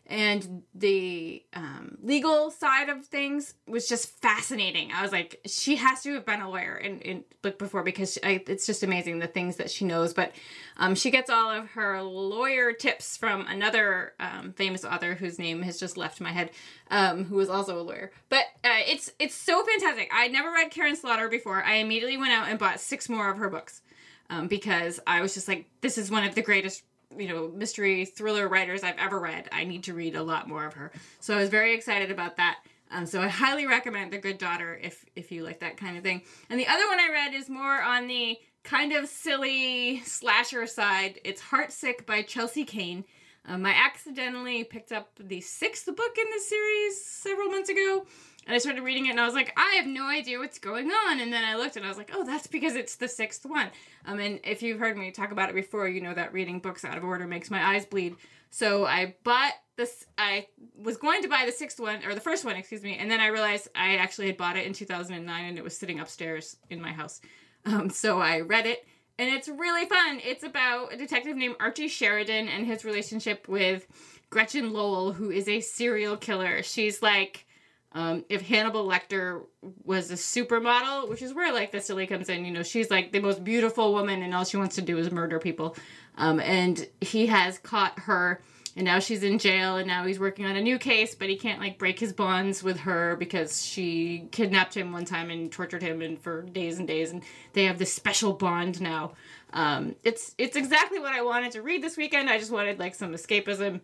and 0.08 0.62
the 0.74 1.44
um, 1.52 1.98
legal 2.02 2.50
side 2.50 2.88
of 2.88 3.04
things 3.04 3.52
was 3.66 3.86
just 3.86 4.08
fascinating. 4.22 4.90
I 4.90 5.02
was 5.02 5.12
like, 5.12 5.38
she 5.44 5.76
has 5.76 6.02
to 6.04 6.14
have 6.14 6.24
been 6.24 6.40
a 6.40 6.48
lawyer 6.48 6.76
in, 6.76 7.00
in 7.00 7.24
book 7.42 7.58
before 7.58 7.82
because 7.82 8.14
she, 8.14 8.22
I, 8.22 8.42
it's 8.46 8.64
just 8.64 8.82
amazing 8.82 9.18
the 9.18 9.26
things 9.26 9.56
that 9.56 9.70
she 9.70 9.84
knows. 9.84 10.14
But 10.14 10.32
um, 10.78 10.94
she 10.94 11.10
gets 11.10 11.28
all 11.28 11.50
of 11.50 11.72
her 11.72 12.00
lawyer 12.02 12.72
tips 12.72 13.18
from 13.18 13.46
another 13.48 14.14
um, 14.18 14.54
famous 14.54 14.82
author 14.82 15.14
whose 15.14 15.38
name 15.38 15.60
has 15.60 15.78
just 15.78 15.98
left 15.98 16.22
my 16.22 16.32
head, 16.32 16.52
um, 16.90 17.24
who 17.26 17.36
was 17.36 17.50
also 17.50 17.78
a 17.78 17.82
lawyer. 17.82 18.10
But 18.30 18.44
uh, 18.64 18.80
it's 18.86 19.12
it's 19.18 19.34
so 19.34 19.62
fantastic. 19.62 20.10
I 20.10 20.28
never 20.28 20.50
read 20.50 20.70
Karin 20.70 20.96
Slaughter 20.96 21.28
before. 21.28 21.62
I 21.62 21.76
immediately 21.76 22.16
went 22.16 22.32
out 22.32 22.48
and 22.48 22.58
bought 22.58 22.80
six 22.80 23.10
more 23.10 23.30
of 23.30 23.36
her 23.36 23.50
books. 23.50 23.82
Um, 24.30 24.46
because 24.46 25.00
I 25.06 25.22
was 25.22 25.32
just 25.32 25.48
like, 25.48 25.64
this 25.80 25.96
is 25.96 26.10
one 26.10 26.22
of 26.22 26.34
the 26.34 26.42
greatest 26.42 26.82
you 27.16 27.28
know 27.28 27.48
mystery 27.48 28.04
thriller 28.04 28.48
writers 28.48 28.82
I've 28.82 28.98
ever 28.98 29.18
read. 29.18 29.48
I 29.52 29.64
need 29.64 29.84
to 29.84 29.94
read 29.94 30.14
a 30.14 30.22
lot 30.22 30.48
more 30.48 30.66
of 30.66 30.74
her. 30.74 30.92
So 31.20 31.34
I 31.34 31.40
was 31.40 31.48
very 31.48 31.74
excited 31.74 32.10
about 32.10 32.36
that. 32.36 32.58
Um, 32.90 33.04
so 33.06 33.20
I 33.20 33.28
highly 33.28 33.66
recommend 33.66 34.12
The 34.12 34.18
Good 34.18 34.38
Daughter 34.38 34.78
if 34.82 35.04
if 35.14 35.30
you 35.30 35.44
like 35.44 35.60
that 35.60 35.76
kind 35.76 35.96
of 35.96 36.02
thing. 36.02 36.22
And 36.50 36.58
the 36.58 36.66
other 36.66 36.86
one 36.86 36.98
I 36.98 37.10
read 37.12 37.34
is 37.34 37.48
more 37.48 37.82
on 37.82 38.06
the 38.06 38.38
kind 38.64 38.92
of 38.92 39.08
silly 39.08 40.00
slasher 40.04 40.66
side. 40.66 41.20
It's 41.24 41.40
Heartsick 41.40 42.06
by 42.06 42.22
Chelsea 42.22 42.64
Cain. 42.64 43.04
Um, 43.46 43.64
I 43.64 43.70
accidentally 43.70 44.64
picked 44.64 44.92
up 44.92 45.10
the 45.18 45.40
sixth 45.40 45.86
book 45.86 46.18
in 46.18 46.24
this 46.30 46.48
series 46.48 47.02
several 47.02 47.48
months 47.48 47.70
ago, 47.70 48.04
and 48.48 48.54
I 48.54 48.58
started 48.58 48.82
reading 48.82 49.06
it 49.06 49.10
and 49.10 49.20
I 49.20 49.26
was 49.26 49.34
like, 49.34 49.52
I 49.58 49.74
have 49.76 49.86
no 49.86 50.06
idea 50.08 50.38
what's 50.38 50.58
going 50.58 50.90
on. 50.90 51.20
And 51.20 51.30
then 51.30 51.44
I 51.44 51.56
looked 51.56 51.76
and 51.76 51.84
I 51.84 51.88
was 51.88 51.98
like, 51.98 52.12
oh, 52.14 52.24
that's 52.24 52.46
because 52.46 52.76
it's 52.76 52.96
the 52.96 53.06
sixth 53.06 53.44
one. 53.44 53.68
Um, 54.06 54.18
and 54.20 54.40
if 54.42 54.62
you've 54.62 54.78
heard 54.78 54.96
me 54.96 55.10
talk 55.10 55.32
about 55.32 55.50
it 55.50 55.54
before, 55.54 55.86
you 55.86 56.00
know 56.00 56.14
that 56.14 56.32
reading 56.32 56.58
books 56.58 56.82
out 56.82 56.96
of 56.96 57.04
order 57.04 57.26
makes 57.26 57.50
my 57.50 57.62
eyes 57.62 57.84
bleed. 57.84 58.16
So 58.48 58.86
I 58.86 59.16
bought 59.22 59.52
this, 59.76 60.06
I 60.16 60.46
was 60.82 60.96
going 60.96 61.20
to 61.22 61.28
buy 61.28 61.44
the 61.44 61.52
sixth 61.52 61.78
one, 61.78 62.02
or 62.06 62.14
the 62.14 62.22
first 62.22 62.46
one, 62.46 62.56
excuse 62.56 62.82
me. 62.82 62.96
And 62.96 63.10
then 63.10 63.20
I 63.20 63.26
realized 63.26 63.68
I 63.74 63.96
actually 63.96 64.28
had 64.28 64.38
bought 64.38 64.56
it 64.56 64.66
in 64.66 64.72
2009 64.72 65.44
and 65.44 65.58
it 65.58 65.62
was 65.62 65.76
sitting 65.76 66.00
upstairs 66.00 66.56
in 66.70 66.80
my 66.80 66.90
house. 66.90 67.20
Um, 67.66 67.90
so 67.90 68.18
I 68.18 68.40
read 68.40 68.64
it 68.64 68.86
and 69.18 69.28
it's 69.28 69.48
really 69.48 69.84
fun. 69.84 70.20
It's 70.24 70.44
about 70.44 70.94
a 70.94 70.96
detective 70.96 71.36
named 71.36 71.56
Archie 71.60 71.88
Sheridan 71.88 72.48
and 72.48 72.66
his 72.66 72.84
relationship 72.84 73.46
with 73.46 73.86
Gretchen 74.30 74.72
Lowell, 74.72 75.12
who 75.12 75.30
is 75.30 75.48
a 75.48 75.60
serial 75.60 76.16
killer. 76.16 76.62
She's 76.62 77.02
like, 77.02 77.44
um, 77.92 78.24
if 78.28 78.42
Hannibal 78.42 78.86
Lecter 78.86 79.44
was 79.84 80.10
a 80.10 80.14
supermodel, 80.14 81.08
which 81.08 81.22
is 81.22 81.32
where 81.32 81.52
like 81.52 81.72
the 81.72 81.80
silly 81.80 82.06
comes 82.06 82.28
in, 82.28 82.44
you 82.44 82.52
know, 82.52 82.62
she's 82.62 82.90
like 82.90 83.12
the 83.12 83.20
most 83.20 83.42
beautiful 83.42 83.94
woman 83.94 84.22
and 84.22 84.34
all 84.34 84.44
she 84.44 84.58
wants 84.58 84.74
to 84.74 84.82
do 84.82 84.98
is 84.98 85.10
murder 85.10 85.38
people. 85.38 85.74
Um, 86.16 86.38
and 86.40 86.86
he 87.00 87.26
has 87.26 87.58
caught 87.58 87.98
her 88.00 88.40
and 88.76 88.84
now 88.84 88.98
she's 88.98 89.22
in 89.22 89.38
jail 89.38 89.76
and 89.76 89.88
now 89.88 90.04
he's 90.04 90.20
working 90.20 90.44
on 90.44 90.54
a 90.54 90.60
new 90.60 90.78
case, 90.78 91.14
but 91.14 91.30
he 91.30 91.36
can't 91.36 91.60
like 91.60 91.78
break 91.78 91.98
his 91.98 92.12
bonds 92.12 92.62
with 92.62 92.78
her 92.80 93.16
because 93.16 93.64
she 93.64 94.28
kidnapped 94.32 94.76
him 94.76 94.92
one 94.92 95.06
time 95.06 95.30
and 95.30 95.50
tortured 95.50 95.82
him 95.82 96.02
and 96.02 96.20
for 96.20 96.42
days 96.42 96.78
and 96.78 96.86
days 96.86 97.10
and 97.10 97.22
they 97.54 97.64
have 97.64 97.78
this 97.78 97.92
special 97.92 98.34
bond 98.34 98.82
now. 98.82 99.12
Um, 99.54 99.96
it's 100.04 100.34
it's 100.36 100.56
exactly 100.56 100.98
what 100.98 101.14
I 101.14 101.22
wanted 101.22 101.52
to 101.52 101.62
read 101.62 101.82
this 101.82 101.96
weekend. 101.96 102.28
I 102.28 102.38
just 102.38 102.52
wanted 102.52 102.78
like 102.78 102.94
some 102.94 103.14
escapism 103.14 103.80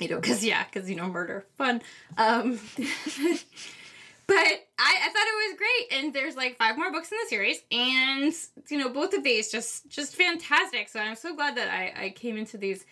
you 0.00 0.08
know, 0.08 0.20
because 0.20 0.44
yeah, 0.44 0.64
because 0.64 0.88
you 0.88 0.96
know, 0.96 1.08
murder, 1.08 1.44
fun. 1.56 1.82
Um, 2.18 2.58
but 2.76 4.36
I, 4.36 4.48
I 4.78 5.08
thought 5.08 5.26
it 5.26 5.50
was 5.50 5.58
great, 5.58 6.00
and 6.00 6.14
there's 6.14 6.36
like 6.36 6.56
five 6.56 6.76
more 6.76 6.92
books 6.92 7.10
in 7.10 7.18
the 7.22 7.28
series, 7.28 7.62
and 7.70 8.32
you 8.68 8.78
know, 8.78 8.88
both 8.88 9.14
of 9.14 9.24
these 9.24 9.50
just 9.50 9.88
just 9.88 10.16
fantastic. 10.16 10.88
So 10.88 11.00
I'm 11.00 11.16
so 11.16 11.34
glad 11.34 11.56
that 11.56 11.68
I 11.68 12.04
I 12.04 12.10
came 12.10 12.36
into 12.36 12.58
these. 12.58 12.84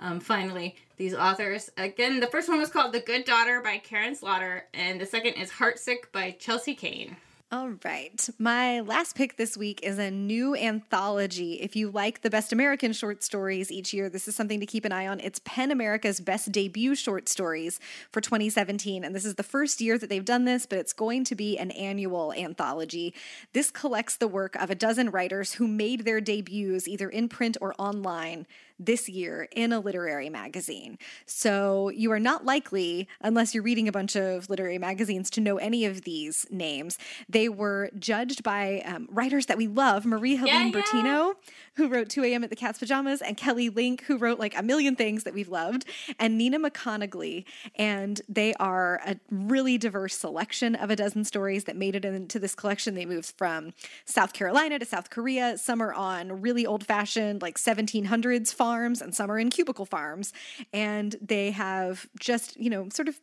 Um, 0.00 0.18
finally, 0.18 0.74
these 0.96 1.14
authors. 1.14 1.70
Again, 1.76 2.18
the 2.18 2.26
first 2.26 2.48
one 2.48 2.58
was 2.58 2.70
called 2.70 2.92
The 2.92 3.00
Good 3.00 3.24
Daughter 3.24 3.60
by 3.60 3.78
Karin 3.78 4.16
Slaughter, 4.16 4.64
and 4.74 5.00
the 5.00 5.06
second 5.06 5.34
is 5.34 5.50
Heartsick 5.50 6.10
by 6.12 6.32
Chelsea 6.32 6.74
Cain. 6.74 7.16
All 7.52 7.74
right. 7.84 8.30
My 8.38 8.80
last 8.80 9.14
pick 9.14 9.36
this 9.36 9.58
week 9.58 9.80
is 9.82 9.98
a 9.98 10.10
new 10.10 10.56
anthology. 10.56 11.60
If 11.60 11.76
you 11.76 11.90
like 11.90 12.22
the 12.22 12.30
best 12.30 12.50
American 12.50 12.94
short 12.94 13.22
stories 13.22 13.70
each 13.70 13.92
year, 13.92 14.08
this 14.08 14.26
is 14.26 14.34
something 14.34 14.58
to 14.60 14.64
keep 14.64 14.86
an 14.86 14.92
eye 14.92 15.06
on. 15.06 15.20
It's 15.20 15.38
PEN 15.44 15.70
America's 15.70 16.18
Best 16.18 16.50
Debut 16.50 16.94
Short 16.94 17.28
Stories 17.28 17.78
for 18.10 18.22
2017. 18.22 19.04
And 19.04 19.14
this 19.14 19.26
is 19.26 19.34
the 19.34 19.42
first 19.42 19.82
year 19.82 19.98
that 19.98 20.08
they've 20.08 20.24
done 20.24 20.46
this, 20.46 20.64
but 20.64 20.78
it's 20.78 20.94
going 20.94 21.24
to 21.24 21.34
be 21.34 21.58
an 21.58 21.72
annual 21.72 22.32
anthology. 22.32 23.12
This 23.52 23.70
collects 23.70 24.16
the 24.16 24.28
work 24.28 24.56
of 24.56 24.70
a 24.70 24.74
dozen 24.74 25.10
writers 25.10 25.52
who 25.52 25.68
made 25.68 26.06
their 26.06 26.22
debuts 26.22 26.88
either 26.88 27.10
in 27.10 27.28
print 27.28 27.58
or 27.60 27.74
online 27.78 28.46
this 28.78 29.08
year 29.08 29.48
in 29.52 29.72
a 29.72 29.80
literary 29.80 30.28
magazine. 30.28 30.98
So 31.26 31.90
you 31.90 32.12
are 32.12 32.20
not 32.20 32.44
likely, 32.44 33.08
unless 33.20 33.54
you're 33.54 33.62
reading 33.62 33.88
a 33.88 33.92
bunch 33.92 34.16
of 34.16 34.48
literary 34.50 34.78
magazines, 34.78 35.30
to 35.30 35.40
know 35.40 35.56
any 35.56 35.84
of 35.84 36.02
these 36.02 36.46
names. 36.50 36.98
They 37.28 37.48
were 37.48 37.90
judged 37.98 38.42
by 38.42 38.82
um, 38.84 39.08
writers 39.10 39.46
that 39.46 39.56
we 39.56 39.66
love 39.66 40.04
Marie 40.04 40.36
Helene 40.36 40.72
yeah, 40.72 40.80
Bertino, 40.80 41.02
yeah. 41.04 41.32
who 41.74 41.88
wrote 41.88 42.08
2 42.08 42.24
a.m. 42.24 42.44
at 42.44 42.50
the 42.50 42.56
Cat's 42.56 42.78
Pajamas, 42.78 43.22
and 43.22 43.36
Kelly 43.36 43.68
Link, 43.68 44.02
who 44.04 44.18
wrote 44.18 44.38
like 44.38 44.56
a 44.56 44.62
million 44.62 44.96
things 44.96 45.24
that 45.24 45.34
we've 45.34 45.48
loved, 45.48 45.84
and 46.18 46.36
Nina 46.36 46.58
McConigley. 46.58 47.44
And 47.76 48.20
they 48.28 48.54
are 48.54 49.00
a 49.06 49.16
really 49.30 49.78
diverse 49.78 50.16
selection 50.16 50.74
of 50.74 50.90
a 50.90 50.96
dozen 50.96 51.24
stories 51.24 51.64
that 51.64 51.76
made 51.76 51.94
it 51.94 52.04
into 52.04 52.38
this 52.38 52.54
collection. 52.54 52.94
They 52.94 53.06
moved 53.06 53.32
from 53.36 53.72
South 54.04 54.32
Carolina 54.32 54.78
to 54.78 54.84
South 54.84 55.10
Korea. 55.10 55.58
Some 55.58 55.82
are 55.82 55.92
on 55.92 56.40
really 56.40 56.66
old 56.66 56.84
fashioned, 56.84 57.42
like 57.42 57.58
1700s 57.58 58.52
farms 58.62 59.02
and 59.02 59.12
some 59.12 59.28
are 59.28 59.40
in 59.40 59.50
cubicle 59.50 59.84
farms. 59.84 60.32
And 60.72 61.16
they 61.20 61.50
have 61.50 62.06
just, 62.20 62.56
you 62.56 62.70
know, 62.70 62.88
sort 62.90 63.08
of 63.08 63.18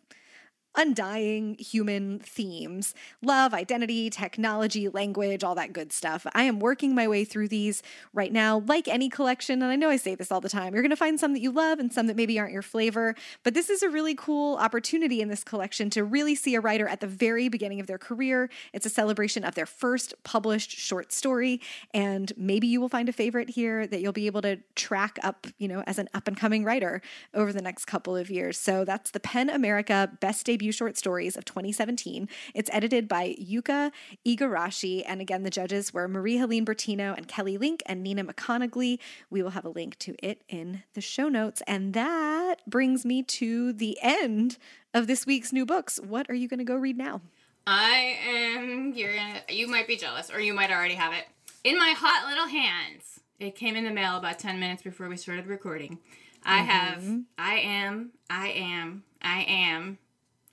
undying 0.76 1.56
human 1.60 2.20
themes 2.20 2.94
love, 3.22 3.54
identity, 3.54 4.10
technology, 4.10 4.88
language, 4.88 5.44
all 5.44 5.56
that 5.56 5.74
good 5.74 5.92
stuff. 5.92 6.26
I 6.34 6.44
am 6.44 6.60
working 6.60 6.96
my 6.96 7.08
way 7.08 7.26
through 7.26 7.48
these 7.48 7.82
right 8.14 8.32
now, 8.32 8.60
like 8.68 8.88
any 8.88 9.10
collection. 9.10 9.62
And 9.62 9.72
I 9.72 9.76
know 9.76 9.90
I 9.90 9.98
say 9.98 10.16
this 10.16 10.32
all 10.32 10.42
the 10.42 10.50
time. 10.50 10.74
You're 10.74 10.84
going 10.84 10.90
to 10.92 10.96
find 10.96 11.20
some 11.20 11.34
that 11.34 11.42
you 11.42 11.52
love 11.52 11.80
and 11.80 11.92
some 11.92 12.08
that 12.08 12.16
maybe 12.16 12.40
aren't 12.40 12.54
your 12.54 12.62
flavor. 12.62 13.16
But 13.44 13.54
this 13.54 13.70
is 13.70 13.84
a 13.84 13.90
really 13.90 14.16
cool 14.16 14.56
opportunity 14.58 15.22
in 15.22 15.28
this 15.28 15.44
collection 15.44 15.90
to 15.92 16.04
really 16.04 16.36
see 16.36 16.56
a 16.56 16.62
writer 16.62 16.88
at 16.88 17.02
the 17.02 17.08
very 17.08 17.50
beginning 17.50 17.80
of 17.80 17.88
their 17.88 17.98
career. 17.98 18.50
It's 18.74 18.86
a 18.86 18.90
celebration 18.90 19.44
of 19.44 19.56
their 19.56 19.66
first 19.66 20.14
published 20.24 20.72
short 20.72 21.12
story. 21.12 21.62
And 21.94 22.32
maybe 22.38 22.68
you 22.68 22.80
will 22.80 22.90
find 22.90 23.10
a 23.10 23.14
favorite 23.14 23.50
here 23.50 23.88
that 23.88 24.02
you'll 24.02 24.14
be 24.14 24.28
able 24.28 24.42
to 24.44 24.60
track 24.76 25.20
up, 25.24 25.48
you 25.58 25.68
know, 25.68 25.84
as 25.88 26.00
an 26.00 26.08
up 26.14 26.28
and 26.28 26.38
coming 26.38 26.64
writer 26.64 27.02
over 27.34 27.52
the 27.52 27.62
next 27.62 27.86
couple 27.86 28.16
of 28.16 28.30
years. 28.30 28.58
So 28.58 28.86
that's 28.86 29.12
the 29.12 29.20
PEN 29.20 29.50
America 29.50 30.12
Best 30.20 30.46
Debut 30.46 30.59
debut 30.60 30.72
short 30.74 30.98
stories 30.98 31.38
of 31.38 31.46
2017. 31.46 32.28
It's 32.54 32.70
edited 32.74 33.08
by 33.08 33.36
Yuka 33.42 33.92
Igarashi. 34.28 35.04
And 35.08 35.22
again, 35.22 35.44
the 35.44 35.50
judges 35.50 35.94
were 35.94 36.08
Marie 36.08 36.38
Helene 36.38 36.66
Bertino 36.66 37.16
and 37.16 37.28
Kelly 37.28 37.58
Link 37.58 37.82
and 37.86 38.04
Nina 38.04 38.26
McConigley. 38.26 39.00
We 39.30 39.42
will 39.42 39.52
have 39.52 39.64
a 39.64 39.70
link 39.70 39.98
to 40.00 40.16
it 40.22 40.42
in 40.50 40.84
the 40.94 41.02
show 41.02 41.30
notes. 41.30 41.64
And 41.66 41.94
that 41.94 42.58
brings 42.68 43.06
me 43.06 43.24
to 43.24 43.72
the 43.72 43.98
end 44.02 44.58
of 44.94 45.08
this 45.08 45.26
week's 45.26 45.54
new 45.54 45.66
books. 45.66 45.98
What 46.04 46.30
are 46.30 46.36
you 46.36 46.50
going 46.50 46.60
to 46.60 46.66
go 46.66 46.76
read 46.76 46.98
now? 46.98 47.22
I 47.66 48.18
am. 48.28 48.94
You're 48.94 49.16
gonna. 49.16 49.42
You 49.48 49.68
might 49.68 49.88
be 49.88 49.96
jealous, 49.96 50.32
or 50.32 50.40
you 50.40 50.54
might 50.54 50.72
already 50.72 50.96
have 50.96 51.14
it 51.14 51.26
in 51.64 51.78
my 51.78 51.94
hot 51.96 52.28
little 52.28 52.48
hands. 52.48 53.20
It 53.40 53.54
came 53.56 53.76
in 53.76 53.84
the 53.84 53.92
mail 53.92 54.18
about 54.18 54.40
ten 54.40 54.60
minutes 54.60 54.82
before 54.82 55.08
we 55.08 55.18
started 55.18 55.46
recording. 55.46 56.00
I 56.44 56.60
mm-hmm. 56.60 56.68
have. 56.68 57.20
I 57.38 57.56
am. 57.60 58.12
I 58.28 58.48
am. 58.48 59.04
I 59.22 59.42
am 59.42 60.00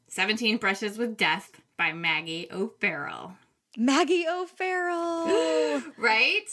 17 0.08 0.56
Brushes 0.58 0.98
with 0.98 1.16
Death 1.16 1.60
by 1.76 1.92
Maggie 1.92 2.48
O'Farrell. 2.52 3.36
Maggie 3.76 4.26
O'Farrell! 4.28 5.82
right? 5.98 6.48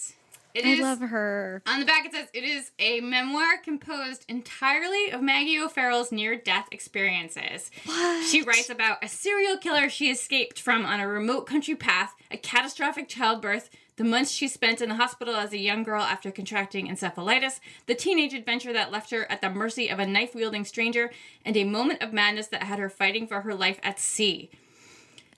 It 0.54 0.66
I 0.66 0.70
is, 0.70 0.80
love 0.82 1.00
her. 1.00 1.64
On 1.66 1.80
the 1.80 1.86
back 1.86 2.06
it 2.06 2.14
says 2.14 2.28
it 2.34 2.44
is 2.44 2.72
a 2.78 3.00
memoir 3.00 3.58
composed 3.64 4.26
entirely 4.30 5.10
of 5.12 5.22
Maggie 5.22 5.60
O'Farrell's 5.60 6.12
near-death 6.12 6.68
experiences. 6.72 7.72
What? 7.86 8.28
She 8.28 8.44
writes 8.44 8.70
about 8.70 9.04
a 9.04 9.08
serial 9.08 9.58
killer 9.58 9.90
she 9.90 10.12
escaped 10.12 10.60
from 10.60 10.86
on 10.86 11.00
a 11.00 11.08
remote 11.08 11.48
country 11.48 11.76
path, 11.76 12.14
a 12.30 12.38
catastrophic 12.38 13.08
childbirth, 13.08 13.70
the 13.96 14.04
months 14.04 14.32
she 14.32 14.48
spent 14.48 14.82
in 14.82 14.90
the 14.90 14.96
hospital 14.96 15.36
as 15.36 15.54
a 15.54 15.58
young 15.58 15.84
girl 15.84 16.02
after 16.02 16.32
contracting 16.32 16.88
encephalitis, 16.88 17.60
the 17.86 17.96
teenage 17.96 18.34
adventure 18.34 18.74
that 18.74 18.92
left 18.92 19.12
her 19.12 19.30
at 19.32 19.42
the 19.42 19.50
mercy 19.50 19.90
of 19.90 20.00
a 20.00 20.06
knife 20.06 20.34
wielding 20.34 20.66
stranger, 20.66 21.12
and 21.46 21.56
a 21.56 21.64
moment 21.64 22.02
of 22.02 22.14
madness 22.14 22.48
that 22.48 22.64
had 22.64 22.80
her 22.80 22.90
fighting 22.90 23.28
for 23.28 23.42
her 23.42 23.54
life 23.54 23.80
at 23.84 24.00
sea. 24.00 24.50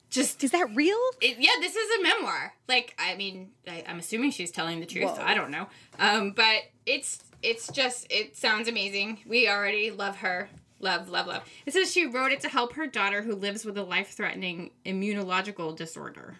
Just 0.10 0.44
is 0.44 0.52
that 0.52 0.74
real? 0.74 0.98
It, 1.20 1.38
yeah, 1.40 1.52
this 1.60 1.76
is 1.76 2.00
a 2.00 2.04
memoir. 2.04 2.54
Like, 2.70 2.96
I 2.98 3.16
mean, 3.16 3.52
I, 3.68 3.84
am 3.86 4.00
assuming 4.00 4.32
she's 4.32 4.52
telling 4.52 4.80
the 4.80 4.86
truth. 4.86 5.18
Whoa. 5.18 5.24
I 5.24 5.34
don't 5.34 5.52
know, 5.52 5.68
um, 6.00 6.32
but 6.32 6.64
it's 6.86 7.20
it's 7.44 7.72
just 7.72 8.08
it 8.10 8.38
sounds 8.38 8.68
amazing. 8.68 9.20
We 9.26 9.50
already 9.50 9.92
love 9.92 10.18
her. 10.18 10.50
Love, 10.80 11.10
love, 11.10 11.26
love. 11.26 11.44
It 11.66 11.74
says 11.74 11.92
she 11.92 12.06
wrote 12.06 12.32
it 12.32 12.42
to 12.42 12.50
help 12.50 12.74
her 12.74 12.86
daughter 12.86 13.22
who 13.22 13.34
lives 13.34 13.66
with 13.66 13.78
a 13.78 13.84
life 13.84 14.12
threatening 14.12 14.72
immunological 14.86 15.76
disorder. 15.76 16.38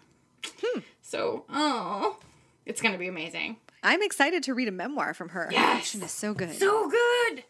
Hmm. 0.62 0.80
So, 1.06 1.44
oh, 1.48 2.16
it's 2.64 2.82
going 2.82 2.90
to 2.90 2.98
be 2.98 3.06
amazing. 3.06 3.58
I'm 3.84 4.02
excited 4.02 4.42
to 4.42 4.54
read 4.54 4.66
a 4.66 4.72
memoir 4.72 5.14
from 5.14 5.28
her. 5.28 5.48
Yes. 5.52 5.92
Her 5.92 6.04
is 6.04 6.10
so 6.10 6.34
good. 6.34 6.52
So 6.56 6.90
good. 6.90 7.44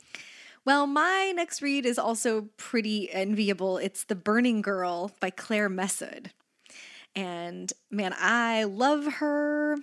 Well, 0.66 0.86
my 0.86 1.32
next 1.34 1.62
read 1.62 1.86
is 1.86 1.98
also 1.98 2.50
pretty 2.59 3.11
enviable. 3.11 3.78
It's 3.78 4.04
The 4.04 4.14
Burning 4.14 4.61
Girl 4.61 5.11
by 5.20 5.30
Claire 5.30 5.70
Messud. 5.70 6.26
And 7.14 7.72
man, 7.90 8.14
I 8.18 8.64
love 8.64 9.07
her. 9.14 9.78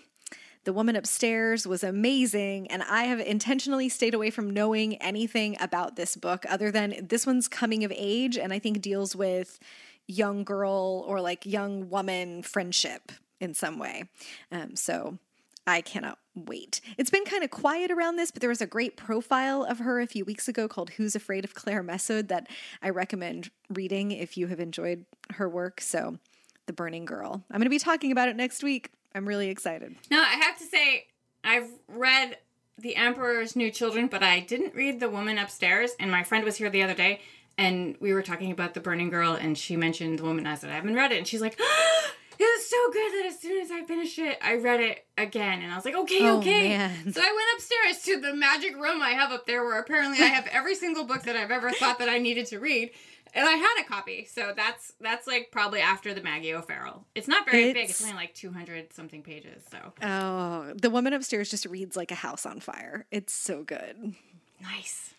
The 0.65 0.73
Woman 0.73 0.95
Upstairs 0.95 1.65
was 1.65 1.83
amazing, 1.83 2.69
and 2.69 2.83
I 2.83 3.05
have 3.05 3.19
intentionally 3.19 3.89
stayed 3.89 4.13
away 4.13 4.29
from 4.29 4.51
knowing 4.51 5.01
anything 5.01 5.57
about 5.59 5.95
this 5.95 6.15
book 6.15 6.45
other 6.47 6.69
than 6.69 7.07
this 7.09 7.25
one's 7.25 7.47
coming 7.47 7.83
of 7.83 7.91
age 7.95 8.37
and 8.37 8.53
I 8.53 8.59
think 8.59 8.81
deals 8.81 9.15
with 9.15 9.59
young 10.07 10.43
girl 10.43 11.03
or 11.07 11.21
like 11.21 11.45
young 11.45 11.89
woman 11.89 12.43
friendship 12.43 13.11
in 13.43 13.53
some 13.53 13.77
way. 13.77 14.05
Um, 14.51 14.75
so 14.75 15.19
I 15.67 15.81
cannot 15.81 16.17
wait. 16.33 16.81
It's 16.97 17.09
been 17.09 17.25
kind 17.25 17.43
of 17.43 17.51
quiet 17.51 17.91
around 17.91 18.15
this, 18.15 18.31
but 18.31 18.41
there 18.41 18.49
was 18.49 18.61
a 18.61 18.67
great 18.67 18.97
profile 18.97 19.63
of 19.63 19.79
her 19.79 19.99
a 19.99 20.07
few 20.07 20.25
weeks 20.25 20.47
ago 20.47 20.67
called 20.67 20.91
Who's 20.91 21.15
Afraid 21.15 21.43
of 21.45 21.53
Claire 21.53 21.83
Messud 21.83 22.29
that 22.29 22.47
I 22.81 22.89
recommend 22.89 23.51
reading 23.69 24.11
if 24.11 24.37
you 24.37 24.47
have 24.47 24.59
enjoyed 24.59 25.05
her 25.33 25.47
work. 25.47 25.81
So, 25.81 26.17
The 26.65 26.73
Burning 26.73 27.05
Girl. 27.05 27.43
I'm 27.51 27.59
going 27.59 27.65
to 27.65 27.69
be 27.69 27.79
talking 27.79 28.11
about 28.11 28.29
it 28.29 28.35
next 28.35 28.63
week. 28.63 28.89
I'm 29.13 29.27
really 29.27 29.49
excited. 29.49 29.95
No, 30.09 30.21
I 30.21 30.35
have 30.35 30.57
to 30.57 30.63
say, 30.63 31.07
I've 31.43 31.69
read 31.87 32.37
The 32.79 32.95
Emperor's 32.95 33.55
New 33.55 33.69
Children, 33.69 34.07
but 34.07 34.23
I 34.23 34.39
didn't 34.39 34.73
read 34.73 34.99
The 34.99 35.09
Woman 35.09 35.37
Upstairs. 35.37 35.91
And 35.99 36.09
my 36.09 36.23
friend 36.23 36.43
was 36.43 36.57
here 36.57 36.69
the 36.69 36.81
other 36.81 36.95
day 36.95 37.19
and 37.57 37.95
we 37.99 38.13
were 38.13 38.23
talking 38.23 38.51
about 38.51 38.73
The 38.73 38.79
Burning 38.79 39.09
Girl, 39.09 39.33
and 39.33 39.57
she 39.57 39.75
mentioned 39.75 40.19
The 40.19 40.23
Woman. 40.23 40.47
I 40.47 40.55
said, 40.55 40.71
I 40.71 40.73
haven't 40.73 40.95
read 40.95 41.11
it. 41.11 41.19
And 41.19 41.27
she's 41.27 41.41
like, 41.41 41.59
was 42.43 42.69
so 42.69 42.91
good 42.91 43.11
that 43.13 43.25
as 43.27 43.39
soon 43.39 43.61
as 43.61 43.71
I 43.71 43.83
finished 43.83 44.19
it, 44.19 44.37
I 44.41 44.55
read 44.55 44.79
it 44.79 45.05
again. 45.17 45.61
And 45.61 45.71
I 45.71 45.75
was 45.75 45.85
like, 45.85 45.95
okay, 45.95 46.27
oh, 46.27 46.39
okay. 46.39 46.69
Man. 46.69 47.13
So 47.13 47.21
I 47.21 47.25
went 47.25 47.47
upstairs 47.55 48.03
to 48.05 48.21
the 48.21 48.35
magic 48.35 48.75
room 48.75 49.01
I 49.01 49.11
have 49.11 49.31
up 49.31 49.45
there 49.45 49.63
where 49.63 49.79
apparently 49.79 50.19
I 50.19 50.27
have 50.27 50.47
every 50.51 50.75
single 50.75 51.05
book 51.05 51.23
that 51.23 51.35
I've 51.35 51.51
ever 51.51 51.71
thought 51.71 51.99
that 51.99 52.09
I 52.09 52.17
needed 52.17 52.47
to 52.47 52.59
read. 52.59 52.91
And 53.35 53.47
I 53.47 53.53
had 53.53 53.81
a 53.81 53.83
copy. 53.83 54.25
So 54.25 54.53
that's 54.55 54.93
that's 55.01 55.25
like 55.25 55.49
probably 55.51 55.81
after 55.81 56.13
the 56.13 56.21
Maggie 56.21 56.53
O'Farrell. 56.53 57.05
It's 57.15 57.27
not 57.27 57.45
very 57.49 57.65
it's... 57.65 57.73
big. 57.73 57.89
It's 57.89 58.01
only 58.03 58.15
like 58.15 58.33
200 58.35 58.93
something 58.93 59.23
pages. 59.23 59.63
So 59.71 59.93
Oh, 60.03 60.73
The 60.79 60.89
Woman 60.89 61.13
Upstairs 61.13 61.49
just 61.49 61.65
reads 61.65 61.95
like 61.95 62.11
a 62.11 62.15
house 62.15 62.45
on 62.45 62.59
fire. 62.59 63.05
It's 63.11 63.33
so 63.33 63.63
good. 63.63 64.13
Nice. 64.61 65.13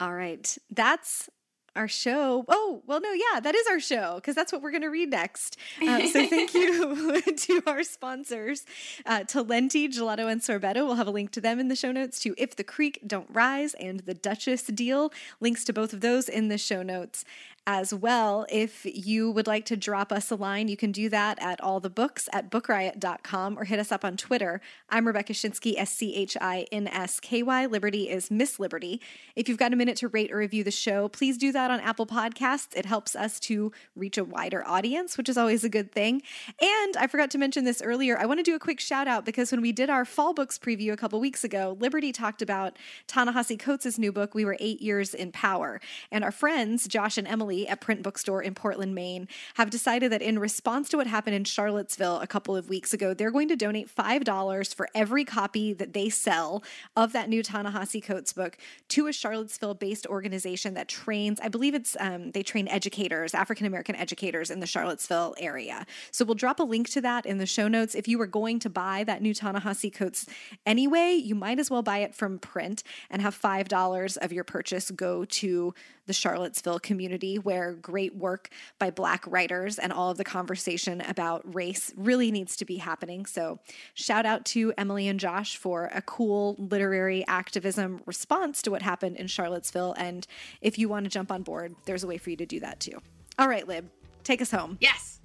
All 0.00 0.12
right. 0.12 0.56
That's 0.70 1.28
our 1.76 1.88
show. 1.88 2.44
Oh, 2.48 2.82
well, 2.86 3.00
no, 3.00 3.12
yeah, 3.12 3.40
that 3.40 3.54
is 3.54 3.66
our 3.66 3.80
show 3.80 4.16
because 4.16 4.34
that's 4.34 4.52
what 4.52 4.62
we're 4.62 4.70
going 4.70 4.82
to 4.82 4.88
read 4.88 5.10
next. 5.10 5.56
Uh, 5.82 6.06
so 6.06 6.26
thank 6.26 6.54
you 6.54 7.20
to 7.36 7.62
our 7.66 7.82
sponsors, 7.82 8.64
uh, 9.06 9.20
Talenti, 9.20 9.88
Gelato, 9.88 10.30
and 10.30 10.40
Sorbetto. 10.40 10.86
We'll 10.86 10.94
have 10.94 11.06
a 11.06 11.12
link 11.12 11.30
to 11.32 11.40
them 11.40 11.58
in 11.58 11.68
the 11.68 11.76
show 11.76 11.92
notes 11.92 12.20
to 12.20 12.34
If 12.38 12.56
the 12.56 12.64
Creek 12.64 13.00
Don't 13.06 13.28
Rise 13.30 13.74
and 13.74 14.00
the 14.00 14.14
Duchess 14.14 14.64
Deal. 14.64 15.12
Links 15.40 15.64
to 15.64 15.72
both 15.72 15.92
of 15.92 16.00
those 16.00 16.28
in 16.28 16.48
the 16.48 16.58
show 16.58 16.82
notes 16.82 17.24
as 17.66 17.94
well. 17.94 18.44
If 18.50 18.84
you 18.84 19.30
would 19.30 19.46
like 19.46 19.64
to 19.66 19.76
drop 19.76 20.12
us 20.12 20.30
a 20.30 20.34
line, 20.34 20.68
you 20.68 20.76
can 20.76 20.92
do 20.92 21.08
that 21.08 21.38
at 21.40 21.60
all 21.62 21.80
the 21.80 21.88
books 21.88 22.28
at 22.32 22.50
bookriot.com 22.50 23.58
or 23.58 23.64
hit 23.64 23.78
us 23.78 23.90
up 23.90 24.04
on 24.04 24.16
Twitter. 24.16 24.60
I'm 24.90 25.06
Rebecca 25.06 25.32
Schinsky, 25.32 25.74
S 25.78 25.92
C 25.94 26.14
H 26.14 26.36
I 26.40 26.66
N 26.70 26.86
S 26.88 27.20
K 27.20 27.42
Y. 27.42 27.66
Liberty 27.66 28.10
is 28.10 28.30
Miss 28.30 28.60
Liberty. 28.60 29.00
If 29.34 29.48
you've 29.48 29.58
got 29.58 29.72
a 29.72 29.76
minute 29.76 29.96
to 29.98 30.08
rate 30.08 30.30
or 30.30 30.36
review 30.36 30.62
the 30.62 30.70
show, 30.70 31.08
please 31.08 31.38
do 31.38 31.52
that 31.52 31.70
on 31.70 31.80
Apple 31.80 32.06
Podcasts. 32.06 32.76
It 32.76 32.84
helps 32.84 33.16
us 33.16 33.40
to 33.40 33.72
reach 33.96 34.18
a 34.18 34.24
wider 34.24 34.66
audience, 34.66 35.16
which 35.16 35.30
is 35.30 35.38
always 35.38 35.64
a 35.64 35.70
good 35.70 35.90
thing. 35.90 36.22
And 36.60 36.96
I 36.98 37.06
forgot 37.06 37.30
to 37.30 37.38
mention 37.38 37.64
this 37.64 37.80
earlier. 37.80 38.18
I 38.18 38.26
want 38.26 38.40
to 38.40 38.44
do 38.44 38.54
a 38.54 38.58
quick 38.58 38.80
shout 38.80 39.08
out 39.08 39.24
because 39.24 39.50
when 39.50 39.62
we 39.62 39.72
did 39.72 39.88
our 39.88 40.04
fall 40.04 40.34
books 40.34 40.58
preview 40.58 40.92
a 40.92 40.96
couple 40.96 41.18
weeks 41.18 41.44
ago, 41.44 41.78
Liberty 41.80 42.12
talked 42.12 42.42
about 42.42 42.78
Ta-Nehisi 43.06 43.58
Coates' 43.58 43.98
new 43.98 44.12
book, 44.12 44.34
We 44.34 44.44
Were 44.44 44.56
Eight 44.60 44.82
Years 44.82 45.14
in 45.14 45.32
Power. 45.32 45.80
And 46.10 46.22
our 46.22 46.32
friends, 46.32 46.86
Josh 46.86 47.16
and 47.16 47.26
Emily, 47.26 47.53
At 47.62 47.80
Print 47.80 48.02
Bookstore 48.02 48.42
in 48.42 48.54
Portland, 48.54 48.94
Maine, 48.94 49.28
have 49.54 49.70
decided 49.70 50.10
that 50.12 50.22
in 50.22 50.38
response 50.38 50.88
to 50.88 50.96
what 50.96 51.06
happened 51.06 51.36
in 51.36 51.44
Charlottesville 51.44 52.18
a 52.20 52.26
couple 52.26 52.56
of 52.56 52.68
weeks 52.68 52.92
ago, 52.92 53.14
they're 53.14 53.30
going 53.30 53.48
to 53.48 53.56
donate 53.56 53.94
$5 53.94 54.74
for 54.74 54.88
every 54.94 55.24
copy 55.24 55.72
that 55.72 55.92
they 55.92 56.08
sell 56.08 56.62
of 56.96 57.12
that 57.12 57.28
new 57.28 57.42
Ta-Nehisi 57.42 58.02
Coates 58.02 58.32
book 58.32 58.58
to 58.88 59.06
a 59.06 59.12
Charlottesville 59.12 59.74
based 59.74 60.06
organization 60.06 60.74
that 60.74 60.88
trains, 60.88 61.38
I 61.40 61.48
believe 61.48 61.74
it's, 61.74 61.96
um, 62.00 62.32
they 62.32 62.42
train 62.42 62.68
educators, 62.68 63.34
African 63.34 63.66
American 63.66 63.94
educators 63.96 64.50
in 64.50 64.60
the 64.60 64.66
Charlottesville 64.66 65.34
area. 65.38 65.86
So 66.10 66.24
we'll 66.24 66.34
drop 66.34 66.60
a 66.60 66.64
link 66.64 66.88
to 66.90 67.00
that 67.02 67.26
in 67.26 67.38
the 67.38 67.46
show 67.46 67.68
notes. 67.68 67.94
If 67.94 68.08
you 68.08 68.18
were 68.18 68.26
going 68.26 68.58
to 68.60 68.70
buy 68.70 69.04
that 69.04 69.22
new 69.22 69.34
Ta-Nehisi 69.34 69.94
Coates 69.94 70.26
anyway, 70.66 71.12
you 71.12 71.34
might 71.34 71.58
as 71.58 71.70
well 71.70 71.82
buy 71.82 71.98
it 71.98 72.14
from 72.14 72.38
print 72.38 72.82
and 73.10 73.22
have 73.22 73.40
$5 73.40 74.16
of 74.18 74.32
your 74.32 74.44
purchase 74.44 74.90
go 74.90 75.24
to 75.24 75.74
the 76.06 76.12
Charlottesville 76.12 76.80
community, 76.80 77.38
where 77.44 77.72
great 77.74 78.16
work 78.16 78.48
by 78.78 78.90
Black 78.90 79.24
writers 79.26 79.78
and 79.78 79.92
all 79.92 80.10
of 80.10 80.18
the 80.18 80.24
conversation 80.24 81.00
about 81.02 81.54
race 81.54 81.92
really 81.96 82.30
needs 82.30 82.56
to 82.56 82.64
be 82.64 82.78
happening. 82.78 83.26
So, 83.26 83.60
shout 83.94 84.26
out 84.26 84.44
to 84.46 84.72
Emily 84.76 85.06
and 85.06 85.20
Josh 85.20 85.56
for 85.56 85.90
a 85.94 86.02
cool 86.02 86.56
literary 86.58 87.24
activism 87.28 88.02
response 88.06 88.62
to 88.62 88.70
what 88.70 88.82
happened 88.82 89.16
in 89.16 89.26
Charlottesville. 89.26 89.94
And 89.96 90.26
if 90.60 90.78
you 90.78 90.88
want 90.88 91.04
to 91.04 91.10
jump 91.10 91.30
on 91.30 91.42
board, 91.42 91.76
there's 91.84 92.02
a 92.02 92.06
way 92.06 92.18
for 92.18 92.30
you 92.30 92.36
to 92.36 92.46
do 92.46 92.60
that 92.60 92.80
too. 92.80 93.00
All 93.38 93.48
right, 93.48 93.66
Lib, 93.66 93.90
take 94.22 94.40
us 94.42 94.50
home. 94.50 94.78
Yes. 94.80 95.20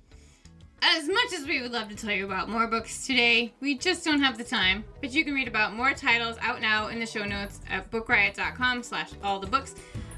As 0.81 1.07
much 1.07 1.33
as 1.33 1.45
we 1.45 1.61
would 1.61 1.71
love 1.71 1.89
to 1.89 1.95
tell 1.95 2.11
you 2.11 2.25
about 2.25 2.47
more 2.47 2.65
books 2.65 3.05
today, 3.05 3.53
we 3.59 3.77
just 3.77 4.05
don't 4.05 4.21
have 4.21 4.37
the 4.37 4.43
time. 4.43 4.85
But 5.01 5.11
you 5.11 5.25
can 5.25 5.33
read 5.33 5.47
about 5.47 5.75
more 5.75 5.93
titles 5.93 6.37
out 6.41 6.61
now 6.61 6.87
in 6.87 6.99
the 6.99 7.05
show 7.05 7.25
notes 7.25 7.59
at 7.69 7.91
bookriot.com 7.91 8.83
slash 8.83 9.09
all 9.21 9.39
the 9.39 9.47
books. 9.47 9.75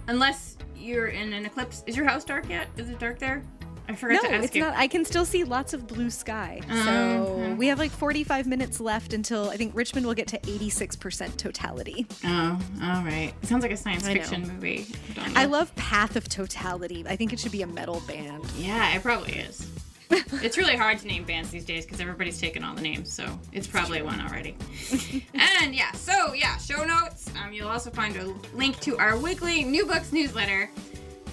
Unless 0.07 0.57
you're 0.81 1.07
in 1.07 1.33
an 1.33 1.45
eclipse. 1.45 1.83
Is 1.85 1.95
your 1.95 2.05
house 2.05 2.23
dark 2.23 2.49
yet? 2.49 2.67
Is 2.77 2.89
it 2.89 2.99
dark 2.99 3.19
there? 3.19 3.43
I 3.87 3.95
forgot 3.95 4.23
no, 4.23 4.29
to 4.29 4.35
ask 4.35 4.45
it's 4.45 4.55
you. 4.55 4.61
not. 4.61 4.75
I 4.75 4.87
can 4.87 5.03
still 5.03 5.25
see 5.25 5.43
lots 5.43 5.73
of 5.73 5.85
blue 5.87 6.09
sky. 6.09 6.61
Oh, 6.69 6.85
so 6.85 6.91
okay. 7.33 7.53
we 7.55 7.67
have 7.67 7.79
like 7.79 7.91
45 7.91 8.47
minutes 8.47 8.79
left 8.79 9.13
until 9.13 9.49
I 9.49 9.57
think 9.57 9.75
Richmond 9.75 10.05
will 10.05 10.13
get 10.13 10.27
to 10.29 10.39
86% 10.39 11.35
totality. 11.37 12.05
Oh, 12.23 12.59
all 12.83 13.03
right. 13.03 13.33
It 13.41 13.47
sounds 13.47 13.63
like 13.63 13.71
a 13.71 13.77
science 13.77 14.05
I 14.05 14.13
fiction 14.13 14.47
movie. 14.47 14.85
don't 15.13 15.37
I 15.37 15.45
love 15.45 15.75
Path 15.75 16.15
of 16.15 16.29
Totality. 16.29 17.03
I 17.07 17.15
think 17.15 17.33
it 17.33 17.39
should 17.39 17.51
be 17.51 17.63
a 17.63 17.67
metal 17.67 18.01
band. 18.07 18.45
Yeah, 18.57 18.95
it 18.95 19.01
probably 19.01 19.33
is. 19.33 19.67
it's 20.43 20.57
really 20.57 20.75
hard 20.75 20.99
to 20.99 21.07
name 21.07 21.23
bands 21.23 21.49
these 21.51 21.65
days 21.65 21.85
because 21.85 22.01
everybody's 22.01 22.39
taken 22.39 22.63
all 22.63 22.75
the 22.75 22.81
names, 22.81 23.11
so 23.11 23.39
it's 23.53 23.67
probably 23.67 24.01
one 24.01 24.19
already. 24.21 24.55
and 25.61 25.73
yeah, 25.73 25.91
so 25.93 26.33
yeah, 26.33 26.57
show 26.57 26.83
notes. 26.83 27.29
Um, 27.41 27.53
you'll 27.53 27.69
also 27.69 27.89
find 27.89 28.15
a 28.17 28.33
link 28.55 28.79
to 28.81 28.97
our 28.97 29.17
weekly 29.17 29.63
new 29.63 29.85
books 29.85 30.11
newsletter. 30.11 30.69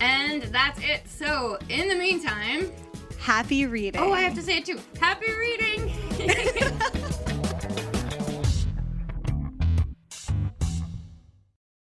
And 0.01 0.43
that's 0.45 0.79
it. 0.81 1.09
So 1.09 1.59
in 1.69 1.89
the 1.89 1.97
meantime, 1.97 2.71
Happy 3.19 3.67
reading. 3.67 4.01
oh, 4.01 4.13
I 4.13 4.21
have 4.21 4.35
to 4.35 4.43
say 4.43 4.59
it 4.59 4.65
too. 4.65 4.79
Happy 5.01 5.27
reading. 5.31 5.93